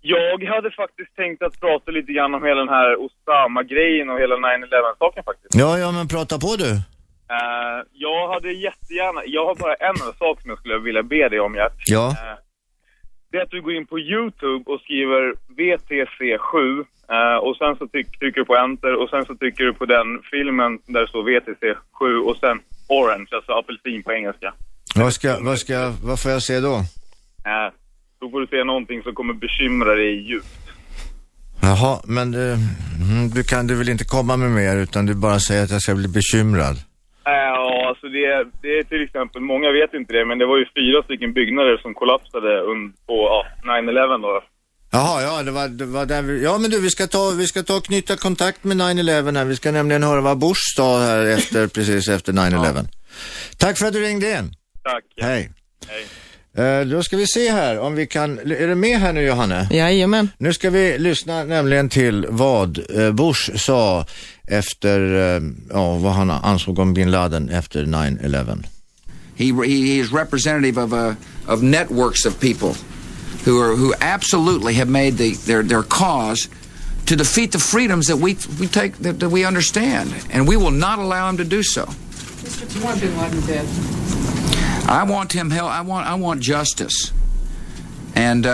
Jag 0.00 0.44
hade 0.54 0.70
faktiskt 0.70 1.16
tänkt 1.16 1.42
att 1.42 1.60
prata 1.60 1.90
lite 1.90 2.12
grann 2.12 2.34
om 2.34 2.44
hela 2.44 2.60
den 2.60 2.68
här 2.68 2.96
Osama-grejen 2.96 4.10
och 4.10 4.18
hela 4.20 4.34
9-11-saken 4.34 5.24
faktiskt. 5.24 5.54
Ja, 5.54 5.78
ja, 5.78 5.92
men 5.92 6.08
prata 6.08 6.38
på 6.38 6.56
du. 6.56 6.70
Eh, 7.36 7.78
jag 7.92 8.32
hade 8.32 8.52
jättegärna, 8.52 9.22
jag 9.26 9.46
har 9.46 9.54
bara 9.54 9.74
en 9.74 9.96
sak 9.96 10.40
som 10.40 10.50
jag 10.50 10.58
skulle 10.58 10.78
vilja 10.78 11.02
be 11.02 11.28
dig 11.28 11.40
om 11.40 11.54
Gert. 11.54 11.82
Ja, 11.86 12.08
Eh, 12.10 12.38
det 13.30 13.38
är 13.38 13.42
att 13.42 13.50
du 13.50 13.62
går 13.62 13.74
in 13.74 13.86
på 13.86 13.98
YouTube 13.98 14.64
och 14.72 14.80
skriver 14.80 15.34
VTC7 15.58 16.84
Eh, 17.16 17.38
och 17.46 17.56
sen 17.56 17.76
så 17.78 17.88
tryck, 17.88 18.18
trycker 18.18 18.40
du 18.40 18.44
på 18.44 18.56
enter 18.56 18.94
och 19.02 19.10
sen 19.10 19.24
så 19.24 19.34
trycker 19.34 19.64
du 19.64 19.72
på 19.74 19.86
den 19.86 20.06
filmen 20.30 20.78
där 20.86 21.00
det 21.00 21.08
står 21.08 21.22
VTC 21.22 21.74
7 21.92 22.18
och 22.18 22.36
sen 22.36 22.60
orange, 22.88 23.26
alltså 23.30 23.52
apelsin 23.52 24.02
på 24.02 24.12
engelska. 24.12 24.54
Vad, 24.94 25.12
ska, 25.12 25.36
vad, 25.40 25.58
ska, 25.58 25.92
vad 26.02 26.20
får 26.20 26.30
jag 26.30 26.42
se 26.42 26.60
då? 26.60 26.80
Eh, 28.22 28.26
då 28.26 28.30
får 28.30 28.40
du 28.40 28.46
se 28.46 28.64
någonting 28.64 29.02
som 29.02 29.14
kommer 29.14 29.34
bekymra 29.34 29.94
dig 29.94 30.28
djupt. 30.30 30.46
Jaha, 31.62 32.00
men 32.04 32.30
du, 32.30 32.52
mm, 32.52 33.30
du 33.34 33.42
kan 33.44 33.66
du 33.66 33.74
väl 33.74 33.88
inte 33.88 34.04
komma 34.04 34.36
med 34.36 34.50
mer 34.50 34.76
utan 34.76 35.06
du 35.06 35.14
bara 35.14 35.40
säger 35.40 35.64
att 35.64 35.70
jag 35.70 35.82
ska 35.82 35.94
bli 35.94 36.08
bekymrad. 36.08 36.76
Eh, 37.26 37.32
Ja, 37.32 37.88
alltså 37.88 38.06
det, 38.08 38.24
är- 38.24 38.46
det 38.62 38.78
är 38.78 38.84
till 38.84 39.02
exempel, 39.02 39.40
många 39.42 39.72
vet 39.72 39.94
inte 39.94 40.12
det, 40.12 40.24
men 40.24 40.38
det 40.38 40.46
var 40.46 40.58
ju 40.58 40.64
fyra 40.76 41.02
stycken 41.02 41.32
byggnader 41.32 41.76
som 41.82 41.94
kollapsade 41.94 42.60
på 43.06 43.14
ja, 43.30 43.46
9-11 43.64 44.22
då. 44.22 44.42
Jaha, 44.94 45.22
ja, 45.22 45.42
det 45.42 45.50
var, 45.50 45.68
det 45.68 45.84
var 45.86 46.06
där 46.06 46.22
vi, 46.22 46.44
ja 46.44 46.58
men 46.58 46.70
du, 46.70 46.80
vi 46.80 46.90
ska 46.90 47.06
ta, 47.06 47.30
vi 47.30 47.46
ska 47.46 47.62
ta 47.62 47.76
och 47.76 47.84
knyta 47.84 48.16
kontakt 48.16 48.64
med 48.64 48.76
9-11 48.76 49.36
här. 49.36 49.44
Vi 49.44 49.56
ska 49.56 49.70
nämligen 49.72 50.02
höra 50.02 50.20
vad 50.20 50.38
Bush 50.38 50.60
sa 50.76 50.98
här 51.00 51.26
efter, 51.26 51.66
precis 51.66 52.08
efter 52.08 52.32
9-11. 52.32 52.88
Tack 53.58 53.78
för 53.78 53.86
att 53.86 53.92
du 53.92 54.00
ringde 54.00 54.30
in. 54.38 54.54
Tack. 54.82 55.04
Hej. 55.20 55.50
Hej. 55.88 56.06
Eh, 56.56 56.80
då 56.80 57.02
ska 57.02 57.16
vi 57.16 57.26
se 57.26 57.50
här 57.50 57.78
om 57.78 57.94
vi 57.94 58.06
kan, 58.06 58.38
är 58.38 58.68
du 58.68 58.74
med 58.74 59.00
här 59.00 59.12
nu 59.12 59.22
Johanne? 59.22 59.68
Jajamän. 59.70 60.28
Nu 60.38 60.52
ska 60.52 60.70
vi 60.70 60.98
lyssna 60.98 61.44
nämligen 61.44 61.88
till 61.88 62.26
vad 62.28 62.78
eh, 62.98 63.12
Bush 63.12 63.56
sa 63.56 64.06
efter, 64.46 65.00
eh, 65.14 65.42
ja, 65.70 65.96
vad 65.96 66.12
han 66.12 66.30
ansåg 66.30 66.78
om 66.78 66.94
bin 66.94 67.10
Laden 67.10 67.48
efter 67.48 67.84
9-11. 67.84 68.64
He, 69.36 69.44
he, 69.44 69.98
is 69.98 70.12
representative 70.12 70.82
of, 70.82 70.92
a, 70.92 71.16
of 71.46 71.62
networks 71.62 72.26
of 72.26 72.40
people 72.40 72.74
who, 73.44 73.58
are, 73.62 73.74
who 73.74 73.94
absolutely 74.00 74.74
have 74.74 74.90
made 74.90 75.16
the, 75.16 75.34
their, 75.46 75.62
their 75.62 75.82
cause 75.82 76.48
to 77.06 77.16
defeat 77.16 77.52
the 77.52 77.58
freedoms 77.58 78.06
that 78.06 78.16
we, 78.16 78.36
we 78.60 78.68
take 78.68 78.92
that, 78.98 79.20
that 79.20 79.30
we 79.30 79.46
understand, 79.46 80.14
and 80.30 80.48
we 80.48 80.56
will 80.56 80.70
not 80.70 80.98
allow 80.98 81.28
him 81.28 81.36
to 81.38 81.44
do 81.44 81.62
so. 81.62 81.88
I 84.88 85.04
want 85.12 85.32
him 85.32 85.50
held. 85.50 85.70
I 85.70 85.80
want. 85.88 86.06
I 86.06 86.22
want 86.22 86.40
justice. 86.42 87.12
And 88.14 88.46
uh, 88.46 88.52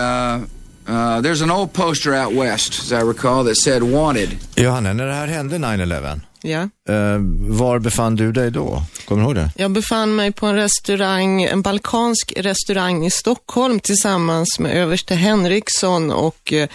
uh, 0.87 1.21
there's 1.21 1.41
an 1.41 1.51
old 1.51 1.73
poster 1.73 2.13
out 2.13 2.33
west, 2.33 2.79
as 2.81 2.91
I 2.91 3.01
recall, 3.07 3.43
that 3.45 3.55
said 3.57 3.83
"Wanted." 3.83 4.29
Johanne, 4.55 4.93
när 4.93 5.05
det 5.07 5.13
här 5.13 5.27
hände 5.27 5.57
9-11, 5.57 6.19
Ja. 6.41 6.59
eh, 6.89 7.17
var 7.49 7.79
befann 7.79 8.15
du 8.15 8.31
dig 8.31 8.51
då? 8.51 8.83
Kommer 9.05 9.21
du 9.21 9.25
ihåg 9.27 9.35
det? 9.35 9.49
Jag 9.55 9.71
befann 9.71 10.15
mig 10.15 10.31
på 10.31 10.45
en 10.45 10.55
restaurang, 10.55 11.43
en 11.43 11.61
balkansk 11.61 12.33
restaurang 12.37 13.05
i 13.05 13.11
Stockholm 13.11 13.79
tillsammans 13.79 14.59
med 14.59 14.71
överste 14.77 15.15
Henriksson 15.15 16.11
och 16.11 16.53
eh, 16.53 16.69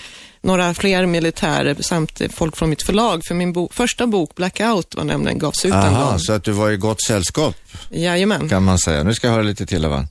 några 0.45 0.75
fler 0.75 1.07
militärer 1.07 1.77
samt 1.81 2.21
folk 2.31 2.57
från 2.57 2.71
mitt 2.71 2.83
förlag. 2.83 3.23
För 3.29 3.35
min 3.35 3.53
bo 3.53 3.69
första 3.73 4.07
bok, 4.07 4.35
Blackout, 4.35 4.95
var 4.95 5.05
nämligen 5.05 5.39
gavs 5.39 5.65
ut 5.65 5.73
en 5.73 5.79
Aha, 5.79 6.11
gång. 6.11 6.19
så 6.19 6.33
att 6.33 6.45
du 6.45 6.53
var 6.53 6.71
i 6.71 6.77
gott 6.77 7.03
sällskap 7.03 7.57
Jajamän. 7.91 8.49
kan 8.49 8.63
man 8.65 8.79
säga. 8.79 9.03
Nu 9.03 9.15
ska 9.15 9.27
jag 9.27 9.33
höra 9.35 9.43
lite 9.43 9.67
till 9.67 9.87
va? 9.87 10.07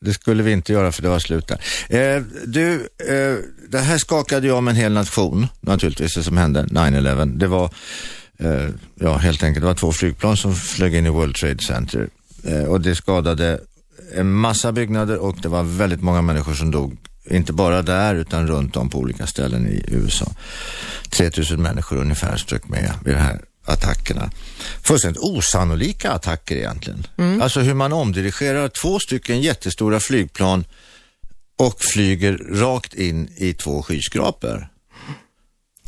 Det 0.00 0.12
skulle 0.12 0.42
vi 0.42 0.52
inte 0.52 0.72
göra 0.72 0.92
för 0.92 1.02
det 1.02 1.08
var 1.08 1.18
slut 1.18 1.48
där. 1.48 1.58
Eh, 2.16 2.22
du, 2.46 2.74
eh, 3.08 3.36
det 3.68 3.78
här 3.78 3.98
skakade 3.98 4.46
ju 4.46 4.52
om 4.52 4.68
en 4.68 4.76
hel 4.76 4.92
nation 4.92 5.46
naturligtvis, 5.60 6.14
det 6.14 6.22
som 6.22 6.36
hände 6.36 6.66
9-11. 6.70 7.38
Det 7.38 7.46
var, 7.46 7.70
eh, 8.38 8.68
ja 8.94 9.16
helt 9.16 9.42
enkelt, 9.42 9.62
det 9.62 9.66
var 9.66 9.74
två 9.74 9.92
flygplan 9.92 10.36
som 10.36 10.54
flög 10.54 10.94
in 10.94 11.06
i 11.06 11.10
World 11.10 11.34
Trade 11.34 11.62
Center 11.62 12.08
eh, 12.44 12.64
och 12.64 12.80
det 12.80 12.94
skadade 12.94 13.60
en 14.14 14.32
massa 14.32 14.72
byggnader 14.72 15.18
och 15.18 15.36
det 15.42 15.48
var 15.48 15.62
väldigt 15.62 16.02
många 16.02 16.22
människor 16.22 16.54
som 16.54 16.70
dog. 16.70 16.96
Inte 17.30 17.52
bara 17.52 17.82
där 17.82 18.14
utan 18.14 18.46
runt 18.46 18.76
om 18.76 18.90
på 18.90 18.98
olika 18.98 19.26
ställen 19.26 19.66
i 19.68 19.84
USA. 19.88 20.32
3000 21.10 21.62
människor 21.62 21.96
ungefär 21.96 22.36
strök 22.36 22.68
med 22.68 22.92
vid 23.04 23.14
de 23.14 23.20
här 23.20 23.40
attackerna. 23.64 24.30
Fullständigt 24.82 25.22
osannolika 25.22 26.10
attacker 26.10 26.56
egentligen. 26.56 27.06
Alltså 27.42 27.60
hur 27.60 27.74
man 27.74 27.92
omdirigerar 27.92 28.68
två 28.68 28.98
stycken 28.98 29.40
jättestora 29.40 30.00
flygplan 30.00 30.64
och 31.58 31.80
flyger 31.80 32.38
rakt 32.52 32.94
in 32.94 33.28
i 33.36 33.54
två 33.54 33.82
skyskrapor. 33.82 34.68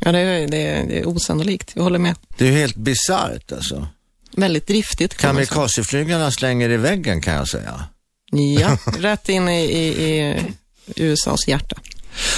Ja, 0.01 0.13
det 0.13 0.19
är, 0.19 0.49
det, 0.49 0.67
är, 0.67 0.87
det 0.87 0.99
är 0.99 1.09
osannolikt. 1.09 1.73
Jag 1.75 1.83
håller 1.83 1.99
med. 1.99 2.15
Det 2.39 2.49
är 2.49 2.53
helt 2.53 2.77
bisarrt 2.77 3.53
alltså. 3.53 3.89
Väldigt 4.37 4.67
driftigt 4.67 5.15
kan. 5.15 5.35
Kamikazeflygarna 5.35 6.31
slänger 6.31 6.71
i 6.71 6.77
väggen 6.77 7.21
kan 7.21 7.35
jag 7.35 7.49
säga. 7.49 7.85
Ja, 8.61 8.79
rätt 8.99 9.29
in 9.29 9.49
i, 9.49 9.65
i, 9.65 9.89
i 9.89 10.37
USAs 10.97 11.49
hjärta. 11.49 11.77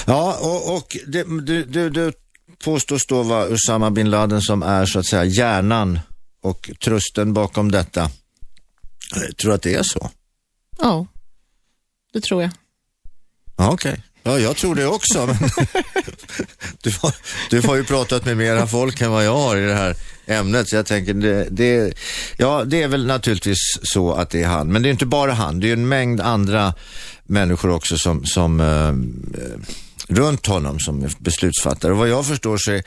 Ja, 0.07 0.39
och, 0.41 0.77
och 0.77 0.97
det, 1.07 1.23
du, 1.23 1.65
du, 1.65 1.91
du 1.91 2.13
påstås 2.65 3.07
då 3.07 3.23
vara 3.23 3.49
Usama 3.49 3.91
bin 3.91 4.11
Laden 4.11 4.43
som 4.43 4.63
är 4.63 4.87
så 4.87 4.99
att 4.99 5.07
säga 5.07 5.25
hjärnan 5.25 6.01
och 6.43 6.71
trusten 6.85 7.33
bakom 7.33 7.71
detta. 7.71 8.11
Jag 9.15 9.37
tror 9.37 9.55
att 9.55 9.63
det 9.63 9.75
är 9.75 9.83
så. 9.83 10.11
Ja, 10.79 11.07
det 12.13 12.21
tror 12.21 12.43
jag. 12.43 12.51
Ja, 13.57 13.71
okej. 13.71 14.03
Ja, 14.23 14.39
jag 14.39 14.57
tror 14.57 14.75
det 14.75 14.87
också. 14.87 15.27
Men 15.27 15.37
du, 16.83 16.91
har, 17.01 17.15
du 17.51 17.61
har 17.61 17.77
ju 17.77 17.85
pratat 17.85 18.25
med 18.25 18.37
mera 18.37 18.67
folk 18.67 19.01
än 19.01 19.11
vad 19.11 19.27
jag 19.27 19.37
har 19.37 19.57
i 19.57 19.67
det 19.67 19.75
här 19.75 19.97
ämnet, 20.27 20.69
så 20.69 20.77
jag 20.77 20.87
tänker 20.87 21.15
det, 21.15 21.49
det, 21.51 21.95
ja, 22.37 22.65
det 22.65 22.83
är 22.83 22.89
väl 22.89 23.07
naturligtvis 23.07 23.59
så 23.83 24.13
att 24.13 24.31
det 24.31 24.43
är 24.43 24.47
han. 24.47 24.73
Men 24.73 24.83
det 24.83 24.89
är 24.89 24.91
inte 24.91 25.07
bara 25.07 25.33
han, 25.33 25.61
det 25.61 25.69
är 25.69 25.73
en 25.73 25.89
mängd 25.89 26.21
andra 26.21 26.75
människor 27.31 27.71
också 27.71 27.99
som, 27.99 28.25
som 28.25 28.61
eh, 28.61 28.93
runt 30.11 30.47
honom 30.47 30.81
som 30.81 31.09
beslutsfattare. 31.19 31.93
Och 31.93 31.99
vad 31.99 32.09
jag 32.09 32.27
förstår 32.27 32.57
så 32.59 32.71
är 32.71 32.83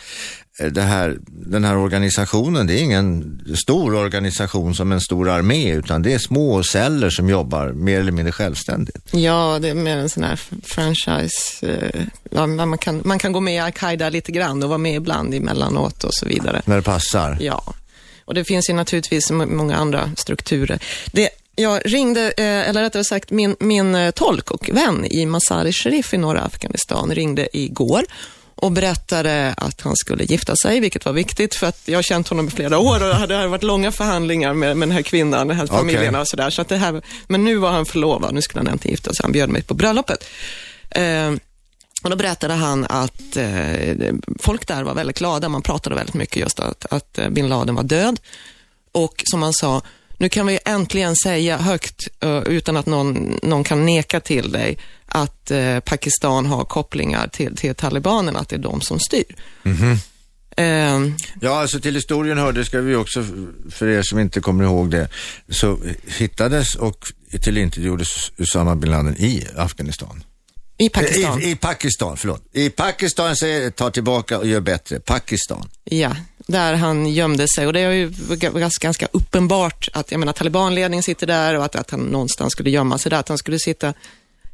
eh, 0.59 0.67
det 0.67 0.81
här, 0.81 1.17
den 1.27 1.63
här 1.63 1.77
organisationen, 1.77 2.67
det 2.67 2.79
är 2.79 2.83
ingen 2.83 3.39
stor 3.63 3.95
organisation 3.95 4.75
som 4.75 4.91
en 4.91 5.01
stor 5.01 5.29
armé, 5.29 5.71
utan 5.71 6.01
det 6.01 6.13
är 6.13 6.19
små 6.19 6.63
celler 6.63 7.09
som 7.09 7.29
jobbar 7.29 7.67
mer 7.67 7.99
eller 7.99 8.11
mindre 8.11 8.31
självständigt. 8.31 9.09
Ja, 9.11 9.59
det 9.61 9.69
är 9.69 9.73
mer 9.73 9.97
en 9.97 10.09
sån 10.09 10.23
här 10.23 10.39
franchise. 10.63 11.67
Eh, 11.67 12.01
ja, 12.31 12.47
man, 12.47 12.77
kan, 12.77 13.01
man 13.05 13.19
kan 13.19 13.31
gå 13.31 13.39
med 13.39 13.55
i 13.55 13.59
Al-Qaida 13.59 14.09
lite 14.09 14.31
grann 14.31 14.63
och 14.63 14.69
vara 14.69 14.77
med 14.77 14.95
ibland 14.95 15.33
emellanåt 15.33 16.03
och 16.03 16.13
så 16.13 16.25
vidare. 16.25 16.61
När 16.65 16.75
det 16.75 16.81
passar. 16.81 17.37
Ja, 17.39 17.73
och 18.25 18.33
det 18.33 18.43
finns 18.43 18.69
ju 18.69 18.73
naturligtvis 18.73 19.31
många 19.31 19.75
andra 19.75 20.11
strukturer. 20.15 20.79
Det, 21.11 21.29
jag 21.55 21.81
ringde, 21.85 22.31
eh, 22.37 22.69
eller 22.69 22.81
rättare 22.81 23.03
sagt 23.03 23.31
min, 23.31 23.55
min 23.59 23.95
eh, 23.95 24.11
tolk 24.11 24.51
och 24.51 24.69
vän 24.73 25.05
i 25.05 25.25
Mazar-i 25.25 25.73
Sharif 25.73 26.13
i 26.13 26.17
norra 26.17 26.41
Afghanistan 26.41 27.15
ringde 27.15 27.57
igår 27.57 28.05
och 28.55 28.71
berättade 28.71 29.53
att 29.57 29.81
han 29.81 29.95
skulle 29.95 30.23
gifta 30.23 30.55
sig, 30.55 30.79
vilket 30.79 31.05
var 31.05 31.13
viktigt 31.13 31.55
för 31.55 31.67
att 31.67 31.81
jag 31.85 31.97
har 31.97 32.03
känt 32.03 32.27
honom 32.27 32.47
i 32.47 32.51
flera 32.51 32.77
år 32.77 32.93
och 32.93 33.07
det 33.09 33.13
hade 33.13 33.47
varit 33.47 33.63
långa 33.63 33.91
förhandlingar 33.91 34.53
med, 34.53 34.77
med 34.77 34.87
den 34.87 34.95
här 34.95 35.01
kvinnan, 35.01 35.47
den 35.47 35.57
här 35.57 35.67
familjen 35.67 36.15
och 36.15 36.27
sådär. 36.27 36.49
Så 36.49 36.61
att 36.61 36.69
det 36.69 36.77
här, 36.77 37.01
men 37.27 37.43
nu 37.43 37.55
var 37.55 37.71
han 37.71 37.85
förlovad, 37.85 38.33
nu 38.33 38.41
skulle 38.41 38.59
han 38.59 38.67
äntligen 38.67 38.93
gifta 38.93 39.13
sig. 39.13 39.23
Han 39.23 39.31
bjöd 39.31 39.49
mig 39.49 39.63
på 39.63 39.73
bröllopet. 39.73 40.25
Eh, 40.89 41.31
och 42.03 42.09
då 42.09 42.15
berättade 42.15 42.53
han 42.53 42.85
att 42.89 43.37
eh, 43.37 44.13
folk 44.39 44.67
där 44.67 44.83
var 44.83 44.93
väldigt 44.93 45.17
glada. 45.17 45.49
Man 45.49 45.61
pratade 45.61 45.95
väldigt 45.95 46.15
mycket 46.15 46.37
just 46.37 46.59
att, 46.59 46.85
att 46.89 47.17
eh, 47.17 47.29
bin 47.29 47.49
Laden 47.49 47.75
var 47.75 47.83
död. 47.83 48.19
Och 48.91 49.23
som 49.25 49.41
han 49.41 49.53
sa, 49.53 49.81
nu 50.23 50.29
kan 50.29 50.47
vi 50.47 50.59
äntligen 50.65 51.15
säga 51.15 51.57
högt, 51.57 52.07
eh, 52.19 52.37
utan 52.37 52.77
att 52.77 52.85
någon, 52.85 53.39
någon 53.43 53.63
kan 53.63 53.85
neka 53.85 54.19
till 54.19 54.51
dig, 54.51 54.77
att 55.05 55.51
eh, 55.51 55.79
Pakistan 55.79 56.45
har 56.45 56.65
kopplingar 56.65 57.27
till, 57.27 57.55
till 57.55 57.75
talibanerna, 57.75 58.39
att 58.39 58.49
det 58.49 58.55
är 58.55 58.59
de 58.59 58.81
som 58.81 58.99
styr. 58.99 59.35
Eh, 60.57 60.99
Ja, 61.41 61.61
alltså 61.61 61.79
till 61.79 61.95
historien 61.95 62.37
hörde, 62.37 62.65
ska 62.65 62.81
vi 62.81 62.95
också, 62.95 63.25
för 63.71 63.87
er 63.87 64.01
som 64.03 64.19
inte 64.19 64.39
kommer 64.39 64.63
ihåg 64.63 64.91
det, 64.91 65.07
så 65.49 65.79
hittades 66.05 66.75
och 66.75 66.97
tillintetgjordes 67.41 68.31
Usama 68.37 68.75
bin 68.75 68.91
Laden 68.91 69.17
i 69.17 69.47
Afghanistan. 69.57 70.23
I 70.77 70.89
Pakistan. 70.89 71.41
I, 71.41 71.51
I 71.51 71.55
Pakistan, 71.55 72.17
förlåt. 72.17 72.41
I 72.53 72.69
Pakistan 72.69 73.35
säger 73.35 73.71
ta 73.71 73.89
tillbaka 73.91 74.37
och 74.37 74.47
gör 74.47 74.61
bättre. 74.61 74.99
Pakistan. 74.99 75.69
Ja, 75.83 76.15
där 76.47 76.73
han 76.73 77.07
gömde 77.07 77.47
sig. 77.47 77.67
Och 77.67 77.73
det 77.73 77.79
är 77.79 77.91
ju 77.91 78.11
ganska, 78.79 79.07
uppenbart 79.11 79.89
att, 79.93 80.11
jag 80.11 80.19
menar, 80.19 80.33
talibanledningen 80.33 81.03
sitter 81.03 81.27
där 81.27 81.57
och 81.57 81.65
att, 81.65 81.75
att 81.75 81.91
han 81.91 81.99
någonstans 81.99 82.51
skulle 82.51 82.69
gömma 82.69 82.97
sig 82.97 83.09
där. 83.09 83.17
Att 83.19 83.29
han 83.29 83.37
skulle 83.37 83.59
sitta 83.59 83.93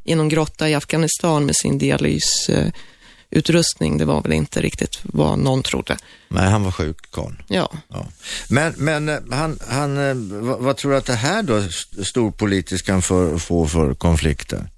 i 0.03 0.15
någon 0.15 0.29
grotta 0.29 0.69
i 0.69 0.75
Afghanistan 0.75 1.45
med 1.45 1.55
sin 1.55 1.77
dialysutrustning, 1.77 3.97
det 3.97 4.05
var 4.05 4.21
väl 4.21 4.33
inte 4.33 4.61
riktigt 4.61 4.99
vad 5.03 5.39
någon 5.39 5.63
trodde. 5.63 5.97
Nej, 6.27 6.49
han 6.49 6.63
var 6.63 6.71
sjuk, 6.71 6.97
karln. 7.11 7.41
Ja, 7.47 7.71
Ja. 7.87 8.05
Men, 8.49 8.73
men 8.77 9.09
eh, 9.09 9.17
han, 9.31 9.59
han, 9.67 9.97
eh, 10.09 10.15
vad, 10.41 10.59
vad 10.59 10.77
tror 10.77 10.91
du 10.91 10.97
att 10.97 11.05
det 11.05 11.13
här 11.13 11.43
då, 11.43 11.57
st- 11.57 12.05
storpolitiskt 12.05 12.87
kan 12.87 13.01
för, 13.01 13.37
få 13.37 13.67
för 13.67 13.93
konflikter? 13.93 14.69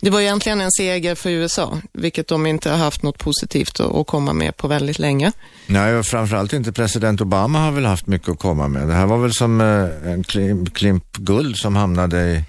Det 0.00 0.10
var 0.10 0.20
egentligen 0.20 0.60
en 0.60 0.72
seger 0.72 1.14
för 1.14 1.30
USA, 1.30 1.78
vilket 1.92 2.28
de 2.28 2.46
inte 2.46 2.70
har 2.70 2.76
haft 2.76 3.02
något 3.02 3.18
positivt 3.18 3.80
att, 3.80 4.06
komma 4.06 4.32
med 4.32 4.56
på 4.56 4.68
väldigt 4.68 4.98
länge. 4.98 5.32
Nej, 5.66 5.94
och 5.94 6.06
framförallt 6.06 6.52
inte 6.52 6.72
president 6.72 7.20
Obama 7.20 7.58
har 7.58 7.72
väl 7.72 7.84
haft 7.84 8.06
mycket 8.06 8.28
att 8.28 8.38
komma 8.38 8.68
med. 8.68 8.88
Det 8.88 8.94
här 8.94 9.06
var 9.06 9.18
väl 9.18 9.32
som 9.32 9.60
eh, 9.60 10.12
en 10.12 10.24
klim, 10.24 10.66
klimp 10.66 11.16
guld 11.16 11.56
som 11.56 11.76
hamnade 11.76 12.20
i 12.20 12.44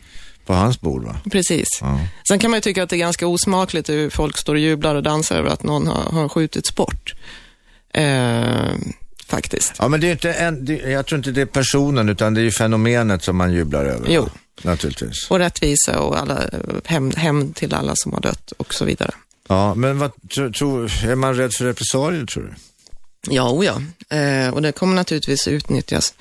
på 0.45 0.53
hans 0.53 0.81
bord 0.81 1.03
va? 1.03 1.15
Precis. 1.31 1.67
Ja. 1.81 1.99
Sen 2.27 2.39
kan 2.39 2.51
man 2.51 2.57
ju 2.57 2.62
tycka 2.62 2.83
att 2.83 2.89
det 2.89 2.95
är 2.95 2.97
ganska 2.97 3.27
osmakligt 3.27 3.89
hur 3.89 4.09
folk 4.09 4.38
står 4.38 4.53
och 4.53 4.59
jublar 4.59 4.95
och 4.95 5.03
dansar 5.03 5.39
över 5.39 5.49
att 5.49 5.63
någon 5.63 5.88
har, 5.88 6.12
har 6.12 6.29
skjutits 6.29 6.75
bort. 6.75 7.15
Eh, 7.93 8.73
faktiskt. 9.29 9.73
Ja, 9.79 9.87
men 9.87 10.01
det 10.01 10.07
är 10.07 10.11
inte 10.11 10.33
en, 10.33 10.65
det, 10.65 10.73
jag 10.77 11.05
tror 11.05 11.17
inte 11.17 11.31
det 11.31 11.41
är 11.41 11.45
personen 11.45 12.09
utan 12.09 12.33
det 12.33 12.41
är 12.41 12.43
ju 12.43 12.51
fenomenet 12.51 13.23
som 13.23 13.37
man 13.37 13.53
jublar 13.53 13.85
över. 13.85 14.07
Jo. 14.09 14.29
Naturligtvis. 14.61 15.27
Och 15.29 15.39
rättvisa 15.39 15.99
och 15.99 16.19
alla, 16.19 16.49
hem, 16.85 17.11
hem 17.11 17.53
till 17.53 17.73
alla 17.73 17.93
som 17.95 18.13
har 18.13 18.19
dött 18.21 18.51
och 18.57 18.73
så 18.73 18.85
vidare. 18.85 19.11
Ja, 19.47 19.75
men 19.75 19.99
vad 19.99 20.11
tror, 20.35 20.49
tror, 20.51 20.91
är 21.05 21.15
man 21.15 21.35
rädd 21.35 21.53
för 21.53 21.65
repressalier 21.65 22.25
tror 22.25 22.43
du? 22.43 22.53
Ja, 23.35 23.49
o 23.51 23.63
ja. 23.63 23.81
Eh, 24.17 24.53
och 24.53 24.61
det 24.61 24.71
kommer 24.71 24.95
naturligtvis 24.95 25.47
utnyttjas 25.47 26.13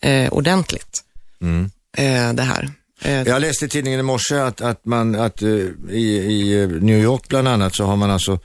eh, 0.00 0.32
ordentligt, 0.32 1.02
Mm. 1.40 1.70
eh, 1.96 2.32
det 2.32 2.42
här. 2.42 2.70
Eh, 3.02 3.22
Jag 3.22 3.40
läste 3.40 3.64
i 3.64 3.68
tidningen 3.68 4.00
i 4.00 4.02
morse 4.02 4.34
att, 4.36 4.60
att 4.60 4.84
man, 4.84 5.14
att 5.14 5.42
eh, 5.42 5.48
i, 5.90 6.16
i 6.16 6.66
New 6.80 7.02
York 7.02 7.28
bland 7.28 7.48
annat 7.48 7.74
så 7.76 7.84
har 7.84 7.96
man 7.96 8.10
alltså 8.10 8.38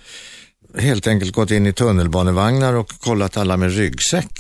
helt 0.77 1.07
enkelt 1.07 1.31
gått 1.33 1.51
in 1.51 1.65
i 1.67 1.73
tunnelbanevagnar 1.73 2.73
och 2.73 2.89
kollat 2.99 3.37
alla 3.37 3.57
med 3.57 3.75
ryggsäck. 3.75 4.31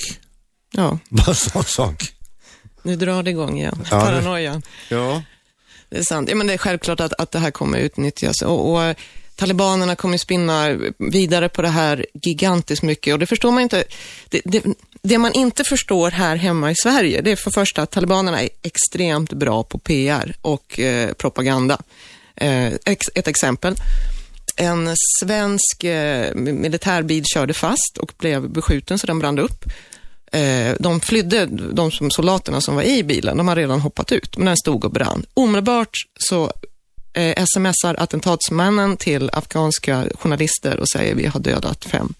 ja, 0.71 0.99
Bara 1.09 1.33
sån 1.33 1.63
sak. 1.63 2.03
nu 2.81 2.95
drar 2.95 3.23
det 3.23 3.31
igång 3.31 3.57
igen. 3.57 3.83
Ja, 3.91 4.01
Paranoian. 4.01 4.61
Ja. 4.89 5.23
Det 5.89 5.97
är 5.97 6.03
sant. 6.03 6.29
Ja, 6.29 6.35
men 6.35 6.47
det 6.47 6.53
är 6.53 6.57
självklart 6.57 6.99
att, 6.99 7.13
att 7.13 7.31
det 7.31 7.39
här 7.39 7.51
kommer 7.51 7.77
utnyttjas. 7.77 8.41
Och, 8.41 8.73
och 8.73 8.95
talibanerna 9.35 9.95
kommer 9.95 10.17
spinna 10.17 10.77
vidare 10.97 11.49
på 11.49 11.61
det 11.61 11.69
här 11.69 12.05
gigantiskt 12.13 12.83
mycket. 12.83 13.13
Och 13.13 13.19
det 13.19 13.25
förstår 13.25 13.51
man 13.51 13.63
inte. 13.63 13.83
Det, 14.29 14.41
det, 14.45 14.63
det 15.01 15.17
man 15.17 15.33
inte 15.33 15.63
förstår 15.63 16.11
här 16.11 16.35
hemma 16.35 16.71
i 16.71 16.75
Sverige, 16.75 17.21
det 17.21 17.31
är 17.31 17.35
för 17.35 17.51
första 17.51 17.81
att 17.81 17.91
talibanerna 17.91 18.41
är 18.41 18.49
extremt 18.61 19.33
bra 19.33 19.63
på 19.63 19.77
PR 19.77 20.35
och 20.41 20.79
eh, 20.79 21.13
propaganda. 21.13 21.81
Eh, 22.35 22.73
ex, 22.85 23.05
ett 23.15 23.27
exempel. 23.27 23.75
En 24.55 24.95
svensk 25.21 25.83
eh, 25.83 26.35
militärbil 26.35 27.23
körde 27.25 27.53
fast 27.53 27.97
och 27.99 28.13
blev 28.17 28.49
beskjuten 28.49 28.99
så 28.99 29.07
den 29.07 29.19
brann 29.19 29.39
upp. 29.39 29.65
Eh, 30.31 30.75
de 30.79 30.99
flydde, 30.99 31.45
de 31.45 31.91
som 31.91 32.11
soldaterna 32.11 32.61
som 32.61 32.75
var 32.75 32.83
i 32.83 33.03
bilen, 33.03 33.37
de 33.37 33.47
har 33.47 33.55
redan 33.55 33.79
hoppat 33.79 34.11
ut, 34.11 34.37
men 34.37 34.45
den 34.45 34.57
stod 34.57 34.85
och 34.85 34.91
brann. 34.91 35.25
Omedelbart 35.33 35.97
så 36.19 36.51
eh, 37.13 37.45
smsar 37.45 37.95
attentatsmannen 37.99 38.97
till 38.97 39.29
afghanska 39.33 40.05
journalister 40.19 40.79
och 40.79 40.89
säger 40.89 41.15
vi 41.15 41.27
har 41.27 41.39
dödat 41.39 41.85
fem 41.85 42.13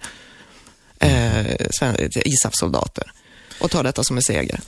eh, 1.00 1.46
ISAF-soldater 2.26 3.12
och 3.60 3.72
tar 3.72 3.84
detta 3.84 4.04
som 4.04 4.18
en 4.18 4.24
seger. 4.24 4.60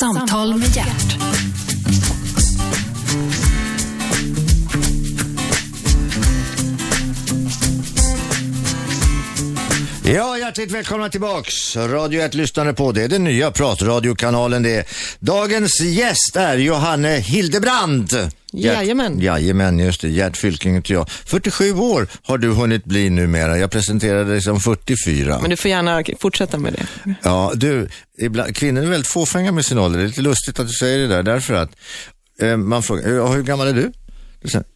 Samtal 0.00 0.58
med 0.58 0.76
hjärt. 0.76 1.63
Ja, 10.06 10.38
hjärtligt 10.38 10.70
välkomna 10.70 11.08
tillbaks. 11.08 11.76
Radio 11.76 12.22
1 12.22 12.34
lyssnare 12.34 12.72
på. 12.74 12.92
Det 12.92 13.02
är 13.02 13.08
den 13.08 13.24
nya 13.24 13.50
pratradiokanalen 13.50 14.62
det. 14.62 14.86
Dagens 15.20 15.80
gäst 15.80 16.36
är 16.36 16.56
Johanne 16.56 17.08
Hildebrand. 17.16 18.10
Gert- 18.12 18.30
Jajamän. 18.52 19.20
Jajamän, 19.20 19.78
just 19.78 20.00
det. 20.00 20.08
Gert 20.08 20.36
Fylking 20.36 20.74
heter 20.74 20.94
jag. 20.94 21.10
47 21.10 21.72
år 21.72 22.06
har 22.22 22.38
du 22.38 22.48
hunnit 22.48 22.84
bli 22.84 23.10
numera. 23.10 23.58
Jag 23.58 23.70
presenterade 23.70 24.24
dig 24.30 24.42
som 24.42 24.60
44. 24.60 25.38
Men 25.40 25.50
du 25.50 25.56
får 25.56 25.68
gärna 25.70 26.02
fortsätta 26.18 26.58
med 26.58 26.72
det. 26.72 27.14
Ja, 27.22 27.52
du, 27.54 27.88
ibland, 28.18 28.56
kvinnor 28.56 28.82
är 28.82 28.86
väldigt 28.86 29.12
fåfänga 29.12 29.52
med 29.52 29.64
sin 29.64 29.78
ålder. 29.78 29.98
Det 29.98 30.04
är 30.04 30.08
lite 30.08 30.22
lustigt 30.22 30.58
att 30.60 30.66
du 30.66 30.72
säger 30.72 30.98
det 30.98 31.06
där, 31.06 31.22
därför 31.22 31.54
att 31.54 31.70
eh, 32.40 32.56
man 32.56 32.82
frågar, 32.82 33.08
"Ja, 33.10 33.26
hur 33.26 33.42
gammal 33.42 33.68
är 33.68 33.72
du? 33.72 33.92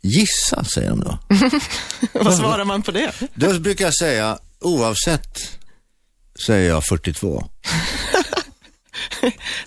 Gissa, 0.03 0.65
säger 0.65 0.91
de 0.91 1.01
då. 1.01 1.19
Vad 2.13 2.35
svarar 2.37 2.65
man 2.65 2.83
på 2.83 2.91
det? 2.91 3.13
Då 3.35 3.59
brukar 3.59 3.85
jag 3.85 3.95
säga, 3.95 4.39
oavsett, 4.61 5.59
säger 6.47 6.69
jag 6.69 6.85
42. 6.85 7.45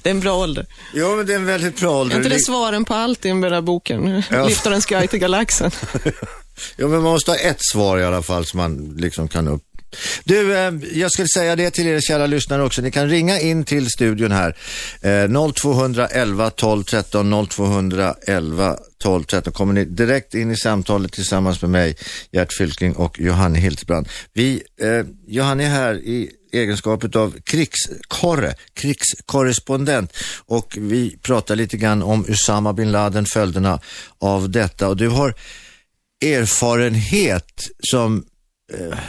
Det 0.01 0.09
är 0.09 0.11
en 0.11 0.19
bra 0.19 0.33
ålder. 0.37 0.65
Jo, 0.93 1.15
men 1.15 1.25
det 1.25 1.33
är 1.33 1.35
en 1.35 1.45
väldigt 1.45 1.79
bra 1.79 2.01
ålder. 2.01 2.15
Är 2.15 2.19
inte 2.19 2.29
det 2.29 2.39
svaren 2.39 2.85
på 2.85 2.93
allt 2.93 3.25
i 3.25 3.27
den 3.27 3.41
där 3.41 3.61
boken? 3.61 4.23
Ja. 4.29 4.45
Lyftarens 4.45 4.85
guide 4.85 5.09
till 5.09 5.19
galaxen. 5.19 5.71
Jo, 6.77 6.87
men 6.87 7.01
man 7.01 7.11
måste 7.11 7.31
ha 7.31 7.37
ett 7.37 7.59
svar 7.71 7.97
i 7.97 8.03
alla 8.03 8.21
fall 8.21 8.45
som 8.45 8.57
man 8.57 8.95
liksom 8.97 9.27
kan 9.27 9.47
upp. 9.47 9.63
Du, 10.23 10.57
eh, 10.57 10.73
jag 10.93 11.11
skulle 11.11 11.27
säga 11.27 11.55
det 11.55 11.71
till 11.71 11.87
er 11.87 12.01
kära 12.01 12.25
lyssnare 12.25 12.63
också. 12.63 12.81
Ni 12.81 12.91
kan 12.91 13.09
ringa 13.09 13.39
in 13.39 13.63
till 13.63 13.89
studion 13.89 14.31
här. 14.31 14.55
Eh, 15.01 15.51
0211 15.53 16.49
12 16.49 16.83
13 16.83 17.47
0211 17.47 18.77
12 19.01 19.23
13 19.23 19.53
kommer 19.53 19.73
ni 19.73 19.85
direkt 19.85 20.33
in 20.33 20.51
i 20.51 20.55
samtalet 20.55 21.11
tillsammans 21.11 21.61
med 21.61 21.71
mig, 21.71 21.95
Gert 22.31 22.53
Fylking 22.53 22.95
och 22.95 23.19
Johanne 23.19 23.59
Hiltbrand. 23.59 24.09
Vi, 24.33 24.63
eh, 24.81 25.05
Johanne 25.27 25.65
är 25.65 25.69
här 25.69 25.95
i 25.95 26.31
egenskap 26.51 27.15
av 27.15 27.35
krigskorre, 27.43 28.53
krigskorrespondent 28.73 30.17
och 30.45 30.77
vi 30.79 31.17
pratar 31.21 31.55
lite 31.55 31.77
grann 31.77 32.03
om 32.03 32.25
Usama 32.27 32.73
bin 32.73 32.91
Laden, 32.91 33.25
följderna 33.25 33.79
av 34.19 34.49
detta 34.49 34.87
och 34.87 34.97
du 34.97 35.07
har 35.07 35.33
erfarenhet 36.21 37.69
som 37.91 38.23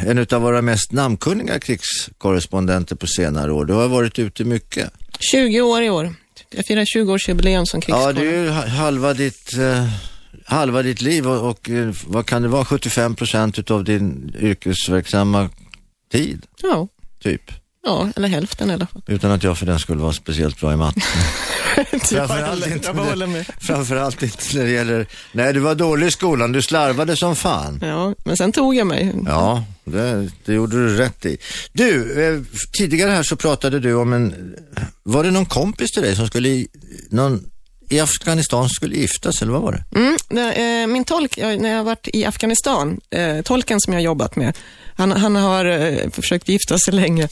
en 0.06 0.26
av 0.32 0.42
våra 0.42 0.62
mest 0.62 0.92
namnkunniga 0.92 1.58
krigskorrespondenter 1.58 2.96
på 2.96 3.06
senare 3.06 3.52
år. 3.52 3.64
Du 3.64 3.72
har 3.72 3.88
varit 3.88 4.18
ute 4.18 4.44
mycket. 4.44 4.90
20 5.32 5.60
år 5.60 5.82
i 5.82 5.90
år. 5.90 6.14
Jag 6.50 6.66
firar 6.66 6.84
20-årsjubileum 6.84 7.64
som 7.64 7.80
Ja, 7.86 8.04
krigskår. 8.06 8.12
det 8.12 8.20
är 8.36 8.42
ju 8.42 8.48
ha- 8.48 8.66
halva 8.66 9.14
ditt, 9.14 9.58
eh, 9.58 9.88
halva 10.44 10.82
ditt 10.82 11.00
liv 11.02 11.28
och, 11.28 11.50
och 11.50 11.70
eh, 11.70 11.94
vad 12.06 12.26
kan 12.26 12.42
det 12.42 12.48
vara, 12.48 12.64
75 12.64 13.14
procent 13.14 13.58
utav 13.58 13.84
din 13.84 14.36
yrkesverksamma 14.40 15.50
tid, 16.12 16.46
ja. 16.62 16.88
typ. 17.22 17.42
Ja, 17.86 18.08
eller 18.16 18.28
hälften 18.28 18.70
i 18.70 18.72
alla 18.74 18.86
fall. 18.86 19.02
Utan 19.06 19.30
att 19.30 19.42
jag 19.42 19.58
för 19.58 19.66
den 19.66 19.78
skulle 19.78 20.02
vara 20.02 20.12
speciellt 20.12 20.60
bra 20.60 20.72
i 20.72 20.76
matte. 20.76 21.00
Framförallt 22.02 22.66
inte 22.66 22.92
med-. 22.92 23.46
Framförallt 23.60 24.22
inte 24.22 24.56
när 24.56 24.64
det 24.64 24.70
gäller, 24.70 25.06
nej 25.32 25.52
du 25.52 25.60
var 25.60 25.74
dålig 25.74 26.06
i 26.06 26.10
skolan, 26.10 26.52
du 26.52 26.62
slarvade 26.62 27.16
som 27.16 27.36
fan. 27.36 27.78
Ja, 27.82 28.14
men 28.24 28.36
sen 28.36 28.52
tog 28.52 28.74
jag 28.74 28.86
mig. 28.86 29.12
Ja, 29.26 29.64
det, 29.84 30.28
det 30.44 30.52
gjorde 30.52 30.76
du 30.76 30.96
rätt 30.96 31.26
i. 31.26 31.36
Du, 31.72 32.22
eh, 32.26 32.40
tidigare 32.78 33.10
här 33.10 33.22
så 33.22 33.36
pratade 33.36 33.80
du 33.80 33.94
om 33.94 34.12
en, 34.12 34.54
var 35.02 35.24
det 35.24 35.30
någon 35.30 35.46
kompis 35.46 35.90
till 35.92 36.02
dig 36.02 36.16
som 36.16 36.26
skulle, 36.26 36.48
i- 36.48 36.68
någon 37.10 37.44
i 37.92 38.00
Afghanistan 38.00 38.68
skulle 38.68 38.96
giftas 38.96 39.42
eller 39.42 39.52
vad 39.52 39.62
var 39.62 39.72
det? 39.72 39.98
Mm, 39.98 40.16
det, 40.28 40.52
eh, 40.82 40.86
min 40.86 41.04
tolk, 41.04 41.36
när 41.36 41.68
jag 41.70 41.76
har 41.76 41.84
varit 41.84 42.08
i 42.12 42.24
Afghanistan, 42.24 43.00
eh, 43.10 43.42
tolken 43.42 43.80
som 43.80 43.92
jag 43.92 44.00
har 44.00 44.04
jobbat 44.04 44.36
med, 44.36 44.56
han, 44.96 45.12
han 45.12 45.36
har 45.36 45.64
eh, 45.64 46.10
försökt 46.10 46.48
gifta 46.48 46.78
sig 46.78 46.94
länge 46.94 47.28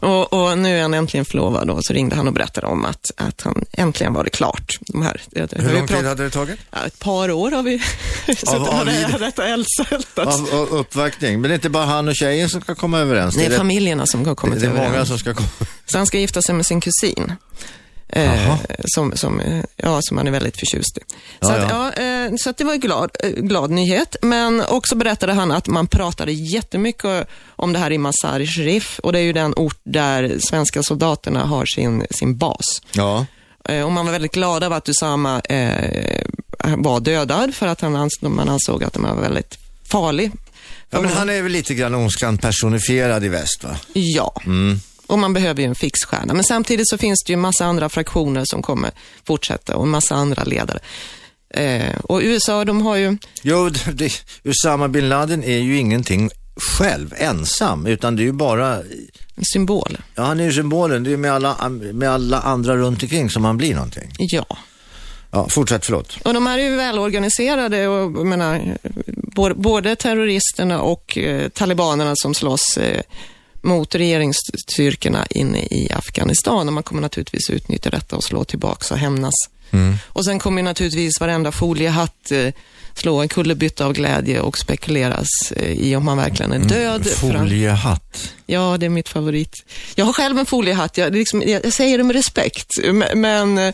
och, 0.00 0.32
och 0.32 0.58
nu 0.58 0.78
är 0.78 0.82
han 0.82 0.94
äntligen 0.94 1.24
förlovad 1.24 1.70
och 1.70 1.84
så 1.84 1.92
ringde 1.92 2.16
han 2.16 2.26
och 2.28 2.32
berättade 2.34 2.66
om 2.66 2.84
att, 2.84 3.10
att 3.16 3.40
han 3.40 3.64
äntligen 3.72 4.12
var 4.12 4.24
det 4.24 4.30
klart. 4.30 4.78
De 4.80 5.02
här, 5.02 5.20
det, 5.30 5.46
det- 5.50 5.62
Hur 5.62 5.72
lång 5.72 5.86
tid 5.86 6.04
hade 6.06 6.22
det 6.24 6.30
tagit? 6.30 6.58
Ja, 6.70 6.78
ett 6.86 6.98
par 6.98 7.30
år 7.30 7.50
har 7.50 7.62
vi 7.62 7.78
suttit 8.26 8.48
Av- 8.48 8.68
av 8.68 8.80
och 8.80 8.86
detta. 9.20 9.42
Av, 10.16 10.48
av 10.52 10.68
uppvaktning, 10.68 11.40
men 11.40 11.48
det 11.48 11.52
är 11.52 11.54
inte 11.54 11.70
bara 11.70 11.84
han 11.86 12.08
och 12.08 12.16
tjejen 12.16 12.48
som 12.48 12.60
ska 12.60 12.74
komma 12.74 12.98
överens. 12.98 13.34
Det 13.34 13.44
är 13.44 13.56
familjerna 13.56 14.06
som 14.06 14.26
har 14.26 14.34
kommit 14.34 14.60
det 14.60 14.66
är 14.66 14.70
många 14.70 14.84
överens. 14.84 15.08
som 15.08 15.18
ska 15.18 15.34
komma. 15.34 15.48
Så 15.86 15.98
han 15.98 16.06
ska 16.06 16.18
gifta 16.18 16.42
sig 16.42 16.54
med 16.54 16.66
sin 16.66 16.80
kusin. 16.80 17.32
Eh, 18.08 18.56
som, 18.84 19.16
som, 19.16 19.40
eh, 19.40 19.64
ja, 19.76 20.00
som 20.02 20.16
han 20.16 20.26
är 20.26 20.30
väldigt 20.30 20.58
förtjust 20.58 20.98
i. 20.98 21.00
Så, 21.40 21.52
Ja, 21.52 21.56
att, 21.56 21.96
ja, 21.96 22.02
eh, 22.02 22.32
så 22.36 22.50
att 22.50 22.56
det 22.56 22.64
var 22.64 22.72
en 22.72 22.80
glad, 22.80 23.10
eh, 23.20 23.30
glad 23.30 23.70
nyhet. 23.70 24.16
Men 24.22 24.62
också 24.68 24.94
berättade 24.96 25.32
han 25.32 25.50
att 25.50 25.66
man 25.66 25.86
pratade 25.86 26.32
jättemycket 26.32 27.28
om 27.46 27.72
det 27.72 27.78
här 27.78 27.92
i 27.92 27.98
Mazar-i 27.98 28.46
Sharif 28.46 28.98
och 28.98 29.12
det 29.12 29.18
är 29.18 29.22
ju 29.22 29.32
den 29.32 29.54
ort 29.56 29.80
där 29.84 30.36
svenska 30.40 30.82
soldaterna 30.82 31.44
har 31.44 31.66
sin, 31.66 32.06
sin 32.10 32.36
bas. 32.36 32.82
Ja, 32.92 33.26
Eh, 33.68 33.84
och 33.84 33.92
man 33.92 34.06
var 34.06 34.12
väldigt 34.12 34.34
glad 34.34 34.62
över 34.62 34.76
att 34.76 34.88
Usama 34.88 35.40
eh, 35.40 36.24
var 36.76 37.00
dödad 37.00 37.54
för 37.54 37.66
att 37.66 37.80
han 37.80 37.96
ans 37.96 38.22
man 38.22 38.48
ansåg 38.48 38.84
att 38.84 38.96
han 38.96 39.16
var 39.16 39.22
väldigt 39.22 39.58
farlig. 39.84 40.32
ja 40.90 41.00
men 41.00 41.12
han 41.12 41.30
är 41.30 41.42
väl 41.42 41.52
lite 41.52 41.74
grann 41.74 41.94
ondskan 41.94 42.38
personifierad 42.38 43.24
i 43.24 43.28
väst 43.28 43.64
va? 43.64 43.76
Ja. 43.92 44.42
Och 45.06 45.18
man 45.18 45.32
behöver 45.32 45.62
ju 45.62 45.68
en 45.68 45.74
fixstjärna. 45.74 46.34
Men 46.34 46.44
samtidigt 46.44 46.88
så 46.88 46.98
finns 46.98 47.24
det 47.26 47.32
ju 47.32 47.34
en 47.34 47.40
massa 47.40 47.64
andra 47.64 47.88
fraktioner 47.88 48.44
som 48.44 48.62
kommer 48.62 48.90
fortsätta 49.26 49.76
och 49.76 49.84
en 49.84 49.90
massa 49.90 50.14
andra 50.14 50.44
ledare. 50.44 50.78
Eh, 51.54 51.96
och 52.04 52.20
USA, 52.22 52.64
de 52.64 52.82
har 52.82 52.96
ju, 52.96 53.16
Jo, 53.42 53.68
det, 53.92 54.12
Usama 54.44 54.88
bin 54.88 55.08
Laden 55.08 55.44
är 55.44 55.58
ju 55.58 55.78
ingenting 55.78 56.30
själv, 56.56 57.14
ensam, 57.16 57.86
utan 57.86 58.16
det 58.16 58.22
är 58.22 58.24
ju 58.24 58.32
bara, 58.32 58.74
en 59.34 59.44
symbol. 59.52 59.98
ja 60.14 60.22
han 60.22 60.40
är 60.40 60.44
ju 60.44 60.52
symbolen, 60.52 61.04
det 61.04 61.12
är 61.12 61.16
med 61.16 61.32
alla, 61.32 61.68
med 61.68 62.10
alla 62.10 62.40
andra 62.40 62.76
runt 62.76 63.02
omkring 63.02 63.30
som 63.30 63.44
han 63.44 63.56
blir 63.56 63.74
någonting. 63.74 64.10
Ja. 64.18 64.46
Ja, 65.30 65.48
fortsätt, 65.48 65.86
förlåt. 65.86 66.18
Och 66.24 66.34
de 66.34 66.46
här 66.46 66.58
är 66.58 66.62
ju 66.62 66.76
välorganiserade 66.76 67.88
och 67.88 68.26
menar, 68.26 68.78
både 69.54 69.96
terroristerna 69.96 70.80
och 70.80 71.18
eh, 71.18 71.48
talibanerna 71.48 72.12
som 72.16 72.34
slåss 72.34 72.76
eh, 72.76 73.00
mot 73.64 73.94
regeringsstyrkorna 73.94 75.26
inne 75.30 75.58
i 75.58 75.88
Afghanistan. 75.92 76.66
Och 76.68 76.72
man 76.74 76.82
kommer 76.82 77.02
naturligtvis 77.02 77.50
utnyttja 77.50 77.90
detta 77.90 78.16
och 78.16 78.24
slå 78.24 78.44
tillbaka 78.44 78.94
och 78.94 79.00
hämnas. 79.00 79.34
Och 80.06 80.24
sen 80.24 80.38
kommer 80.38 80.62
naturligtvis 80.62 81.20
varenda 81.20 81.52
foliehatt 81.52 82.30
eh, 82.30 82.52
slå 82.94 83.20
en 83.20 83.28
kullerbytta 83.28 83.86
av 83.86 83.92
glädje 83.92 84.40
och 84.40 84.58
spekuleras 84.58 85.26
eh, 85.56 85.72
i 85.72 85.96
om 85.96 86.08
han 86.08 86.16
verkligen 86.16 86.52
är 86.52 86.58
död. 86.58 87.06
För 87.06 87.28
han- 87.32 87.46
Foliehatt. 87.48 88.32
Ja, 88.46 88.76
det 88.80 88.86
är 88.86 88.90
mitt 88.90 89.08
favorit. 89.08 89.64
Jag 89.94 90.04
har 90.04 90.12
själv 90.12 90.38
en 90.38 90.46
foliehatt. 90.46 90.98
Jag, 90.98 91.14
liksom, 91.14 91.42
jag, 91.46 91.72
säger 91.72 91.98
det 91.98 92.04
med 92.04 92.16
respekt. 92.16 92.70
Men 93.14 93.72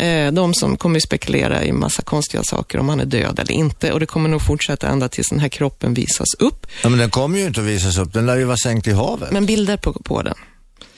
eh, 0.00 0.32
de 0.32 0.54
som 0.54 0.76
kommer 0.76 1.00
spekulera 1.00 1.64
i 1.64 1.72
massa 1.72 2.02
konstiga 2.02 2.42
saker 2.42 2.78
om 2.78 2.88
han 2.88 3.00
är 3.00 3.04
död 3.04 3.38
eller 3.38 3.52
inte. 3.52 3.92
Och 3.92 4.00
det 4.00 4.06
kommer 4.06 4.28
nog 4.28 4.42
fortsätta 4.42 4.88
ända 4.88 5.08
tills 5.08 5.28
den 5.28 5.40
här 5.40 5.48
kroppen 5.48 5.94
visas 5.94 6.34
upp. 6.38 6.66
Ja, 6.82 6.88
men 6.88 6.98
den 6.98 7.10
kommer 7.10 7.38
ju 7.38 7.46
inte 7.46 7.60
att 7.60 7.66
visas 7.66 7.98
upp. 7.98 8.12
Den 8.12 8.26
lär 8.26 8.36
ju 8.36 8.44
vara 8.44 8.56
sänkt 8.56 8.86
i 8.86 8.92
havet. 8.92 9.30
Men 9.32 9.46
bilder 9.46 9.76
på, 9.76 9.92
på 9.92 10.22
den. 10.22 10.34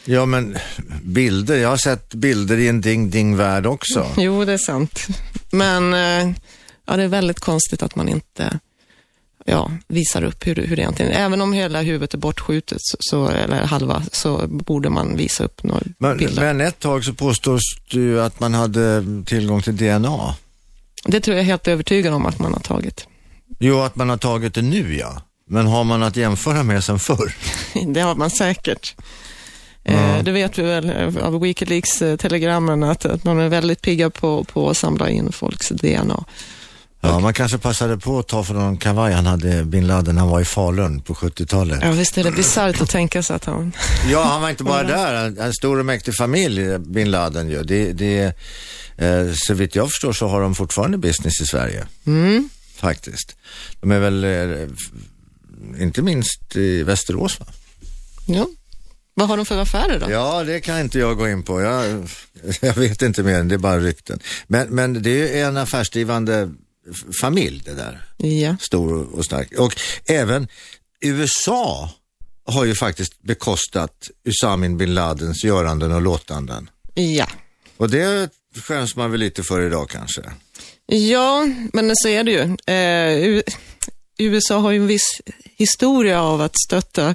Ja, 0.04 0.26
men 0.26 0.58
bilder. 1.02 1.56
Jag 1.56 1.68
har 1.68 1.76
sett 1.76 2.14
bilder 2.14 2.58
i 2.58 2.68
en 2.68 2.80
ding-ding-värld 2.80 3.66
också. 3.66 4.06
Jo, 4.16 4.44
det 4.44 4.52
är 4.52 4.58
sant. 4.58 5.06
Men 5.50 5.94
eh, 5.94 6.34
ja, 6.86 6.96
det 6.96 7.02
är 7.02 7.08
väldigt 7.08 7.40
konstigt 7.40 7.82
att 7.82 7.96
man 7.96 8.08
inte 8.08 8.58
ja, 9.44 9.70
visar 9.88 10.24
upp 10.24 10.46
hur, 10.46 10.54
hur 10.54 10.76
det 10.76 10.82
egentligen 10.82 11.12
är. 11.12 11.24
Även 11.24 11.40
om 11.40 11.52
hela 11.52 11.82
huvudet 11.82 12.14
är 12.14 12.18
bortskjutet, 12.18 12.78
så- 12.98 13.28
eller 13.28 13.56
halva, 13.64 14.02
så 14.12 14.46
borde 14.46 14.90
man 14.90 15.16
visa 15.16 15.44
upp 15.44 15.62
några 15.62 15.82
Men, 15.98 16.16
bilder. 16.18 16.42
men 16.42 16.60
ett 16.66 16.78
tag 16.80 17.04
så 17.04 17.14
påstås 17.14 17.60
det 17.90 18.18
att 18.26 18.40
man 18.40 18.54
hade 18.54 19.04
tillgång 19.26 19.62
till 19.62 19.76
DNA. 19.76 20.34
Det 21.04 21.20
tror 21.20 21.36
jag 21.36 21.42
är 21.42 21.46
helt 21.46 21.68
övertygad 21.68 22.14
om 22.14 22.26
att 22.26 22.38
man 22.38 22.52
har 22.52 22.60
tagit. 22.60 23.06
Jo, 23.58 23.80
att 23.80 23.96
man 23.96 24.08
har 24.08 24.16
tagit 24.16 24.54
det 24.54 24.62
nu 24.62 24.96
ja. 24.96 25.22
Men 25.48 25.66
har 25.66 25.84
man 25.84 26.02
att 26.02 26.16
jämföra 26.16 26.62
med 26.62 26.84
sen 26.84 26.98
förr? 26.98 27.34
Det 27.94 28.00
har 28.00 28.14
man 28.14 28.30
säkert. 28.30 28.94
Eh, 29.84 30.22
det 30.22 30.32
vet 30.32 30.58
vi 30.58 30.62
väl 30.62 30.90
eh, 31.16 31.24
av 31.26 31.40
Wikileaks-telegrammen 31.40 32.82
att, 32.82 33.04
att 33.04 33.24
man 33.24 33.40
är 33.40 33.48
väldigt 33.48 33.82
pigga 33.82 34.10
på, 34.10 34.44
på 34.44 34.70
att 34.70 34.76
samla 34.76 35.10
in 35.10 35.32
folks 35.32 35.68
DNA. 35.68 36.24
Ja, 37.04 37.18
man 37.18 37.34
kanske 37.34 37.58
passade 37.58 37.98
på 37.98 38.18
att 38.18 38.28
ta 38.28 38.44
för 38.44 38.54
någon 38.54 38.76
kavaj 38.76 39.12
han 39.12 39.26
hade 39.26 39.64
bin 39.64 39.86
Laden 39.86 40.18
han 40.18 40.28
var 40.28 40.40
i 40.40 40.44
Falun 40.44 41.00
på 41.00 41.14
70-talet. 41.14 41.78
Ja, 41.82 41.90
visst 41.90 42.18
är 42.18 42.24
det 42.24 42.30
bisarrt 42.30 42.80
att 42.80 42.90
tänka 42.90 43.22
sig 43.22 43.36
att 43.36 43.44
han... 43.44 43.72
Ja, 44.10 44.22
han 44.22 44.42
var 44.42 44.50
inte 44.50 44.64
bara 44.64 44.82
där. 44.82 45.40
En, 45.40 45.52
stor 45.52 45.78
och 45.78 45.86
mäktig 45.86 46.14
familj, 46.16 46.78
bin 46.78 47.10
Laden 47.10 47.48
ju. 47.48 47.62
Det, 47.62 47.92
det, 47.92 48.36
eh, 48.96 49.32
så 49.34 49.54
vitt 49.54 49.74
jag 49.74 49.90
förstår 49.90 50.12
så 50.12 50.28
har 50.28 50.40
de 50.40 50.54
fortfarande 50.54 50.98
business 50.98 51.40
i 51.40 51.46
Sverige. 51.46 51.86
Mm. 52.06 52.48
Faktiskt. 52.76 53.36
De 53.80 53.92
är 53.92 53.98
väl, 53.98 54.24
eh, 54.24 54.68
inte 55.82 56.02
minst 56.02 56.56
i 56.56 56.82
Västerås 56.82 57.40
va? 57.40 57.46
Ja. 58.26 58.46
Vad 59.14 59.28
har 59.28 59.36
de 59.36 59.46
för 59.46 59.58
affärer 59.58 60.00
då? 60.00 60.10
Ja, 60.10 60.44
det 60.44 60.60
kan 60.60 60.80
inte 60.80 60.98
jag 60.98 61.18
gå 61.18 61.28
in 61.28 61.42
på. 61.42 61.60
Jag, 61.60 62.08
jag 62.60 62.74
vet 62.74 63.02
inte 63.02 63.22
mer, 63.22 63.42
det 63.42 63.54
är 63.54 63.58
bara 63.58 63.78
rykten. 63.78 64.20
Men, 64.46 64.68
men 64.68 65.02
det 65.02 65.40
är 65.40 65.48
en 65.48 65.56
affärsdrivande 65.56 66.50
familj 67.20 67.62
det 67.64 67.74
där. 67.74 68.02
Ja. 68.16 68.56
Stor 68.60 69.14
och 69.14 69.24
stark. 69.24 69.58
Och 69.58 69.74
även 70.06 70.48
USA 71.00 71.90
har 72.46 72.64
ju 72.64 72.74
faktiskt 72.74 73.22
bekostat 73.22 74.10
Usamin 74.24 74.76
bin 74.76 74.94
Ladens 74.94 75.44
göranden 75.44 75.92
och 75.92 76.02
låtanden. 76.02 76.70
Ja. 76.94 77.26
Och 77.76 77.90
det 77.90 78.30
skäms 78.62 78.96
man 78.96 79.10
väl 79.10 79.20
lite 79.20 79.42
för 79.42 79.60
idag 79.60 79.90
kanske. 79.90 80.22
Ja, 80.86 81.48
men 81.72 81.92
så 81.96 82.08
är 82.08 82.24
det 82.24 82.30
ju. 82.30 82.74
Eh, 82.74 83.42
USA 84.18 84.58
har 84.58 84.70
ju 84.70 84.78
en 84.78 84.86
viss 84.86 85.20
historia 85.56 86.22
av 86.22 86.40
att 86.40 86.54
stötta 86.66 87.14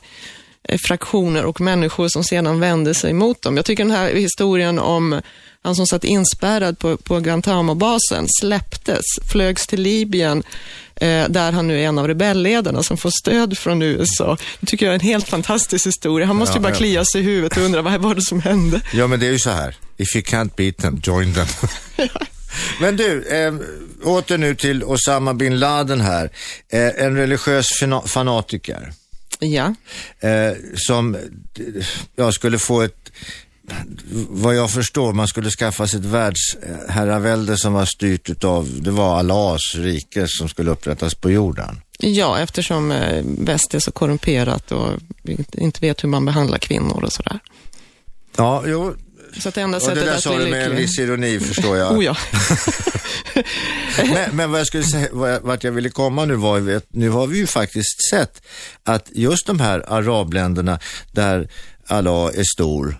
eh, 0.63 0.77
fraktioner 0.87 1.45
och 1.45 1.61
människor 1.61 2.07
som 2.07 2.23
sedan 2.23 2.59
vänder 2.59 2.93
sig 2.93 3.13
mot 3.13 3.41
dem. 3.41 3.57
Jag 3.57 3.65
tycker 3.65 3.83
den 3.83 3.95
här 3.95 4.13
historien 4.13 4.79
om 4.79 5.21
han 5.67 5.75
som 5.75 5.87
satt 5.87 6.03
inspärrad 6.03 6.79
på, 6.79 6.97
på 6.97 7.19
Guantánamo-basen 7.19 8.25
släpptes, 8.41 9.01
flögs 9.31 9.67
till 9.67 9.81
Libyen, 9.81 10.43
eh, 10.95 11.29
där 11.29 11.51
han 11.51 11.67
nu 11.67 11.79
är 11.81 11.87
en 11.87 11.99
av 11.99 12.07
rebellledarna 12.07 12.83
som 12.83 12.97
får 12.97 13.11
stöd 13.21 13.57
från 13.57 13.81
USA. 13.81 14.37
Det 14.59 14.65
tycker 14.67 14.85
jag 14.85 14.91
är 14.91 14.99
en 14.99 15.05
helt 15.05 15.27
fantastisk 15.29 15.87
historia. 15.87 16.27
Han 16.27 16.35
måste 16.35 16.53
ju 16.53 16.57
Ja, 16.57 16.61
bara 16.63 16.73
ja. 16.73 16.77
klia 16.77 17.05
sig 17.05 17.21
i 17.21 17.23
huvudet 17.23 17.57
och 17.57 17.63
undra 17.63 17.81
vad 17.81 18.01
var 18.01 18.15
det 18.15 18.21
som 18.21 18.41
hände. 18.41 18.81
Ja, 18.93 19.07
men 19.07 19.19
det 19.19 19.27
är 19.27 19.31
ju 19.31 19.39
så 19.39 19.49
här. 19.49 19.75
If 19.97 20.15
you 20.15 20.23
can't 20.25 20.51
beat 20.57 20.77
them, 20.77 21.01
join 21.03 21.33
them. 21.33 21.47
men 22.81 22.97
du, 22.97 23.23
eh, 23.27 23.53
åter 24.07 24.37
nu 24.37 24.55
till 24.55 24.83
Osama 24.83 25.33
bin 25.33 25.59
Laden 25.59 26.01
här. 26.01 26.29
Eh, 26.71 26.87
en 27.05 27.15
religiös 27.17 27.65
fana- 27.81 28.07
fanatiker. 28.07 28.93
Ja, 29.39 29.75
eh, 30.19 30.53
som 30.75 31.17
jag 32.15 32.33
skulle 32.33 32.59
få 32.59 32.81
ett, 32.81 33.11
vad 34.29 34.55
jag 34.55 34.71
förstår, 34.71 35.13
man 35.13 35.27
skulle 35.27 35.49
skaffa 35.49 35.87
sig 35.87 35.99
ett 35.99 36.05
världsherravälde 36.05 37.57
som 37.57 37.73
var 37.73 37.85
styrt 37.85 38.29
utav, 38.29 38.69
det 38.81 38.91
var 38.91 39.19
Allahs 39.19 39.75
rike 39.75 40.27
som 40.27 40.49
skulle 40.49 40.71
upprättas 40.71 41.15
på 41.15 41.31
jorden. 41.31 41.81
Ja, 41.99 42.39
eftersom 42.39 42.91
eh, 42.91 43.23
väst 43.25 43.73
är 43.73 43.79
så 43.79 43.91
korrumperat 43.91 44.71
och 44.71 44.91
inte- 45.53 45.81
vet 45.81 46.03
hur 46.03 46.09
man 46.09 46.25
behandlar 46.25 46.57
kvinnor 46.57 47.03
och 47.03 47.13
sådär. 47.13 47.39
Ja, 48.35 48.63
jo, 48.65 48.95
Så 49.39 49.49
att 49.49 49.55
det 49.55 49.61
enda 49.61 49.77
och 49.77 49.81
det 49.81 49.87
sättet 49.87 50.05
där 50.05 50.17
sa 50.17 50.37
du 50.37 50.47
med 50.47 50.65
en 50.71 50.75
viss 50.75 50.99
ironi 50.99 51.39
förstår 51.39 51.77
jag. 51.77 51.91
Oh 51.97 52.05
ja. 52.05 52.15
men, 53.97 54.35
men 54.35 54.51
vad 54.51 54.59
jag 54.59 54.67
skulle 54.67 54.83
säga, 54.83 55.39
vart 55.41 55.63
jag 55.63 55.71
ville 55.71 55.89
komma 55.89 56.25
nu 56.25 56.35
var 56.35 56.75
att 56.75 56.85
nu 56.89 57.09
har 57.09 57.27
vi 57.27 57.37
ju 57.37 57.47
faktiskt 57.47 58.09
sett 58.09 58.41
att 58.83 59.09
just 59.13 59.47
de 59.47 59.59
här 59.59 59.83
arabländerna 59.87 60.79
där 61.11 61.49
Allah 61.87 62.25
är 62.35 62.43
stor, 62.55 62.89
eh, 62.89 62.95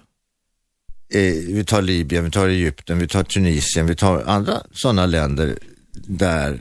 vi 1.10 1.64
tar 1.68 1.82
Libyen, 1.82 2.26
vi 2.26 2.32
tar 2.32 2.48
Egypten, 2.48 3.00
vi 3.00 3.08
tar 3.08 3.24
Tunisien, 3.24 3.88
vi 3.88 3.96
tar 3.96 4.24
andra 4.26 4.62
sådana 4.74 5.06
länder 5.06 5.58
där 5.94 6.60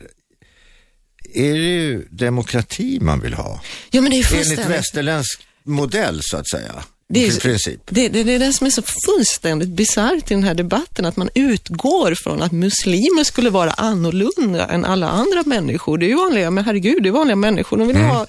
är 1.34 1.52
det 1.52 1.58
ju 1.58 2.06
demokrati 2.10 2.98
man 3.00 3.20
vill 3.20 3.34
ha. 3.34 3.60
ja, 3.90 4.00
men 4.00 4.10
det 4.10 4.16
är 4.18 4.34
Enligt 4.34 4.66
västerländsk 4.66 5.40
modell 5.62 6.20
så 6.22 6.36
att 6.36 6.48
säga. 6.48 6.84
Det 7.08 7.26
är 7.26 7.40
princip. 7.40 7.80
Det, 7.86 8.08
det, 8.08 8.22
det 8.22 8.32
är 8.32 8.38
det 8.38 8.52
som 8.52 8.66
är 8.66 8.70
så 8.70 8.82
fullständigt 8.82 9.68
bisarrt 9.68 10.30
i 10.30 10.34
den 10.34 10.44
här 10.44 10.54
debatten, 10.54 11.04
att 11.04 11.16
man 11.16 11.28
utgår 11.34 12.14
från 12.14 12.42
att 12.42 12.52
muslimer 12.52 13.24
skulle 13.24 13.50
vara 13.50 13.70
annorlunda 13.70 14.66
än 14.66 14.84
alla 14.84 15.08
andra 15.08 15.42
människor. 15.46 15.98
Det 15.98 16.06
är 16.06 16.08
ju 16.08 16.16
vanliga, 16.16 16.50
men 16.50 16.64
herregud, 16.64 17.02
det 17.02 17.08
är 17.08 17.12
vanliga 17.12 17.36
människor. 17.36 17.76
De 17.76 17.88
vill, 17.88 17.96
Mm. 17.96 18.08
ha, 18.08 18.26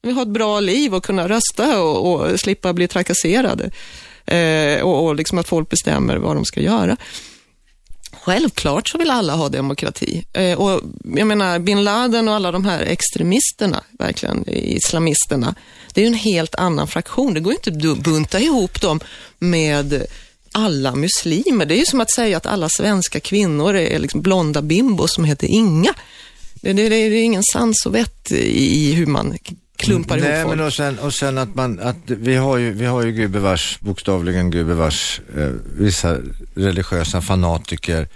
de 0.00 0.08
vill 0.08 0.14
ha 0.16 0.22
ett 0.22 0.28
bra 0.28 0.60
liv 0.60 0.94
och 0.94 1.04
kunna 1.04 1.28
rösta 1.28 1.82
och, 1.82 2.12
och 2.30 2.40
slippa 2.40 2.72
bli 2.72 2.88
trakasserade. 2.88 3.70
Eh, 4.28 4.82
och, 4.82 5.04
och 5.04 5.14
liksom 5.14 5.38
att 5.38 5.48
folk 5.48 5.68
bestämmer 5.68 6.16
vad 6.16 6.36
de 6.36 6.44
ska 6.44 6.60
göra. 6.60 6.96
Självklart 8.12 8.88
så 8.88 8.98
vill 8.98 9.10
alla 9.10 9.34
ha 9.34 9.48
demokrati. 9.48 10.24
Eh, 10.32 10.58
och 10.58 10.80
jag 11.16 11.26
menar, 11.26 11.58
bin 11.58 11.84
Laden 11.84 12.28
och 12.28 12.34
alla 12.34 12.52
de 12.52 12.64
här 12.64 12.80
extremisterna, 12.80 13.82
verkligen 13.98 14.44
islamisterna, 14.48 15.54
det 15.94 16.00
är 16.00 16.02
ju 16.02 16.08
en 16.08 16.14
helt 16.14 16.54
annan 16.54 16.88
fraktion. 16.88 17.34
Det 17.34 17.40
går 17.40 17.52
ju 17.52 17.70
inte 17.72 17.90
att 17.90 18.04
bunta 18.04 18.40
ihop 18.40 18.80
dem 18.80 19.00
med 19.38 20.06
alla 20.52 20.94
muslimer. 20.94 21.66
Det 21.66 21.74
är 21.74 21.78
ju 21.78 21.86
som 21.86 22.00
att 22.00 22.10
säga 22.10 22.36
att 22.36 22.46
alla 22.46 22.68
svenska 22.68 23.20
kvinnor 23.20 23.74
är 23.74 23.98
liksom 23.98 24.22
blonda 24.22 24.62
bimbos 24.62 25.14
som 25.14 25.24
heter 25.24 25.46
Inga. 25.46 25.94
Det, 26.54 26.72
det, 26.72 26.88
det 26.88 26.96
är 26.96 27.22
ingen 27.22 27.42
sans 27.52 27.86
och 27.86 27.94
vett 27.94 28.32
i 28.32 28.92
hur 28.92 29.06
man 29.06 29.38
klumpar 29.78 30.16
Nej, 30.16 30.28
ihop 30.28 30.42
folk. 30.42 30.56
men 30.56 30.66
och 30.66 30.72
sen, 30.72 30.98
och 30.98 31.14
sen 31.14 31.38
att 31.38 31.54
man, 31.54 31.80
att 31.80 31.96
vi 32.06 32.36
har 32.36 32.56
ju, 32.56 32.72
vi 32.72 32.86
har 32.86 33.04
ju 33.04 33.12
gubevars, 33.12 33.78
bokstavligen 33.80 34.50
gubevars, 34.50 35.20
eh, 35.36 35.50
vissa 35.78 36.16
religiösa 36.54 37.20
fanatiker, 37.20 38.08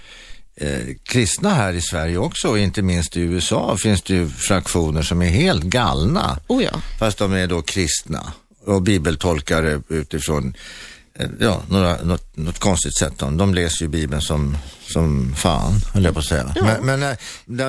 eh, 0.57 0.95
kristna 1.03 1.55
här 1.55 1.73
i 1.73 1.81
Sverige 1.81 2.19
också, 2.19 2.49
och 2.49 2.59
inte 2.59 2.83
minst 2.83 3.17
i 3.17 3.21
USA 3.21 3.77
finns 3.77 4.03
det 4.03 4.15
ju 4.15 4.29
fraktioner 4.29 5.03
som 5.03 5.23
är 5.23 5.29
helt 5.29 5.63
galna, 5.63 6.39
Oh 6.47 6.65
ja. 6.65 6.81
fast 6.99 7.19
de 7.19 7.33
är 7.33 7.47
då 7.47 7.63
kristna 7.63 8.33
och 8.65 8.83
bibeltolkare 8.83 9.81
utifrån 9.89 10.55
Ja, 11.39 11.63
några, 11.69 12.03
något, 12.03 12.37
något 12.37 12.59
konstigt 12.59 12.99
sätt. 12.99 13.13
De, 13.19 13.37
de 13.37 13.55
läser 13.55 13.83
ju 13.83 13.89
Bibeln 13.89 14.23
som, 14.23 14.57
som 14.81 15.35
fan, 15.37 15.81
höll 15.95 16.05
jag 16.05 16.15
på 16.15 16.21
att 16.21 16.27
säga. 16.27 16.55
Men, 16.63 16.87
men 16.87 17.03
eh, 17.03 17.17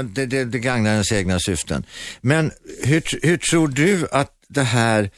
det, 0.03 0.25
det, 0.25 0.45
det 0.45 0.59
gagnar 0.59 0.91
ens 0.91 1.11
egna 1.11 1.39
syften. 1.39 1.85
Men 2.21 2.51
hur, 2.83 3.03
hur 3.27 3.37
tror 3.37 3.67
du 3.67 4.07
att 4.11 4.29
det 4.47 4.63
här, 4.63 5.09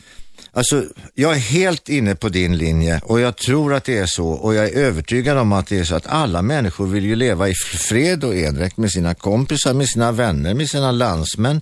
alltså 0.51 0.83
jag 1.13 1.31
är 1.35 1.39
helt 1.39 1.89
inne 1.89 2.15
på 2.15 2.29
din 2.29 2.57
linje 2.57 3.01
och 3.03 3.19
jag 3.19 3.38
tror 3.38 3.73
att 3.73 3.83
det 3.83 3.97
är 3.97 4.05
så 4.05 4.27
och 4.27 4.55
jag 4.55 4.65
är 4.65 4.77
övertygad 4.77 5.38
om 5.38 5.53
att 5.53 5.67
det 5.67 5.79
är 5.79 5.83
så 5.83 5.95
att 5.95 6.07
alla 6.07 6.41
människor 6.41 6.88
vill 6.88 7.05
ju 7.05 7.15
leva 7.15 7.49
i 7.49 7.53
fred 7.89 8.23
och 8.23 8.35
endräkt 8.35 8.77
med 8.77 8.91
sina 8.91 9.15
kompisar, 9.15 9.73
med 9.73 9.88
sina 9.88 10.11
vänner, 10.11 10.53
med 10.53 10.69
sina 10.69 10.91
landsmän, 10.91 11.61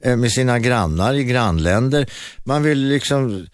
eh, 0.00 0.16
med 0.16 0.32
sina 0.32 0.58
grannar 0.58 1.14
i 1.14 1.24
grannländer. 1.24 2.06
Man 2.44 2.62
vill 2.62 2.78
liksom 2.78 3.46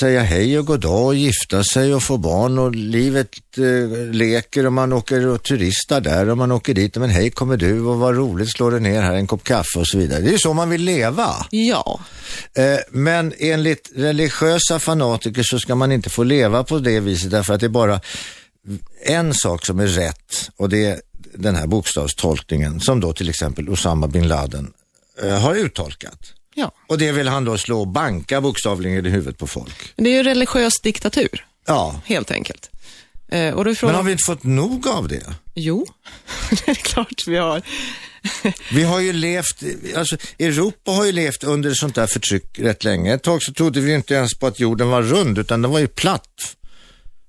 säga 0.00 0.22
hej 0.22 0.58
och 0.58 0.66
goddag 0.66 1.06
och 1.06 1.14
gifta 1.14 1.64
sig 1.64 1.94
och 1.94 2.02
få 2.02 2.16
barn 2.16 2.58
och 2.58 2.74
livet 2.74 3.38
eh, 3.58 4.12
leker 4.12 4.66
och 4.66 4.72
man 4.72 4.92
åker 4.92 5.26
och 5.26 5.42
turistar 5.42 6.00
där 6.00 6.28
och 6.28 6.38
man 6.38 6.52
åker 6.52 6.74
dit. 6.74 6.96
Men 6.96 7.10
hej, 7.10 7.30
kommer 7.30 7.56
du 7.56 7.80
och 7.80 7.98
vad 7.98 8.16
roligt, 8.16 8.52
slår 8.52 8.70
du 8.70 8.80
ner 8.80 9.02
här 9.02 9.14
en 9.14 9.26
kopp 9.26 9.44
kaffe 9.44 9.78
och 9.78 9.86
så 9.86 9.98
vidare. 9.98 10.20
Det 10.20 10.28
är 10.28 10.32
ju 10.32 10.38
så 10.38 10.52
man 10.52 10.70
vill 10.70 10.82
leva. 10.82 11.46
Ja, 11.50 12.00
Eh, 12.54 12.78
men 12.90 13.34
enligt 13.38 13.90
religiösa 13.94 14.78
fanatiker 14.78 15.42
så 15.42 15.58
ska 15.58 15.74
man 15.74 15.92
inte 15.92 16.10
få 16.10 16.22
leva 16.22 16.64
på 16.64 16.78
det 16.78 17.00
viset 17.00 17.30
därför 17.30 17.54
att 17.54 17.60
det 17.60 17.66
är 17.66 17.68
bara 17.68 18.00
en 19.04 19.34
sak 19.34 19.66
som 19.66 19.80
är 19.80 19.86
rätt 19.86 20.50
och 20.56 20.68
det 20.68 20.84
är 20.84 21.00
den 21.34 21.54
här 21.54 21.66
bokstavstolkningen 21.66 22.80
som 22.80 23.00
då 23.00 23.12
till 23.12 23.28
exempel 23.28 23.68
Osama 23.68 24.08
bin 24.08 24.28
Laden 24.28 24.72
eh, 25.22 25.38
har 25.38 25.54
uttolkat. 25.54 26.32
Ja. 26.54 26.72
Och 26.88 26.98
det 26.98 27.12
vill 27.12 27.28
han 27.28 27.44
då 27.44 27.58
slå 27.58 27.80
och 27.80 27.88
banka 27.88 28.40
bokstavligen 28.40 29.06
i 29.06 29.08
huvudet 29.10 29.38
på 29.38 29.46
folk. 29.46 29.92
Det 29.96 30.10
är 30.10 30.14
ju 30.14 30.22
religiös 30.22 30.80
diktatur, 30.82 31.46
Ja, 31.66 32.00
helt 32.04 32.30
enkelt. 32.30 32.70
Eh, 33.28 33.54
och 33.54 33.64
då 33.64 33.70
är 33.70 33.72
men 33.72 33.76
frågan... 33.76 33.96
har 33.96 34.02
vi 34.02 34.12
inte 34.12 34.24
fått 34.26 34.44
nog 34.44 34.88
av 34.88 35.08
det? 35.08 35.34
Jo, 35.54 35.86
det 36.50 36.68
är 36.70 36.74
klart 36.74 37.22
vi 37.26 37.36
har. 37.36 37.62
Vi 38.72 38.82
har 38.82 39.00
ju 39.00 39.12
levt, 39.12 39.62
alltså 39.96 40.16
Europa 40.38 40.90
har 40.90 41.04
ju 41.04 41.12
levt 41.12 41.44
under 41.44 41.74
sånt 41.74 41.94
där 41.94 42.06
förtryck 42.06 42.58
rätt 42.58 42.84
länge. 42.84 43.14
Ett 43.14 43.22
tag 43.22 43.42
så 43.42 43.52
trodde 43.52 43.80
vi 43.80 43.94
inte 43.94 44.14
ens 44.14 44.34
på 44.38 44.46
att 44.46 44.60
jorden 44.60 44.88
var 44.88 45.02
rund 45.02 45.38
utan 45.38 45.62
den 45.62 45.70
var 45.70 45.78
ju 45.78 45.88
platt. 45.88 46.56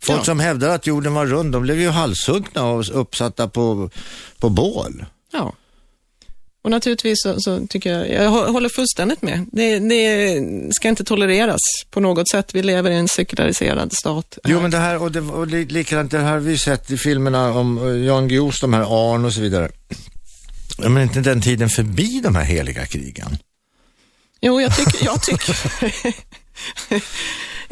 Folk 0.06 0.20
Ja. 0.20 0.24
som 0.26 0.40
hävdade 0.40 0.74
att 0.74 0.88
jorden 0.88 1.14
var 1.14 1.26
rund, 1.26 1.52
de 1.52 1.62
blev 1.62 1.80
ju 1.82 1.90
halshuggna 1.90 2.64
och 2.66 3.02
uppsatta 3.02 3.48
på, 3.48 3.90
på 4.40 4.50
bål. 4.50 5.06
Ja. 5.32 5.54
Och 6.64 6.72
naturligtvis 6.72 7.22
så, 7.24 7.36
så 7.40 7.68
tycker 7.68 7.92
jag, 7.94 8.10
jag 8.10 8.32
hå- 8.32 8.52
håller 8.52 8.70
fullständigt 8.70 9.22
med. 9.22 9.46
Det, 9.52 9.80
det 9.80 10.42
ska 10.74 10.90
inte 10.90 11.04
tolereras 11.04 11.60
på 11.92 12.00
något 12.00 12.30
sätt. 12.30 12.56
Vi 12.56 12.64
lever 12.64 12.92
i 12.92 12.96
en 12.96 13.08
sekulariserad 13.08 13.94
stat. 13.94 14.38
Jo 14.44 14.62
men 14.62 14.72
det 14.72 14.78
här, 14.78 15.02
och, 15.02 15.12
det, 15.12 15.20
och 15.22 15.48
li- 15.48 15.66
likadant 15.66 16.12
det 16.12 16.20
här 16.20 16.32
har 16.32 16.40
vi 16.40 16.58
sett 16.58 16.92
i 16.92 16.98
filmerna 16.98 17.54
om 17.54 17.78
eh, 17.78 18.06
Jan 18.06 18.28
Guillous, 18.28 18.60
de 18.60 18.74
här 18.74 18.82
Arn 19.14 19.26
och 19.26 19.34
så 19.34 19.42
vidare. 19.42 19.70
Men 20.78 21.04
inte 21.04 21.20
den 21.20 21.42
tiden 21.42 21.70
förbi 21.70 22.20
de 22.24 22.36
här 22.36 22.44
heliga 22.44 22.86
krigen? 22.86 23.38
Jo, 24.42 24.62
jag 24.62 24.76
tycker, 24.78 25.06
jag 25.06 25.22
tycker, 25.24 25.56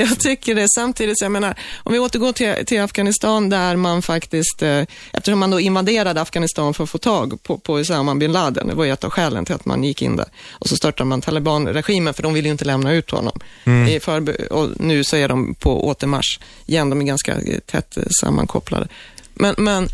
jag 0.01 0.19
tycker 0.19 0.55
det. 0.55 0.67
Samtidigt, 0.75 1.21
jag 1.21 1.31
menar, 1.31 1.55
om 1.83 1.93
vi 1.93 1.99
återgår 1.99 2.31
till, 2.31 2.65
till 2.65 2.81
Afghanistan 2.81 3.49
där 3.49 3.75
man 3.75 4.01
faktiskt, 4.01 4.61
eh, 4.61 4.83
eftersom 5.13 5.39
man 5.39 5.51
då 5.51 5.59
invaderade 5.59 6.21
Afghanistan 6.21 6.73
för 6.73 6.83
att 6.83 6.89
få 6.89 6.97
tag 6.97 7.43
på, 7.43 7.57
på 7.57 7.79
Usama 7.79 8.15
bin 8.15 8.31
Laden, 8.31 8.67
det 8.67 8.73
var 8.73 8.85
ju 8.85 8.91
ett 8.91 9.03
av 9.03 9.09
skälen 9.09 9.45
till 9.45 9.55
att 9.55 9.65
man 9.65 9.83
gick 9.83 10.01
in 10.01 10.15
där. 10.15 10.27
Och 10.51 10.69
så 10.69 10.75
störtade 10.75 11.07
man 11.07 11.21
talibanregimen 11.21 12.13
för 12.13 12.23
de 12.23 12.33
ville 12.33 12.47
ju 12.47 12.51
inte 12.51 12.65
lämna 12.65 12.93
ut 12.93 13.11
honom. 13.11 13.39
I 13.65 13.99
förbe- 13.99 14.47
och 14.47 14.69
nu 14.79 15.03
så 15.03 15.15
är 15.15 15.29
de 15.29 15.55
på 15.55 15.87
återmarsch 15.87 16.39
igen, 16.65 16.89
de 16.89 17.01
är 17.01 17.05
ganska 17.05 17.31
eh, 17.31 17.59
tätt 17.59 17.97
eh, 17.97 18.03
sammankopplade. 18.21 18.87
Men, 19.33 19.55
men 19.57 19.87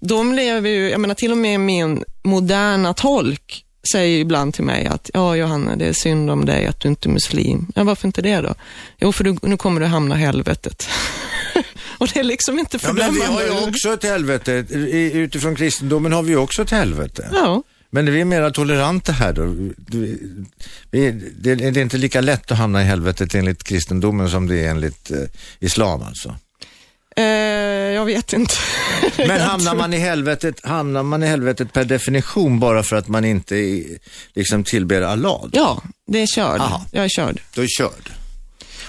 de 0.00 0.34
lever 0.34 0.70
ju, 0.70 0.90
jag 0.90 1.00
menar 1.00 1.14
till 1.14 1.32
och 1.32 1.38
med 1.38 1.60
min 1.60 2.04
moderna 2.22 2.94
tolk 2.94 3.64
säger 3.92 4.18
ibland 4.18 4.54
till 4.54 4.64
mig 4.64 4.86
att 4.86 5.10
ja 5.14 5.36
Johanna, 5.36 5.76
det 5.76 5.86
är 5.86 5.92
synd 5.92 6.30
om 6.30 6.44
dig 6.44 6.66
att 6.66 6.80
du 6.80 6.88
inte 6.88 7.08
är 7.08 7.10
muslim. 7.10 7.66
Ja, 7.74 7.84
varför 7.84 8.06
inte 8.08 8.22
det 8.22 8.40
då? 8.40 8.54
Jo, 8.98 9.12
för 9.12 9.24
du, 9.24 9.36
nu 9.42 9.56
kommer 9.56 9.80
du 9.80 9.86
hamna 9.86 10.14
i 10.16 10.18
helvetet. 10.18 10.88
och 11.98 12.08
det 12.14 12.20
är 12.20 12.24
liksom 12.24 12.58
inte 12.58 12.78
Ja, 12.82 12.92
men 12.92 13.12
vi 13.12 13.20
fördömande. 13.20 13.50
har 13.52 13.60
ju 13.62 13.68
också 13.68 13.92
ett 13.92 14.02
helvete. 14.02 14.52
Utifrån 15.14 15.54
kristendomen 15.56 16.12
har 16.12 16.22
vi 16.22 16.30
ju 16.30 16.36
också 16.36 16.62
ett 16.62 16.70
helvete. 16.70 17.28
Ja, 17.32 17.62
Men 17.90 18.12
vi 18.12 18.20
är 18.20 18.24
mer 18.24 18.50
toleranta 18.50 19.12
här 19.12 19.32
då. 19.32 19.54
Det 20.90 21.06
är 21.52 21.78
inte 21.78 21.96
lika 21.96 22.20
lätt 22.20 22.52
att 22.52 22.58
hamna 22.58 22.82
i 22.82 22.84
helvetet 22.84 23.34
enligt 23.34 23.64
kristendomen 23.64 24.30
som 24.30 24.46
det 24.48 24.64
är 24.64 24.70
enligt 24.70 25.10
eh, 25.10 25.18
islam 25.60 26.02
alltså. 26.02 26.28
eh, 27.16 27.24
jag 27.92 28.04
vet 28.04 28.32
inte. 28.32 28.54
Men 29.18 29.40
hamnar 29.40 29.74
man 29.74 29.94
i 29.94 29.98
helvetet, 29.98 30.64
hamnar 30.64 31.02
man 31.02 31.22
i 31.22 31.26
helvetet 31.26 31.72
per 31.72 31.84
definition 31.84 32.60
bara 32.60 32.82
för 32.82 32.96
att 32.96 33.08
man 33.08 33.24
inte 33.24 33.84
liksom 34.34 34.64
tillber 34.64 35.02
Allah? 35.02 35.48
Ja, 35.52 35.82
det 36.06 36.18
är 36.18 36.26
körd. 36.26 36.60
Aha. 36.60 36.84
Jag 36.92 37.04
är 37.04 37.08
körd. 37.08 37.40
Då 37.54 37.62
är 37.62 37.66
körd. 37.78 38.10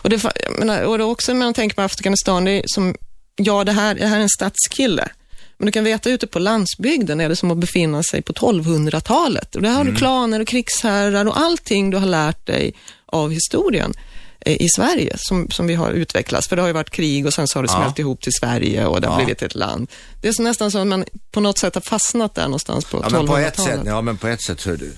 Och 0.02 0.10
det, 0.10 0.26
menar, 0.60 0.84
och 0.84 0.98
det 0.98 1.04
också 1.04 1.34
när 1.34 1.40
man 1.40 1.54
tänker 1.54 1.76
på 1.76 1.82
Afghanistan, 1.82 2.46
det 2.46 2.52
är 2.52 2.64
som, 2.66 2.96
ja 3.36 3.64
det 3.64 3.72
här, 3.72 3.96
det 3.96 4.08
här 4.08 4.18
är 4.18 4.22
en 4.22 4.30
stadskille. 4.30 5.10
Men 5.58 5.66
du 5.66 5.72
kan 5.72 5.84
veta 5.84 6.10
ute 6.10 6.28
på 6.28 6.40
landsbygden 6.40 7.22
är 7.22 7.30
det 7.30 7.36
som 7.36 7.52
att 7.52 7.58
befinna 7.58 8.04
sig 8.04 8.22
på 8.22 8.34
1200-talet. 8.34 9.56
Och 9.56 9.62
där 9.62 9.70
har 9.70 9.84
du 9.84 9.96
klaner 9.96 10.40
och 10.40 10.48
krigsherrar 10.48 11.26
och 11.26 11.40
allting 11.40 11.90
du 11.90 11.98
har 11.98 12.06
lärt 12.06 12.46
dig 12.46 12.74
av 13.06 13.32
historien 13.32 13.94
eh, 13.98 14.11
i 14.46 14.68
Sverige 14.76 15.16
som, 15.18 15.50
som 15.50 15.68
vi 15.68 15.76
har 15.76 15.92
utvecklats. 15.92 16.48
För 16.48 16.56
det 16.56 16.62
har 16.62 16.68
ju 16.70 16.74
varit 16.74 16.90
krig 16.90 17.26
och 17.26 17.34
sen 17.34 17.48
så 17.48 17.60
har 17.60 17.64
det 17.64 17.70
Ja. 17.72 17.76
smält 17.82 18.00
ihop 18.00 18.22
till 18.22 18.34
Sverige 18.34 18.86
och 18.86 19.02
det 19.02 19.08
har 19.08 19.14
Ja. 19.20 19.26
blivit 19.26 19.42
ett 19.42 19.56
land. 19.56 19.92
Det 20.22 20.28
är 20.28 20.32
så 20.34 20.42
nästan 20.42 20.72
så 20.72 20.78
att 20.80 20.88
man 20.88 21.06
på 21.32 21.40
något 21.40 21.58
sätt 21.58 21.76
har 21.76 21.82
fastnat 21.82 22.36
där 22.36 22.44
någonstans 22.44 22.86
på 22.86 22.98
Ja, 23.04 23.10
men 23.10 23.28
på 23.28 23.38
ett 23.38 23.56
1200-talet. 23.58 23.78
sätt, 23.80 23.86
ja 23.86 24.02
men 24.02 24.18
på 24.18 24.28
ett 24.28 24.42
sätt 24.42 24.64
hör 24.64 24.78
du. 24.78 24.94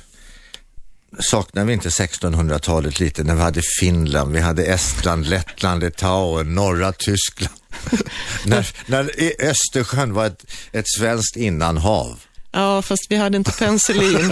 Saknar 1.19 1.65
vi 1.65 1.73
inte 1.73 1.89
1600-talet 1.89 2.99
lite 2.99 3.23
när 3.23 3.35
vi 3.35 3.41
hade 3.41 3.61
Finland, 3.79 4.31
vi 4.33 4.39
hade 4.39 4.65
Estland, 4.65 5.25
Lettland, 5.29 5.83
Litauen, 5.83 6.55
norra 6.55 6.91
Tyskland. 6.91 7.55
när, 8.45 8.67
när 8.85 9.11
Östersjön 9.49 10.13
var 10.13 10.25
ett, 10.25 10.45
ett 10.71 10.85
svenskt 10.97 11.35
innanhav. 11.35 12.19
Ja, 12.55 12.81
fast 12.81 13.05
vi 13.09 13.15
hade 13.15 13.37
inte 13.37 13.51
penicillin. 13.51 14.31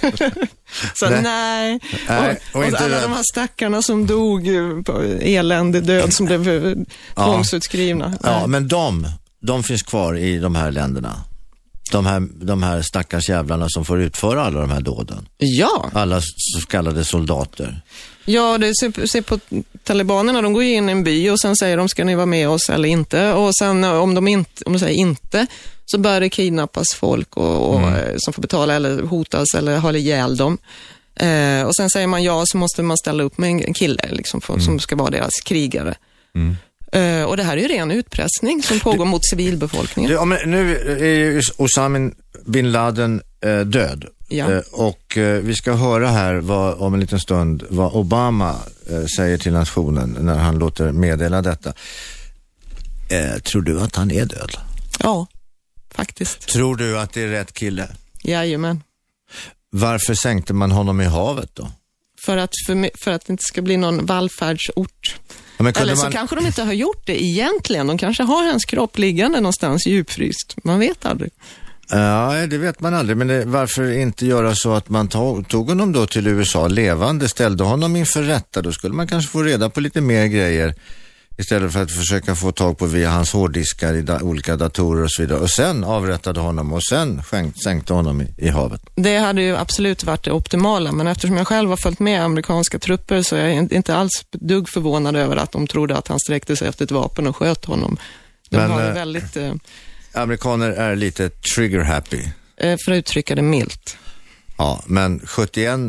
så 0.94 1.10
Nej. 1.10 1.22
nej. 1.22 1.80
Nej, 2.08 2.38
och, 2.52 2.60
och 2.60 2.66
och 2.66 2.80
alla 2.80 2.88
det. 2.96 3.00
de 3.02 3.12
här 3.12 3.22
stackarna 3.32 3.82
som 3.82 4.06
dog 4.06 4.46
på 4.86 5.02
eländig 5.20 5.82
död 5.84 6.12
som 6.12 6.26
blev 6.26 6.48
eh, 6.48 6.72
Ja. 7.14 7.24
tvångsutskrivna. 7.24 8.18
Ja, 8.22 8.38
Nej. 8.38 8.48
men 8.48 8.68
de, 8.68 9.08
de 9.42 9.62
finns 9.62 9.82
kvar 9.82 10.16
i 10.16 10.38
de 10.38 10.54
här 10.54 10.70
länderna. 10.70 11.14
De 11.92 12.06
här, 12.06 12.20
de 12.44 12.62
här 12.62 12.82
stackars 12.82 13.28
jävlarna 13.28 13.66
som 13.68 13.84
får 13.84 14.00
utföra 14.02 14.44
alla 14.44 14.60
de 14.60 14.70
här 14.70 14.80
dåden. 14.80 15.28
ja. 15.38 15.90
Alla 15.94 16.20
så 16.20 16.66
kallade 16.68 17.04
soldater. 17.04 17.80
ja 18.24 18.58
det, 18.58 18.72
se, 18.76 19.08
se 19.08 19.22
på 19.22 19.38
talibanerna, 19.84 20.42
de 20.42 20.52
går 20.52 20.62
in 20.62 20.88
i 20.88 20.92
en 20.92 21.04
by 21.04 21.30
och 21.30 21.40
sen 21.40 21.56
säger 21.56 21.76
de, 21.76 21.88
ska 21.88 22.04
ni 22.04 22.14
vara 22.14 22.26
med 22.26 22.48
oss 22.48 22.70
eller 22.70 22.88
inte? 22.88 23.32
Och 23.32 23.56
sen 23.56 23.84
eh, 23.84 23.92
om 23.92 24.14
de, 24.14 24.28
inte, 24.28 24.64
om 24.66 24.72
de 24.72 24.78
säger 24.78 24.94
inte, 24.98 25.46
så 25.86 25.98
börjar 25.98 26.20
det 26.20 26.28
kidnappas 26.28 26.86
folk 26.94 27.36
och, 27.36 27.74
och, 27.74 27.80
eh, 27.80 28.14
som 28.18 28.32
får 28.32 28.42
betala 28.42 28.74
eller 28.74 29.02
hotas 29.02 29.54
eller 29.54 29.78
ha 29.78 29.92
ihjäl 29.92 30.36
dem. 30.36 30.58
Eh, 31.16 31.62
och 31.62 31.76
sen 31.76 31.90
säger 31.90 32.06
man 32.06 32.22
ja, 32.22 32.44
så 32.46 32.56
måste 32.56 32.82
man 32.82 32.96
ställa 32.96 33.22
upp 33.22 33.38
med 33.38 33.50
en 33.50 33.74
kille 33.74 34.08
liksom, 34.10 34.40
för, 34.40 34.58
som 34.58 34.78
ska 34.78 34.96
vara 34.96 35.10
deras 35.10 35.34
krigare. 35.44 35.94
Eh, 36.92 37.22
och 37.22 37.36
det 37.36 37.42
här 37.42 37.56
är 37.56 37.60
ju 37.60 37.68
ren 37.68 37.90
utpressning 37.90 38.62
som 38.62 38.80
pågår 38.80 39.04
mot 39.04 39.26
civilbefolkningen. 39.26 40.12
Ja, 40.12 40.24
men 40.24 40.50
nu 40.50 40.76
är 41.00 41.14
ju 41.14 41.42
Osama 41.56 42.10
bin 42.46 42.72
Laden 42.72 43.22
eh, 43.40 43.60
död. 43.60 44.04
Ja. 44.28 44.52
Eh, 44.52 44.60
och 44.72 45.16
eh, 45.16 45.40
vi 45.40 45.54
ska 45.54 45.72
höra 45.72 46.08
här 46.08 46.34
vad, 46.34 46.74
om 46.74 46.94
en 46.94 47.00
liten 47.00 47.20
stund 47.20 47.64
vad 47.68 47.92
Obama 47.92 48.54
säger 49.16 49.38
till 49.38 49.52
nationen 49.52 50.16
när 50.20 50.38
han 50.38 50.58
låter 50.58 50.92
meddela 50.92 51.42
detta. 51.42 51.72
Tror 53.42 53.62
du 53.62 53.80
att 53.80 53.96
han 53.96 54.10
är 54.10 54.24
död? 54.24 54.56
Ja, 54.98 55.26
faktiskt. 55.96 56.48
Tror 56.48 56.76
du 56.76 56.98
att 56.98 57.12
det 57.12 57.22
är 57.22 57.28
rätt 57.28 57.52
kille? 57.52 57.88
Jajamän. 58.22 58.82
Varför 59.70 60.14
sänkte 60.14 60.54
man 60.54 60.70
honom 60.70 61.00
i 61.00 61.04
havet 61.04 61.50
då? 61.54 61.70
För 62.26 62.36
att, 62.36 62.50
för, 62.66 62.90
för 63.04 63.10
att 63.10 63.26
det 63.26 63.30
inte 63.30 63.44
ska 63.44 63.62
bli 63.62 63.76
någon 63.76 64.06
vallfärdsort. 64.06 65.16
Ja, 65.58 65.68
Eller 65.68 65.94
så 65.94 66.02
man... 66.02 66.12
kanske 66.12 66.36
de 66.36 66.46
inte 66.46 66.62
har 66.62 66.72
gjort 66.72 67.06
det 67.06 67.24
egentligen. 67.24 67.86
De 67.86 67.98
kanske 67.98 68.22
har 68.22 68.46
hans 68.46 68.64
kropp 68.64 68.98
liggande 68.98 69.40
någonstans 69.40 69.86
djupfryst. 69.86 70.56
Man 70.62 70.78
vet 70.78 71.06
aldrig. 71.06 71.30
Ja, 71.88 72.46
det 72.50 72.58
vet 72.58 72.80
man 72.80 72.94
aldrig, 72.94 73.16
men 73.16 73.26
det, 73.26 73.44
varför 73.44 73.90
inte 73.92 74.26
göra 74.26 74.54
så 74.54 74.74
att 74.74 74.88
man 74.88 75.08
tog, 75.08 75.48
tog 75.48 75.68
honom 75.68 75.92
då 75.92 76.06
till 76.06 76.26
USA 76.26 76.68
levande, 76.68 77.28
ställde 77.28 77.64
honom 77.64 77.96
inför 77.96 78.22
rätta, 78.22 78.62
då 78.62 78.72
skulle 78.72 78.94
man 78.94 79.06
kanske 79.06 79.30
få 79.30 79.42
reda 79.42 79.70
på 79.70 79.80
lite 79.80 80.00
mer 80.00 80.26
grejer 80.26 80.74
istället 81.38 81.72
för 81.72 81.82
att 81.82 81.90
försöka 81.92 82.34
få 82.34 82.52
tag 82.52 82.78
på 82.78 82.86
via 82.86 83.10
hans 83.10 83.32
hårddiskar 83.32 83.94
i 83.94 84.02
da, 84.02 84.20
olika 84.20 84.56
datorer 84.56 85.02
och 85.02 85.10
så 85.12 85.22
vidare. 85.22 85.38
Och 85.38 85.50
sen 85.50 85.84
avrättade 85.84 86.40
honom 86.40 86.72
och 86.72 86.82
sen 86.84 87.22
sänkte 87.64 87.92
honom 87.92 88.22
i, 88.22 88.34
i 88.38 88.48
havet. 88.48 88.80
Det 88.94 89.18
hade 89.18 89.42
ju 89.42 89.56
absolut 89.56 90.04
varit 90.04 90.24
det 90.24 90.32
optimala, 90.32 90.92
men 90.92 91.06
eftersom 91.06 91.36
jag 91.36 91.46
själv 91.48 91.70
har 91.70 91.76
följt 91.76 91.98
med 92.00 92.24
amerikanska 92.24 92.78
trupper 92.78 93.22
så 93.22 93.36
är 93.36 93.40
jag 93.40 93.52
in- 93.54 93.74
inte 93.74 93.96
alls 93.96 94.24
dugg 94.32 94.68
förvånad 94.68 95.16
över 95.16 95.36
att 95.36 95.52
de 95.52 95.66
trodde 95.66 95.96
att 95.96 96.08
han 96.08 96.20
sträckte 96.20 96.56
sig 96.56 96.68
efter 96.68 96.84
ett 96.84 96.90
vapen 96.90 97.26
och 97.26 97.36
sköt 97.36 97.64
honom. 97.64 97.96
De 98.50 98.56
Men, 98.56 98.70
har 98.70 98.84
eh, 98.88 98.92
väldigt, 98.94 99.36
eh, 99.36 99.52
Amerikaner 100.12 100.70
är 100.70 100.96
lite 100.96 101.30
trigger 101.30 101.80
happy. 101.80 102.20
eh, 102.56 102.76
för 102.84 102.92
att 102.92 102.98
uttrycka 102.98 103.34
det 103.34 103.42
milt. 103.42 103.96
Ja, 104.58 104.82
men 104.86 105.20
71 105.24 105.80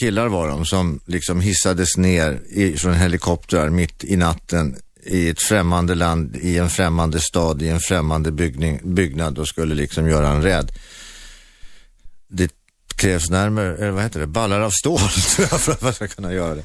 killar 0.00 0.28
var 0.28 0.48
de 0.48 0.66
som 0.66 1.00
liksom 1.06 1.40
hissades 1.40 1.96
ner 1.96 2.40
i, 2.50 2.76
från 2.76 2.94
helikoptrar 2.94 3.68
mitt 3.70 4.04
i 4.04 4.16
natten 4.16 4.76
i 5.06 5.28
ett 5.28 5.42
främmande 5.42 5.94
land, 5.94 6.36
i 6.36 6.58
en 6.58 6.70
främmande 6.70 7.20
stad, 7.20 7.62
i 7.62 7.68
en 7.68 7.80
främmande 7.80 8.32
byggning, 8.32 8.94
byggnad 8.94 9.38
och 9.38 9.48
skulle 9.48 9.74
liksom 9.74 10.08
göra 10.08 10.28
en 10.28 10.42
rädd. 10.42 10.72
Det 12.28 12.50
krävs 12.96 13.30
närmare, 13.30 13.76
eller 13.76 13.90
vad 13.90 14.02
heter 14.02 14.20
det, 14.20 14.26
ballar 14.26 14.60
av 14.60 14.70
stål 14.70 14.98
för 15.58 15.72
att 15.72 15.82
man 15.82 15.94
ska 15.94 16.08
kunna 16.08 16.32
göra 16.32 16.54
det. 16.54 16.64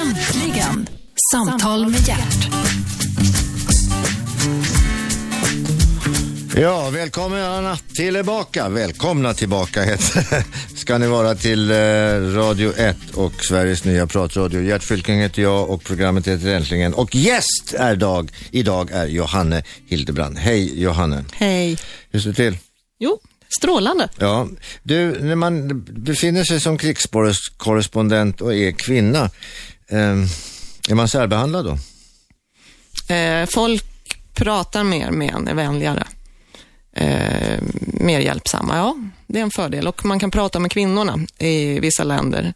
Äntligen, 0.00 0.88
Samtal 1.32 1.88
med 1.88 2.08
hjärt. 2.08 2.67
Ja, 6.56 6.90
välkomna 6.90 7.76
tillbaka. 7.94 8.68
Välkomna 8.68 9.34
tillbaka 9.34 9.82
heter 9.82 10.44
ska 10.76 10.98
ni 10.98 11.06
vara 11.06 11.34
till 11.34 11.70
eh, 11.70 11.74
Radio 12.34 12.72
1 12.76 12.96
och 13.14 13.32
Sveriges 13.44 13.84
nya 13.84 14.06
pratradio. 14.06 14.62
Gert 14.62 14.82
Fylking 14.82 15.20
heter 15.20 15.42
jag 15.42 15.70
och 15.70 15.84
programmet 15.84 16.28
heter 16.28 16.54
Äntligen. 16.54 16.94
Och 16.94 17.14
gäst 17.14 17.74
är 17.78 17.96
dag, 17.96 18.30
idag 18.50 18.90
är 18.90 19.06
Johanne 19.06 19.62
Hildebrand. 19.86 20.38
Hej 20.38 20.82
Johanne. 20.82 21.24
Hej. 21.32 21.78
Hur 22.10 22.20
står 22.20 22.30
det 22.30 22.36
till? 22.36 22.58
Jo, 22.98 23.20
strålande. 23.58 24.08
Ja, 24.18 24.48
du, 24.82 25.20
när 25.20 25.36
man 25.36 25.84
befinner 25.84 26.44
sig 26.44 26.60
som 26.60 26.78
krigskorrespondent 26.78 28.40
och 28.40 28.54
är 28.54 28.72
kvinna, 28.72 29.30
eh, 29.88 30.16
är 30.88 30.94
man 30.94 31.08
särbehandlad 31.08 31.64
då? 31.64 31.78
Eh, 33.14 33.46
folk 33.46 33.84
pratar 34.34 34.84
mer 34.84 35.10
med 35.10 35.34
en, 35.34 35.48
är 35.48 35.54
vänligare. 35.54 36.04
Eh, 37.00 37.58
mer 37.80 38.20
hjälpsamma, 38.20 38.76
ja. 38.76 38.96
Det 39.26 39.38
är 39.38 39.42
en 39.42 39.50
fördel. 39.50 39.88
Och 39.88 40.04
man 40.04 40.18
kan 40.18 40.30
prata 40.30 40.58
med 40.58 40.70
kvinnorna 40.70 41.18
i 41.38 41.80
vissa 41.80 42.04
länder. 42.04 42.52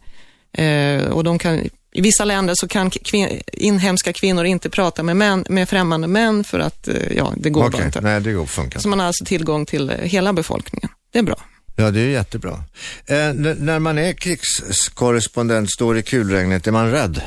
Eh, 0.57 1.03
och 1.03 1.23
de 1.23 1.39
kan, 1.39 1.59
I 1.93 2.01
vissa 2.01 2.25
länder 2.25 2.53
så 2.57 2.67
kan 2.67 2.89
kvin, 2.89 3.41
inhemska 3.53 4.13
kvinnor 4.13 4.45
inte 4.45 4.69
prata 4.69 5.03
med, 5.03 5.15
män, 5.15 5.45
med 5.49 5.69
främmande 5.69 6.07
män 6.07 6.43
för 6.43 6.59
att 6.59 6.87
eh, 6.87 6.95
ja, 7.17 7.33
det 7.37 7.49
går 7.49 7.69
bara 7.69 7.85
inte. 7.85 8.01
nej 8.01 8.21
det 8.21 8.33
går 8.33 8.45
funkar 8.45 8.79
Så 8.79 8.87
man 8.89 8.99
har 8.99 9.05
alltså 9.07 9.25
tillgång 9.25 9.65
till 9.65 9.89
eh, 9.89 9.95
hela 9.97 10.33
befolkningen. 10.33 10.89
Det 11.11 11.19
är 11.19 11.23
bra. 11.23 11.35
Ja, 11.75 11.91
det 11.91 11.99
är 11.99 12.07
jättebra. 12.09 12.63
Eh, 13.05 13.27
n- 13.29 13.55
när 13.59 13.79
man 13.79 13.97
är 13.97 14.13
krigskorrespondent, 14.13 15.71
står 15.71 15.97
i 15.97 16.03
kulregnet, 16.03 16.67
är 16.67 16.71
man 16.71 16.91
rädd? 16.91 17.21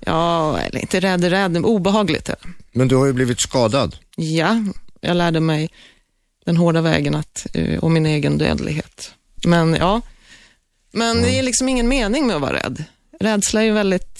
Ja, 0.00 0.58
eller 0.58 0.80
inte 0.80 1.00
rädd, 1.00 1.24
rädd, 1.24 1.56
obehagligt. 1.56 2.30
Men 2.72 2.88
du 2.88 2.96
har 2.96 3.06
ju 3.06 3.12
blivit 3.12 3.40
skadad. 3.40 3.96
Ja, 4.16 4.64
jag 5.00 5.16
lärde 5.16 5.40
mig 5.40 5.68
den 6.48 6.56
hårda 6.56 6.80
vägen 6.80 7.14
att, 7.14 7.46
eh, 7.54 7.78
och 7.78 7.90
min 7.90 8.06
egen 8.06 8.38
dödlighet. 8.38 9.10
Men 9.44 9.74
ja, 9.74 10.00
men 10.92 11.22
det 11.22 11.38
är 11.38 11.42
liksom 11.42 11.68
ingen 11.68 11.88
mening 11.88 12.26
med 12.26 12.36
att 12.36 12.42
vara 12.42 12.56
rädd. 12.56 12.84
Rädsla 13.20 13.60
är 13.60 13.64
ju 13.64 13.72
väldigt 13.72 14.18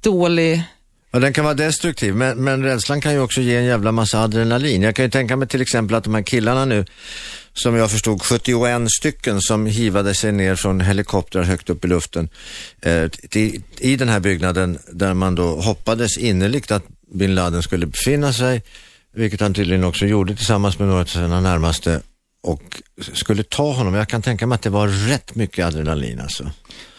dålig. 0.00 0.62
Ja, 1.10 1.18
den 1.18 1.32
kan 1.32 1.44
vara 1.44 1.54
destruktiv, 1.54 2.14
men, 2.14 2.44
men 2.44 2.62
rädslan 2.62 3.00
kan 3.00 3.12
ju 3.12 3.20
också 3.20 3.40
ge 3.40 3.56
en 3.56 3.64
jävla 3.64 3.92
massa 3.92 4.20
adrenalin. 4.22 4.82
Jag 4.82 4.96
kan 4.96 5.04
ju 5.04 5.10
tänka 5.10 5.36
mig 5.36 5.48
till 5.48 5.62
exempel 5.62 5.96
att 5.96 6.04
de 6.04 6.14
här 6.14 6.22
killarna 6.22 6.64
nu, 6.64 6.84
som 7.52 7.76
jag 7.76 7.90
förstod 7.90 8.22
71 8.22 8.90
stycken 8.98 9.40
som 9.40 9.66
hivade 9.66 10.14
sig 10.14 10.32
ner 10.32 10.54
från 10.56 10.80
helikoptrar 10.80 11.42
högt 11.42 11.70
upp 11.70 11.84
i 11.84 11.88
luften 11.88 12.28
eh, 12.82 13.08
till, 13.08 13.62
i 13.78 13.96
den 13.96 14.08
här 14.08 14.20
byggnaden 14.20 14.78
där 14.92 15.14
man 15.14 15.34
då 15.34 15.60
hoppades 15.60 16.18
innerligt 16.18 16.70
att 16.70 16.84
bin 17.14 17.34
Laden 17.34 17.62
skulle 17.62 17.86
befinna 17.86 18.32
sig, 18.32 18.62
vilket 19.16 19.40
han 19.40 19.54
tydligen 19.54 19.84
också 19.84 20.06
gjorde 20.06 20.36
tillsammans 20.36 20.78
med 20.78 20.88
några 20.88 21.00
av 21.00 21.04
sina 21.04 21.40
närmaste 21.40 22.00
och 22.42 22.82
skulle 23.12 23.42
ta 23.42 23.72
honom. 23.72 23.94
Jag 23.94 24.08
kan 24.08 24.22
tänka 24.22 24.46
mig 24.46 24.54
att 24.56 24.62
det 24.62 24.70
var 24.70 24.88
rätt 24.88 25.34
mycket 25.34 25.66
adrenalin 25.66 26.20
alltså. 26.20 26.50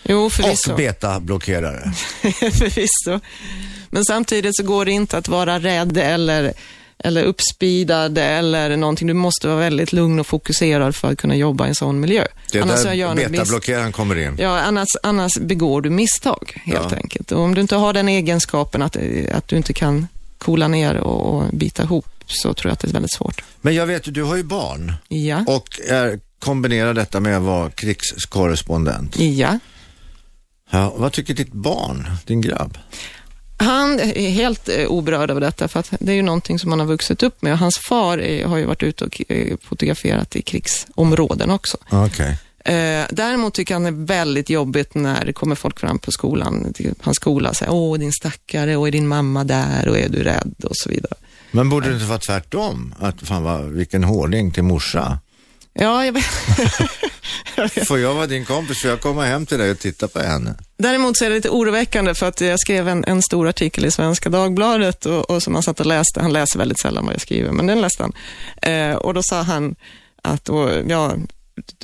Jo, 0.03 0.30
förvisso. 0.30 0.72
Och 0.72 0.78
betablockerare. 0.78 1.91
förvisso. 2.51 3.20
Men 3.89 4.05
samtidigt 4.05 4.55
så 4.55 4.63
går 4.63 4.86
det 4.86 4.91
inte 4.91 5.18
att 5.18 5.28
vara 5.28 5.59
rädd 5.59 5.97
eller, 5.97 6.53
eller 6.99 7.24
uppspidad 7.24 8.18
eller 8.18 8.78
någonting. 8.78 9.07
Du 9.07 9.13
måste 9.13 9.47
vara 9.47 9.57
väldigt 9.59 9.93
lugn 9.93 10.20
och 10.20 10.28
fokuserad 10.28 10.95
för 10.95 11.11
att 11.11 11.18
kunna 11.18 11.36
jobba 11.36 11.65
i 11.65 11.70
en 11.70 11.76
sån 11.76 11.99
miljö. 11.99 12.26
Det 12.51 12.57
är 12.57 12.61
Annars 12.61 12.84
där 12.84 13.30
betablockeraren 13.30 13.91
kommer 13.91 14.15
in. 14.20 14.36
Ja, 14.39 14.59
annars, 14.59 14.88
annars 15.03 15.38
begår 15.38 15.82
du 15.82 15.89
misstag 15.89 16.61
helt 16.65 16.91
Ja. 16.91 16.97
enkelt. 16.97 17.32
Och 17.32 17.41
om 17.41 17.55
du 17.55 17.61
inte 17.61 17.76
har 17.76 17.93
den 17.93 18.09
egenskapen 18.09 18.82
att, 18.82 18.97
att 19.34 19.47
du 19.47 19.57
inte 19.57 19.74
kan 19.74 20.07
coola 20.38 20.67
ner 20.67 20.95
och, 20.97 21.35
och 21.35 21.43
bita 21.53 21.83
ihop 21.83 22.05
så 22.25 22.53
tror 22.53 22.69
jag 22.69 22.73
att 22.73 22.79
det 22.79 22.88
är 22.88 22.93
väldigt 22.93 23.13
svårt. 23.13 23.43
Men 23.61 23.75
jag 23.75 23.85
vet 23.85 24.07
ju, 24.07 24.11
du 24.11 24.23
har 24.23 24.35
ju 24.35 24.43
barn 24.43 24.93
Ja. 25.07 25.43
och 25.47 25.79
är, 25.88 26.19
kombinerar 26.39 26.93
detta 26.93 27.19
med 27.19 27.38
att 27.38 27.43
vara 27.43 27.69
krigskorrespondent. 27.69 29.19
Ja. 29.19 29.59
Ja, 30.69 30.93
vad 30.97 31.11
tycker 31.13 31.33
ditt 31.33 31.51
barn, 31.53 32.09
din 32.25 32.41
grabb? 32.41 32.77
Han 33.59 33.99
är 33.99 34.29
helt 34.29 34.69
eh, 34.69 34.85
oberörd 34.88 35.31
av 35.31 35.39
detta 35.39 35.67
för 35.67 35.79
att 35.79 35.93
det 35.99 36.11
är 36.11 36.15
ju 36.15 36.21
någonting 36.21 36.59
som 36.59 36.69
han 36.71 36.79
har 36.79 36.88
vuxit 36.88 37.23
upp 37.23 37.41
med. 37.41 37.53
Och 37.53 37.59
Hans 37.59 37.77
far 37.77 38.17
eh, 38.17 38.49
har 38.49 38.57
ju 38.57 38.65
varit 38.65 38.83
ute 38.83 39.05
och 39.05 39.21
eh, 39.31 39.57
fotograferat 39.63 40.35
i 40.35 40.41
krigsområden 40.41 41.49
också. 41.51 41.77
Okej. 41.89 42.38
Eh, 42.68 43.05
däremot 43.09 43.53
tycker 43.53 43.74
han 43.74 43.84
det 43.84 43.89
är 43.89 44.05
väldigt 44.05 44.49
jobbigt 44.49 44.95
när 44.95 45.26
det 45.26 45.34
kommer 45.34 45.55
folk 45.55 45.80
fram 45.80 45.99
på 45.99 46.11
skolan, 46.11 46.74
till 46.74 46.93
hans 47.01 47.15
skola, 47.15 47.49
och 47.49 47.55
säger 47.55 47.74
åh 47.74 47.97
din 47.97 48.11
stackare 48.11 48.76
och 48.76 48.88
är 48.88 48.91
din 48.91 49.07
mamma 49.07 49.43
där 49.43 49.88
och 49.88 49.97
är 49.97 50.09
du 50.09 50.24
rädd 50.24 50.55
och 50.63 50.76
så 50.76 50.89
vidare. 50.89 51.13
Men 51.51 51.70
borde 51.70 51.88
det 51.88 51.93
inte 51.93 52.05
vara 52.05 52.20
tvärtom? 52.20 52.95
Att 52.99 53.22
fan 53.22 53.43
vad, 53.43 53.63
vilken 53.63 54.03
hårding 54.03 54.51
till 54.51 54.63
morsa. 54.63 55.20
Ja, 55.74 56.05
jag 56.05 56.13
vet. 56.13 56.26
Får 57.88 57.99
jag 57.99 58.13
vara 58.13 58.28
din 58.28 58.45
kompis? 58.45 58.82
Får 58.82 58.89
jag 58.89 59.01
komma 59.01 59.26
hem 59.26 59.45
till 59.45 59.57
dig 59.57 59.72
och 59.72 59.80
titta 59.80 60.07
på 60.07 60.20
henne? 60.20 60.55
Däremot 60.78 61.18
så 61.18 61.26
är 61.26 61.30
det 61.30 61.36
lite 61.36 61.49
oroväckande 61.49 62.13
för 62.13 62.26
att 62.26 62.41
jag 62.41 62.59
skrev 62.59 62.88
en, 62.88 63.03
en 63.07 63.22
stor 63.22 63.47
artikel 63.47 63.86
i 63.86 63.91
Svenska 63.91 64.30
Dagbladet 64.30 65.05
och, 65.05 65.30
och 65.30 65.43
som 65.43 65.53
han 65.53 65.63
satt 65.63 65.80
och 65.80 65.86
läste. 65.86 66.22
Han 66.22 66.34
läser 66.34 66.59
väldigt 66.59 66.80
sällan 66.80 67.05
vad 67.05 67.13
jag 67.13 67.22
skriver, 67.22 67.51
men 67.51 67.68
den 67.68 67.82
läste 67.82 68.03
han. 68.03 68.13
Eh, 68.74 68.95
och 68.95 69.13
då 69.13 69.24
sa 69.24 69.41
han 69.41 69.76
att, 70.22 70.49
och, 70.49 70.70
ja, 70.88 71.15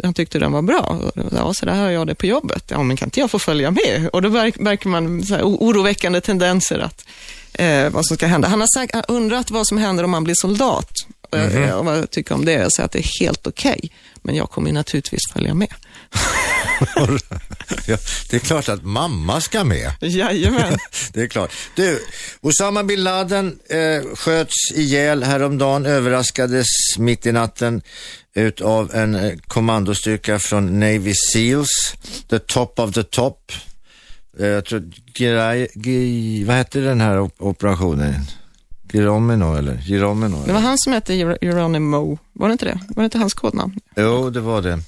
han 0.03 0.13
tyckte 0.13 0.39
den 0.39 0.51
var 0.51 0.61
bra. 0.61 1.11
Ja, 1.31 1.53
så 1.53 1.65
där 1.65 1.73
hör 1.73 1.89
jag 1.89 2.07
det 2.07 2.15
på 2.15 2.25
jobbet. 2.25 2.63
Ja, 2.67 2.83
men 2.83 2.97
kan 2.97 3.07
inte 3.07 3.19
jag 3.19 3.31
få 3.31 3.39
följa 3.39 3.71
med? 3.71 4.09
Och 4.13 4.21
då 4.21 4.29
märker 4.29 4.87
man 4.87 5.23
så 5.23 5.35
oroväckande 5.41 6.21
tendenser 6.21 6.79
att 6.79 7.05
eh, 7.53 7.89
vad 7.89 8.05
som 8.05 8.17
ska 8.17 8.27
hända. 8.27 8.47
Han 8.47 8.59
har 8.59 8.79
sagt, 8.79 8.95
har 8.95 9.05
undrat 9.07 9.51
vad 9.51 9.67
som 9.67 9.77
händer 9.77 10.03
om 10.03 10.11
man 10.11 10.23
blir 10.23 10.35
soldat. 10.37 10.91
Eh, 11.35 11.69
Och 11.71 11.85
vad 11.85 11.97
jag 11.97 12.11
tycker 12.11 12.35
om 12.35 12.45
det. 12.45 12.51
Jag 12.53 12.71
säger 12.73 12.85
att 12.85 12.91
det 12.91 12.99
är 12.99 13.19
helt 13.19 13.47
okej. 13.47 13.91
Men 14.21 14.35
jag 14.35 14.49
kommer 14.49 14.71
naturligtvis 14.71 15.19
följa 15.33 15.53
med. 15.53 15.73
ja, 17.87 17.97
det 18.29 18.35
är 18.35 18.39
klart 18.39 18.69
att 18.69 18.83
mamma 18.83 19.41
ska 19.41 19.63
med. 19.63 19.91
Jajamän. 20.01 20.77
Det 21.13 21.21
är 21.21 21.27
klart. 21.27 21.51
Du, 21.75 22.05
Osama 22.41 22.83
bin 22.83 23.03
Laden 23.03 23.59
eh, 23.69 24.15
sköts 24.15 24.71
ihjäl 24.75 25.23
häromdagen, 25.23 25.85
överraskades 25.85 26.65
mitt 26.97 27.25
i 27.25 27.31
natten 27.31 27.81
utav 28.35 28.95
en 28.95 29.15
eh, 29.15 29.33
kommandostyrka 29.47 30.39
från 30.39 30.79
Navy 30.79 31.13
Seals, 31.33 31.69
the 32.29 32.39
top 32.39 32.79
of 32.79 32.93
the 32.93 33.03
top. 33.03 33.51
Eh, 34.39 34.47
jag 34.47 34.65
tror, 34.65 34.91
Girai, 35.17 35.67
Gi, 35.75 36.43
vad 36.43 36.55
hette 36.55 36.79
den 36.79 37.01
här 37.01 37.19
op- 37.19 37.35
operationen? 37.41 38.13
Giromino 38.93 39.55
eller? 39.57 39.77
Giromino? 39.77 40.43
Det 40.45 40.53
var 40.53 40.59
han 40.59 40.77
som 40.77 40.93
hette 40.93 41.13
Ger- 41.13 41.37
Geronimo, 41.41 42.17
var 42.33 42.47
det 42.47 42.51
inte 42.51 42.65
det? 42.65 42.79
Var 42.89 43.03
det 43.03 43.05
inte 43.05 43.17
hans 43.17 43.33
kodnamn? 43.33 43.79
Jo, 43.95 44.29
det 44.29 44.39
var 44.39 44.61
det. 44.61 44.79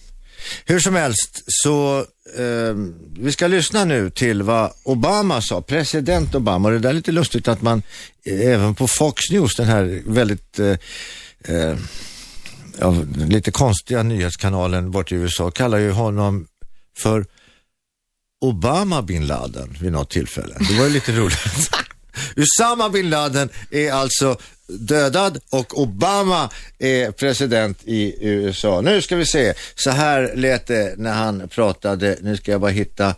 Hur 0.66 0.80
som 0.80 0.96
helst, 0.96 1.44
så 1.48 1.98
eh, 2.38 2.76
vi 3.20 3.32
ska 3.32 3.48
lyssna 3.48 3.86
nu 3.86 4.10
till 4.10 4.42
vad 4.44 4.72
Obama 4.84 5.42
sa, 5.42 5.62
president 5.62 6.36
Obama. 6.36 6.70
Det 6.70 6.80
där 6.80 6.90
är 6.90 6.94
lite 6.94 7.12
lustigt 7.12 7.48
att 7.48 7.62
man 7.62 7.82
eh, 8.26 8.40
även 8.54 8.76
på 8.76 8.88
Fox 8.88 9.22
News, 9.32 9.56
den 9.56 9.66
här 9.68 10.02
väldigt 10.06 10.60
eh, 10.60 10.68
eh, 11.56 11.76
ja, 12.80 12.96
lite 13.18 13.52
konstiga 13.52 14.04
nyhetskanalen 14.04 14.92
bort 14.92 15.12
i 15.12 15.16
USA, 15.16 15.52
kallar 15.52 15.78
ju 15.78 15.92
honom 15.92 16.48
för 16.98 17.26
Obama 18.42 19.02
bin 19.02 19.28
Laden 19.28 19.78
vid 19.82 19.92
något 19.92 20.10
tillfälle. 20.10 20.56
Det 20.70 20.78
var 20.78 20.86
ju 20.86 20.90
lite 20.90 21.12
roligt. 21.12 21.70
Usama 22.36 22.90
bin 22.90 23.10
Laden 23.10 23.50
är 23.72 23.92
alltså 23.92 24.38
dödad 24.68 25.40
och 25.50 25.80
Obama 25.80 26.50
är 26.80 27.12
president 27.12 27.80
i 27.84 28.28
USA. 28.28 28.82
Nu 28.82 29.02
ska 29.02 29.16
vi 29.16 29.26
se, 29.26 29.54
så 29.76 29.90
här 29.90 30.32
lät 30.36 30.68
det 30.68 30.94
när 30.98 31.14
han 31.14 31.48
pratade, 31.50 32.18
nu 32.22 32.38
ska 32.38 32.52
jag 32.52 32.62
bara 32.62 32.72
hitta, 32.72 33.16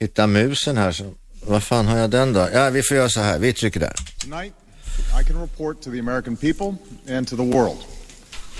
hitta 0.00 0.26
musen 0.26 0.76
här. 0.76 0.92
Så, 0.92 1.14
vad 1.46 1.62
fan 1.62 1.86
har 1.86 1.98
jag 1.98 2.10
den 2.10 2.32
då? 2.32 2.48
Ja, 2.52 2.70
vi 2.70 2.82
får 2.82 2.96
göra 2.96 3.08
så 3.08 3.20
här, 3.20 3.38
vi 3.38 3.52
trycker 3.52 3.80
där. 3.80 3.94
Tonight, 4.18 4.52
I 5.20 5.24
can 5.26 5.40
report 5.40 5.82
to 5.82 5.90
the 5.90 5.98
American 5.98 6.36
people 6.36 6.74
and 7.16 7.28
to 7.28 7.36
the 7.36 7.42
world 7.42 7.93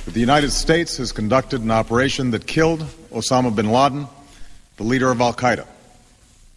that 0.05 0.15
the 0.15 0.21
United 0.21 0.51
States 0.53 0.97
has 0.99 1.13
conducted 1.13 1.63
an 1.63 1.71
operation 1.71 2.31
that 2.33 2.47
killed 2.47 2.85
Osama 3.11 3.55
bin 3.55 3.71
Laden, 3.71 4.07
the 4.77 4.85
leader 4.85 5.11
of 5.11 5.21
Al 5.21 5.33
Qaeda, 5.35 5.67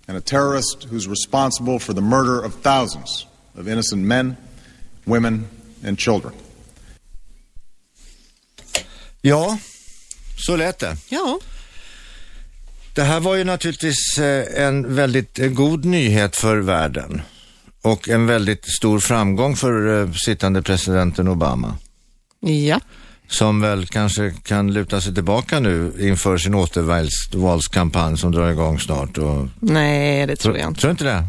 and 0.07 0.17
a 0.17 0.21
terrorist 0.21 0.83
who's 0.89 1.07
responsible 1.07 1.79
for 1.79 1.93
the 1.93 2.01
murder 2.01 2.43
of 2.43 2.53
thousands 2.55 3.25
of 3.55 3.67
innocent 3.67 4.03
men, 4.03 4.37
women, 5.05 5.47
and 5.83 5.97
children. 5.99 6.33
Ja, 9.21 9.57
så 10.37 10.55
lät 10.55 10.79
det. 10.79 10.97
Ja, 11.09 11.39
Det 12.97 13.03
här 13.03 13.19
var 13.19 13.35
ju 13.35 13.43
naturligtvis 13.43 14.17
eh, 14.19 14.63
en 14.63 14.95
väldigt 14.95 15.39
god 15.55 15.85
nyhet 15.85 16.35
för 16.35 16.57
världen 16.57 17.21
och 17.81 18.09
en 18.09 18.25
väldigt 18.25 18.65
stor 18.77 18.99
framgång 18.99 19.55
för 19.55 20.01
eh, 20.01 20.11
sittande 20.13 20.61
presidenten 20.61 21.27
Obama. 21.27 21.77
ja. 22.39 22.79
Som 23.27 23.61
väl 23.61 23.85
kanske 23.85 24.33
kan 24.43 24.73
luta 24.73 25.01
sig 25.01 25.13
tillbaka 25.13 25.59
nu 25.59 25.93
inför 25.99 26.37
sin 26.37 26.55
återvalskampanj 26.55 28.17
som 28.17 28.31
drar 28.31 28.51
igång 28.51 28.79
snart. 28.79 29.17
Och, 29.17 29.47
Nej, 29.59 30.27
det 30.27 30.35
tror 30.35 30.57
jag 30.57 30.67
inte. 30.69 30.81
Tror 30.81 30.89
du 30.89 30.91
inte 30.91 31.03
det? 31.03 31.27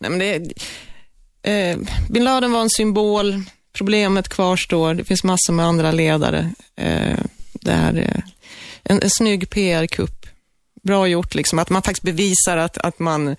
Nej, 0.00 0.10
men 0.10 0.18
det, 0.18 0.52
Eh, 1.42 1.78
bin 2.08 2.24
Laden 2.24 2.52
var 2.52 2.60
en 2.60 2.70
symbol, 2.70 3.42
problemet 3.72 4.28
kvarstår, 4.28 4.94
det 4.94 5.04
finns 5.04 5.24
massor 5.24 5.52
med 5.52 5.66
andra 5.66 5.92
ledare. 5.92 6.52
Eh, 6.76 7.18
det 7.52 7.70
är 7.72 7.96
eh, 7.96 8.22
en, 8.84 9.02
en 9.02 9.10
snygg 9.10 9.50
PR-kupp. 9.50 10.26
Bra 10.82 11.06
gjort, 11.08 11.34
liksom, 11.34 11.58
att 11.58 11.70
man 11.70 11.82
faktiskt 11.82 12.02
bevisar 12.02 12.56
att, 12.56 12.78
att 12.78 12.98
man 12.98 13.36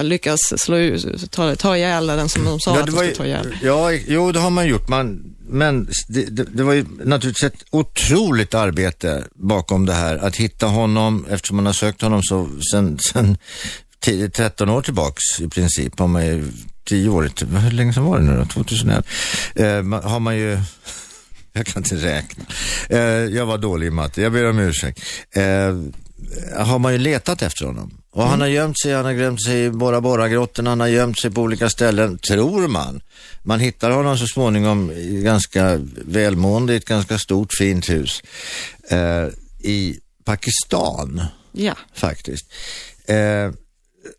lyckas 0.00 0.40
slå 0.60 0.76
ut, 0.76 1.30
ta, 1.30 1.56
ta 1.56 1.76
ihjäl 1.76 2.06
den 2.06 2.28
som 2.28 2.44
de 2.44 2.60
sa 2.60 2.74
Ja, 2.74 2.80
att 2.80 2.86
de 2.86 2.92
skulle 2.92 3.14
ta 3.14 3.26
ihjäl. 3.26 3.56
ja, 3.62 3.92
jo, 3.92 4.32
det 4.32 4.40
har 4.40 4.50
man 4.50 4.66
gjort. 4.66 4.88
Man, 4.88 5.34
men 5.48 5.88
det, 6.08 6.24
det, 6.24 6.44
det 6.44 6.62
var 6.62 6.72
ju 6.72 6.84
naturligtvis 7.04 7.52
ett 7.52 7.64
otroligt 7.70 8.54
arbete 8.54 9.24
bakom 9.34 9.86
det 9.86 9.92
här. 9.92 10.16
Att 10.16 10.36
hitta 10.36 10.66
honom, 10.66 11.26
eftersom 11.30 11.56
man 11.56 11.66
har 11.66 11.72
sökt 11.72 12.02
honom 12.02 12.22
så 12.22 12.48
sen, 12.72 12.98
sen 12.98 13.38
10, 14.00 14.30
13 14.30 14.68
år 14.68 14.82
tillbaks 14.82 15.40
i 15.40 15.48
princip. 15.48 15.98
Har 15.98 16.08
man 16.08 16.26
ju 16.26 16.48
10 16.88 17.08
år, 17.08 17.28
typ, 17.28 17.48
hur 17.50 17.70
länge 17.70 17.92
sedan 17.92 18.04
var 18.04 18.18
det 18.18 18.24
nu 18.24 18.36
då? 18.36 18.44
2011. 18.44 19.02
Eh, 19.54 20.10
har 20.10 20.20
man 20.20 20.36
ju 20.36 20.58
jag 21.52 21.66
kan 21.66 21.82
inte 21.82 21.96
räkna. 21.96 22.44
Eh, 22.88 22.98
jag 23.36 23.46
var 23.46 23.58
dålig 23.58 23.86
i 23.86 23.90
matte, 23.90 24.22
jag 24.22 24.32
ber 24.32 24.50
om 24.50 24.58
ursäkt. 24.58 25.00
Eh, 25.30 25.42
har 26.64 26.78
man 26.78 26.92
ju 26.92 26.98
letat 26.98 27.42
efter 27.42 27.66
honom. 27.66 27.90
Och 28.18 28.24
han 28.24 28.40
har 28.40 28.48
gömt 28.48 28.80
sig, 28.82 28.94
han 28.94 29.04
har 29.04 29.12
gömt 29.12 29.44
sig 29.44 29.64
i 29.64 29.70
Bora 29.70 30.00
Bora-grottan, 30.00 30.66
han 30.66 30.80
har 30.80 30.86
gömt 30.86 31.20
sig 31.20 31.30
på 31.30 31.40
olika 31.40 31.70
ställen, 31.70 32.18
tror 32.18 32.68
man. 32.68 33.00
Man 33.42 33.60
hittar 33.60 33.90
honom 33.90 34.18
så 34.18 34.26
småningom 34.26 34.90
i 34.90 35.22
ganska 35.22 35.80
välmående, 36.06 36.72
i 36.72 36.76
ett 36.76 36.84
ganska 36.84 37.18
stort 37.18 37.48
fint 37.58 37.90
hus 37.90 38.22
eh, 38.90 39.26
i 39.58 40.00
Pakistan 40.24 41.22
Ja, 41.52 41.76
faktiskt. 41.94 42.52
Eh, 43.06 43.50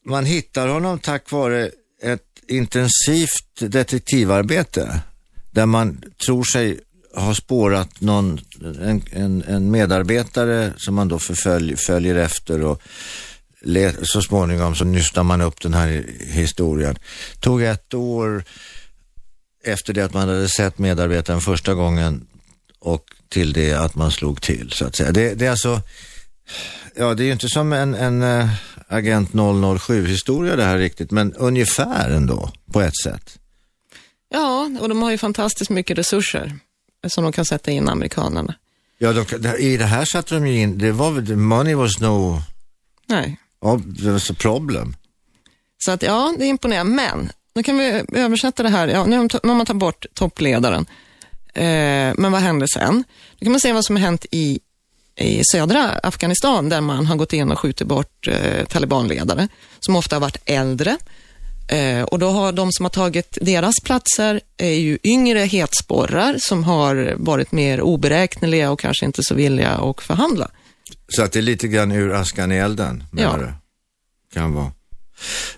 man 0.06 0.26
hittar 0.26 0.68
honom 0.68 1.00
tack 1.00 1.32
vare 1.32 1.72
ett 2.04 2.28
intensivt 2.48 3.60
detektivarbete 3.60 5.02
där 5.52 5.66
man 5.66 6.02
tror 6.26 6.44
sig 6.44 6.80
ha 7.16 7.36
spårat 7.36 8.02
någon, 8.02 8.40
en, 8.62 9.04
en, 9.12 9.44
en 9.48 9.72
medarbetare 9.72 10.74
som 10.78 10.96
man 10.96 11.08
då 11.08 11.20
förfölj, 11.20 11.76
följer 11.76 12.16
efter 12.16 12.64
och 12.64 12.82
så 14.04 14.22
småningom 14.22 14.76
så 14.76 14.86
nystar 14.86 15.24
man 15.24 15.42
upp 15.42 15.62
den 15.62 15.74
här 15.74 16.06
historien. 16.20 16.98
Tog 17.40 17.64
ett 17.64 17.94
år 17.94 18.44
efter 19.64 19.94
det 19.94 20.02
att 20.02 20.14
man 20.14 20.30
hade 20.30 20.50
sett 20.50 20.78
medarbetaren 20.78 21.42
första 21.42 21.74
gången 21.74 22.28
och 22.80 23.04
till 23.30 23.54
det 23.54 23.74
att 23.74 23.96
man 23.96 24.12
slog 24.12 24.42
till 24.42 24.72
så 24.72 24.86
att 24.86 24.96
säga. 24.96 25.12
Det, 25.12 25.34
det 25.34 25.46
är 25.46 25.52
alltså, 25.52 25.82
ja 26.96 27.14
det 27.14 27.24
är 27.24 27.26
ju 27.26 27.32
inte 27.32 27.50
som 27.50 27.74
en, 27.74 27.96
en 27.96 28.22
äh, 28.22 28.50
Agent 28.88 29.30
007 29.80 30.08
historia 30.08 30.56
det 30.56 30.64
här 30.64 30.78
riktigt, 30.78 31.12
men 31.12 31.34
ungefär 31.34 32.10
ändå 32.10 32.52
på 32.74 32.82
ett 32.82 32.98
sätt. 33.04 33.40
ja 34.30 34.72
och 34.80 34.90
de 34.90 35.02
har 35.02 35.12
ju 35.12 35.18
fantastiskt 35.18 35.70
mycket 35.70 35.98
resurser 35.98 36.60
som 37.08 37.24
de 37.24 37.34
kan 37.34 37.46
sätta 37.46 37.72
in 37.72 37.90
amerikanerna. 37.90 38.56
Ja, 38.98 39.14
de, 39.14 39.48
i 39.58 39.78
det 39.78 39.86
här 39.86 40.06
satte 40.06 40.36
de 40.36 40.48
ju 40.48 40.60
in, 40.60 40.78
det 40.78 40.92
var 40.92 41.12
väl, 41.12 41.36
money 41.36 41.76
was 41.76 42.00
no, 42.00 42.42
Nej. 43.10 43.38
Ja, 43.62 43.80
there 43.98 44.10
a 44.10 44.14
alltså 44.14 44.34
problem. 44.34 44.96
Så 45.78 45.92
att 45.92 46.02
ja, 46.02 46.36
det 46.38 46.46
är 46.46 46.50
imponerande. 46.50 46.94
Men, 46.94 47.32
nu 47.56 47.64
kan 47.64 47.78
vi 47.78 48.04
översätta 48.14 48.64
det 48.64 48.70
här. 48.70 48.88
Ja, 48.88 49.06
nu 49.06 49.18
har 49.18 49.56
man 49.56 49.66
tagit 49.66 49.80
bort 49.80 50.06
toppledaren. 50.14 50.86
Eh, 51.54 52.14
men 52.18 52.32
vad 52.32 52.42
hände 52.42 52.66
sen? 52.74 53.04
Då 53.40 53.44
kan 53.46 53.52
man 53.52 53.60
se 53.60 53.74
vad 53.74 53.86
som 53.86 53.96
har 53.96 54.04
hänt 54.04 54.26
i, 54.32 54.60
i 55.20 55.42
södra 55.52 55.90
Afghanistan 56.04 56.70
där 56.70 56.82
man 56.82 57.06
har 57.06 57.16
gått 57.16 57.34
in 57.34 57.52
och 57.52 57.60
skjutit 57.60 57.88
bort 57.88 58.28
eh, 58.28 58.66
talibanledare 58.66 59.48
som 59.80 59.96
ofta 59.96 60.16
har 60.16 60.22
varit 60.22 60.42
äldre. 60.46 60.98
Eh, 61.70 62.04
och 62.04 62.20
då 62.20 62.30
har 62.30 62.52
de 62.52 62.72
som 62.72 62.86
har 62.86 62.90
tagit 62.90 63.38
deras 63.42 63.76
platser 63.84 64.42
är 64.58 64.74
ju 64.74 64.98
yngre 65.04 65.40
hetsporrar 65.40 66.36
som 66.40 66.64
har 66.64 67.16
varit 67.18 67.52
mer 67.52 67.82
oberäkneliga 67.82 68.72
och 68.72 68.80
kanske 68.80 69.06
inte 69.06 69.22
så 69.24 69.36
villiga 69.36 69.70
att 69.70 70.02
förhandla. 70.02 70.52
Så 71.08 71.24
att 71.24 71.32
det 71.32 71.40
är 71.40 71.44
lite 71.44 71.68
grann 71.68 71.92
ur 71.92 72.14
askan 72.14 72.52
i 72.52 72.56
elden, 72.56 73.04
Ja. 73.12 73.38
du? 73.38 73.54
Kan 74.34 74.54
vara. 74.54 74.72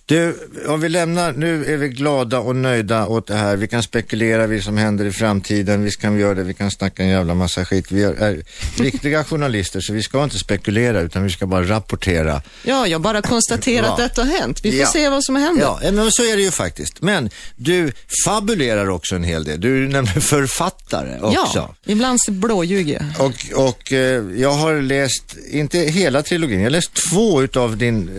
Du, 0.05 0.35
om 0.67 0.81
vi 0.81 0.89
lämnar, 0.89 1.33
nu 1.33 1.65
är 1.65 1.77
vi 1.77 1.87
glada 1.89 2.39
och 2.39 2.55
nöjda 2.55 3.05
åt 3.07 3.27
det 3.27 3.35
här. 3.35 3.55
Vi 3.55 3.67
kan 3.67 3.83
spekulera 3.83 4.47
vad 4.47 4.61
som 4.63 4.77
händer 4.77 5.05
i 5.05 5.11
framtiden. 5.11 5.83
Visst 5.83 6.01
kan 6.01 6.15
vi 6.15 6.21
göra 6.21 6.33
det, 6.35 6.43
vi 6.43 6.53
kan 6.53 6.71
snacka 6.71 7.03
en 7.03 7.09
jävla 7.09 7.33
massa 7.33 7.65
skit. 7.65 7.91
Vi 7.91 8.03
är, 8.03 8.43
riktiga 8.81 9.23
journalister 9.29 9.81
så 9.81 9.93
vi 9.93 10.03
ska 10.03 10.23
inte 10.23 10.37
spekulera 10.39 11.01
utan 11.01 11.23
vi 11.23 11.29
ska 11.29 11.45
bara 11.47 11.63
rapportera. 11.69 12.41
Ja, 12.63 12.87
jag 12.87 13.01
bara 13.01 13.21
konstaterar 13.21 13.85
Ja. 13.85 13.91
att 13.91 13.97
detta 13.97 14.23
har 14.23 14.39
hänt. 14.39 14.59
Vi 14.63 14.71
får 14.71 14.79
Ja. 14.79 14.87
se 14.87 15.09
vad 15.09 15.23
som 15.23 15.35
händer. 15.35 15.61
Ja, 15.63 15.91
men 15.91 16.11
så 16.11 16.23
är 16.23 16.35
det 16.37 16.43
ju 16.43 16.51
faktiskt. 16.51 17.01
Men 17.01 17.29
du 17.55 17.91
fabulerar 18.25 18.89
också 18.89 19.15
en 19.15 19.23
hel 19.23 19.43
del. 19.43 19.61
Du 19.61 19.83
är 19.85 19.89
nämligen 19.89 20.21
författare 20.21 21.19
också. 21.21 21.39
Ja, 21.55 21.75
ibland 21.85 22.19
blåljuger 22.29 22.93
jag. 23.17 23.25
Och, 23.27 23.67
och 23.67 23.93
eh, 23.93 24.23
jag 24.37 24.51
har 24.51 24.81
läst, 24.81 25.37
inte 25.51 25.77
hela 25.79 26.23
trilogin, 26.23 26.59
jag 26.59 26.65
har 26.65 26.69
läst 26.71 26.91
två 27.11 27.41
utav 27.43 27.77
din 27.77 28.09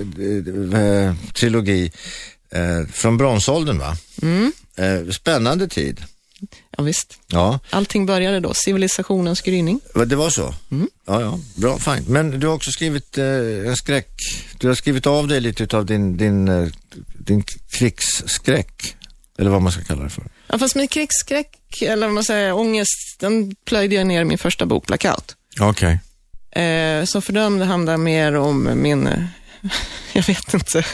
eh, 0.75 1.15
trilogi 1.35 1.93
eh, 2.51 2.87
från 2.93 3.17
bronsåldern 3.17 3.79
va? 3.79 3.97
Mm. 4.23 4.53
Eh, 4.77 5.11
spännande 5.11 5.69
tid. 5.69 6.05
Ja, 6.77 6.83
visst. 6.83 7.19
Ja, 7.27 7.59
Allting 7.71 8.07
började 8.07 8.41
då, 8.41 8.55
civilisationens 8.55 9.41
gryning. 9.41 9.81
det 10.07 10.17
var 10.17 10.31
så? 10.31 10.55
Mm. 10.71 10.89
Ja, 11.07 11.21
ja, 11.21 11.41
bra, 11.55 11.79
fint. 11.79 12.09
Men 12.09 12.41
du 12.41 12.47
har 12.47 12.55
också 12.55 12.71
skrivit 12.71 13.19
eh, 13.19 13.25
en 13.67 13.77
skräck, 13.77 14.09
du 14.59 14.69
har 14.69 14.75
skrivit 14.75 15.07
av 15.07 15.29
dig 15.29 15.41
lite 15.41 15.63
utav 15.63 15.87
din, 15.87 16.17
din, 16.17 16.49
eh, 16.49 16.69
din 17.19 17.45
krigsskräck. 17.79 18.97
Eller 19.39 19.51
vad 19.51 19.63
man 19.63 19.73
ska 19.73 19.83
kalla 19.83 20.03
det 20.03 20.11
för. 20.11 20.25
Ja, 20.47 20.59
fast 20.59 20.75
med 20.75 20.91
krigsskräck, 20.91 21.83
eller 21.83 22.07
vad 22.07 22.15
man 22.15 22.25
säger, 22.25 22.53
ångest, 22.53 23.17
den 23.21 23.55
plöjde 23.65 23.95
jag 23.95 24.07
ner 24.07 24.21
i 24.21 24.25
min 24.25 24.39
första 24.39 24.67
bok, 24.67 24.87
Blackout. 24.87 25.37
Okej. 25.61 25.99
Eh, 26.63 27.05
så 27.05 27.21
fördömde 27.21 27.65
handlar 27.65 27.97
mer 27.97 28.35
om 28.37 28.71
min, 28.83 29.07
eh, 29.07 29.25
jag 30.13 30.27
vet 30.27 30.55
inte, 30.55 30.85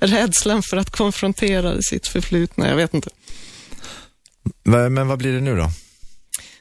rädslan 0.00 0.62
för 0.62 0.76
att 0.76 0.90
konfrontera 0.90 1.82
sitt 1.82 2.06
förflutna, 2.06 2.68
jag 2.68 2.76
vet 2.76 2.94
inte. 2.94 3.10
Men, 4.62 5.08
vad 5.08 5.18
blir 5.18 5.32
det 5.32 5.40
nu 5.40 5.56
då? 5.56 5.70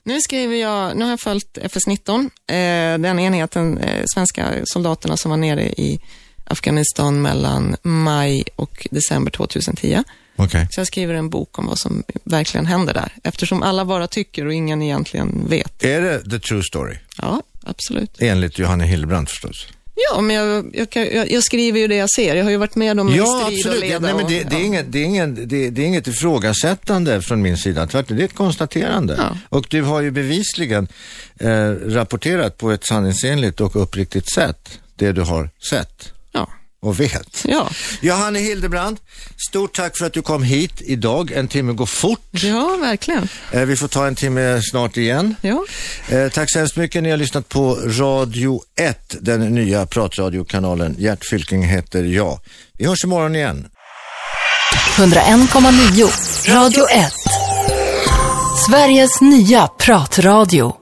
Nu 0.04 0.22
skriver 0.22 0.56
jag, 0.56 0.98
nu 0.98 1.04
har 1.04 1.10
jag 1.10 1.20
följt 1.20 1.58
FS-19, 1.62 2.20
eh, 2.48 3.02
den 3.02 3.20
enheten, 3.20 3.78
eh, 3.78 4.04
svenska 4.14 4.54
soldaterna 4.64 5.18
som 5.18 5.32
var 5.32 5.38
nere 5.38 5.64
i 5.64 6.00
Afghanistan 6.44 7.22
mellan 7.22 7.76
maj 7.82 8.44
och 8.56 8.88
december 8.92 9.32
2010. 9.32 10.04
Okej. 10.36 10.68
Så 10.72 10.80
jag 10.80 10.88
skriver 10.88 11.14
en 11.14 11.30
bok 11.30 11.60
om 11.60 11.68
vad 11.68 11.80
som 11.80 12.04
verkligen 12.24 12.66
händer 12.66 12.94
där, 12.94 13.14
eftersom 13.24 13.64
alla 13.64 13.86
bara 13.86 14.08
tycker 14.08 14.46
och 14.46 14.54
ingen 14.54 14.82
egentligen 14.82 15.48
vet. 15.48 15.84
Är 15.84 16.02
det 16.02 16.30
the 16.30 16.40
true 16.40 16.64
story? 16.64 16.98
Ja, 17.18 17.42
absolut. 17.64 18.16
Enligt 18.20 18.60
Johanne 18.60 18.86
Hillbrand 18.86 19.30
förstås. 19.30 19.68
Ja, 20.12 20.22
men 20.22 20.36
jag, 20.36 20.70
jag, 20.74 20.90
kan, 20.90 21.06
jag, 21.16 21.32
jag 21.32 21.44
skriver 21.44 21.80
ju 21.80 21.88
det 21.88 21.96
jag 21.96 22.10
ser. 22.10 22.36
Jag 22.36 22.44
har 22.44 22.52
ju 22.52 22.58
varit 22.58 22.76
med 22.76 23.00
om 23.00 23.16
Ja, 23.16 23.26
strid 23.26 23.66
och 23.66 23.72
absolut. 23.72 23.82
leda. 23.82 24.00
Nej, 24.00 24.14
men 24.14 24.28
det, 24.28 24.44
och, 24.44 24.50
det, 24.50 24.56
är 24.56 24.60
ja. 24.60 24.66
inget, 24.66 24.92
det, 24.92 25.00
är 25.00 25.04
ingen, 25.04 25.48
det, 25.48 25.70
det 25.70 25.82
är 25.82 25.86
inget 25.86 26.08
ifrågasättande 26.08 27.22
från 27.22 27.42
min 27.42 27.58
sida. 27.58 27.88
Tvärtom, 27.88 28.18
det 28.18 28.24
är 28.24 28.26
ett 28.26 28.36
konstaterande. 28.36 29.16
Ja. 29.18 29.38
Och 29.50 29.66
du 29.70 29.82
har 29.82 30.02
ju 30.02 30.12
bevisligen 30.12 30.88
eh, 31.40 31.72
rapporterat 31.72 32.58
på 32.58 32.72
ett 32.72 32.86
sanningsenligt 32.86 33.62
och 33.62 33.76
uppriktigt 33.84 34.34
sätt 34.34 34.80
det 34.96 35.12
du 35.12 35.22
har 35.22 35.50
sett 35.70 36.14
Ja, 36.14 36.19
och 36.82 37.00
vet. 37.00 37.46
ja. 37.48 37.70
Johanne 38.02 38.40
Hildebrand, 38.40 38.98
stort 39.50 39.76
tack 39.76 39.98
för 39.98 40.06
att 40.06 40.14
du 40.14 40.22
kom 40.22 40.44
hit 40.44 40.82
idag. 40.82 41.32
En 41.32 41.48
timme 41.48 41.74
går 41.74 41.86
fort. 41.86 42.30
ja 42.32 42.78
verkligen. 42.82 43.28
Eh, 43.52 43.62
vi 43.62 43.76
får 43.76 43.88
ta 43.88 44.08
en 44.08 44.16
timme 44.16 44.62
snart 44.72 44.98
igen. 44.98 45.36
Ja. 45.42 45.66
Eh, 46.10 46.30
tack 46.30 46.52
så 46.52 46.60
hemskt 46.60 46.78
mycket. 46.78 47.04
Ni 47.04 47.10
har 47.10 47.18
lyssnat 47.18 47.50
på 47.50 47.76
Radio 47.76 48.62
1, 48.80 49.16
den 49.22 49.42
nya 49.56 49.86
pratradiokanalen. 49.86 50.96
Gert 51.00 51.26
Fylking 51.26 51.64
heter 51.64 52.04
jag. 52.04 52.40
Vi 52.78 52.86
hörs 52.86 53.04
imorgon 53.04 53.36
igen. 53.36 53.68
101,9 54.96 56.54
Radio 56.54 56.90
1. 56.90 57.14
Sveriges 58.68 59.22
nya 59.22 59.68
pratradio. 59.68 60.79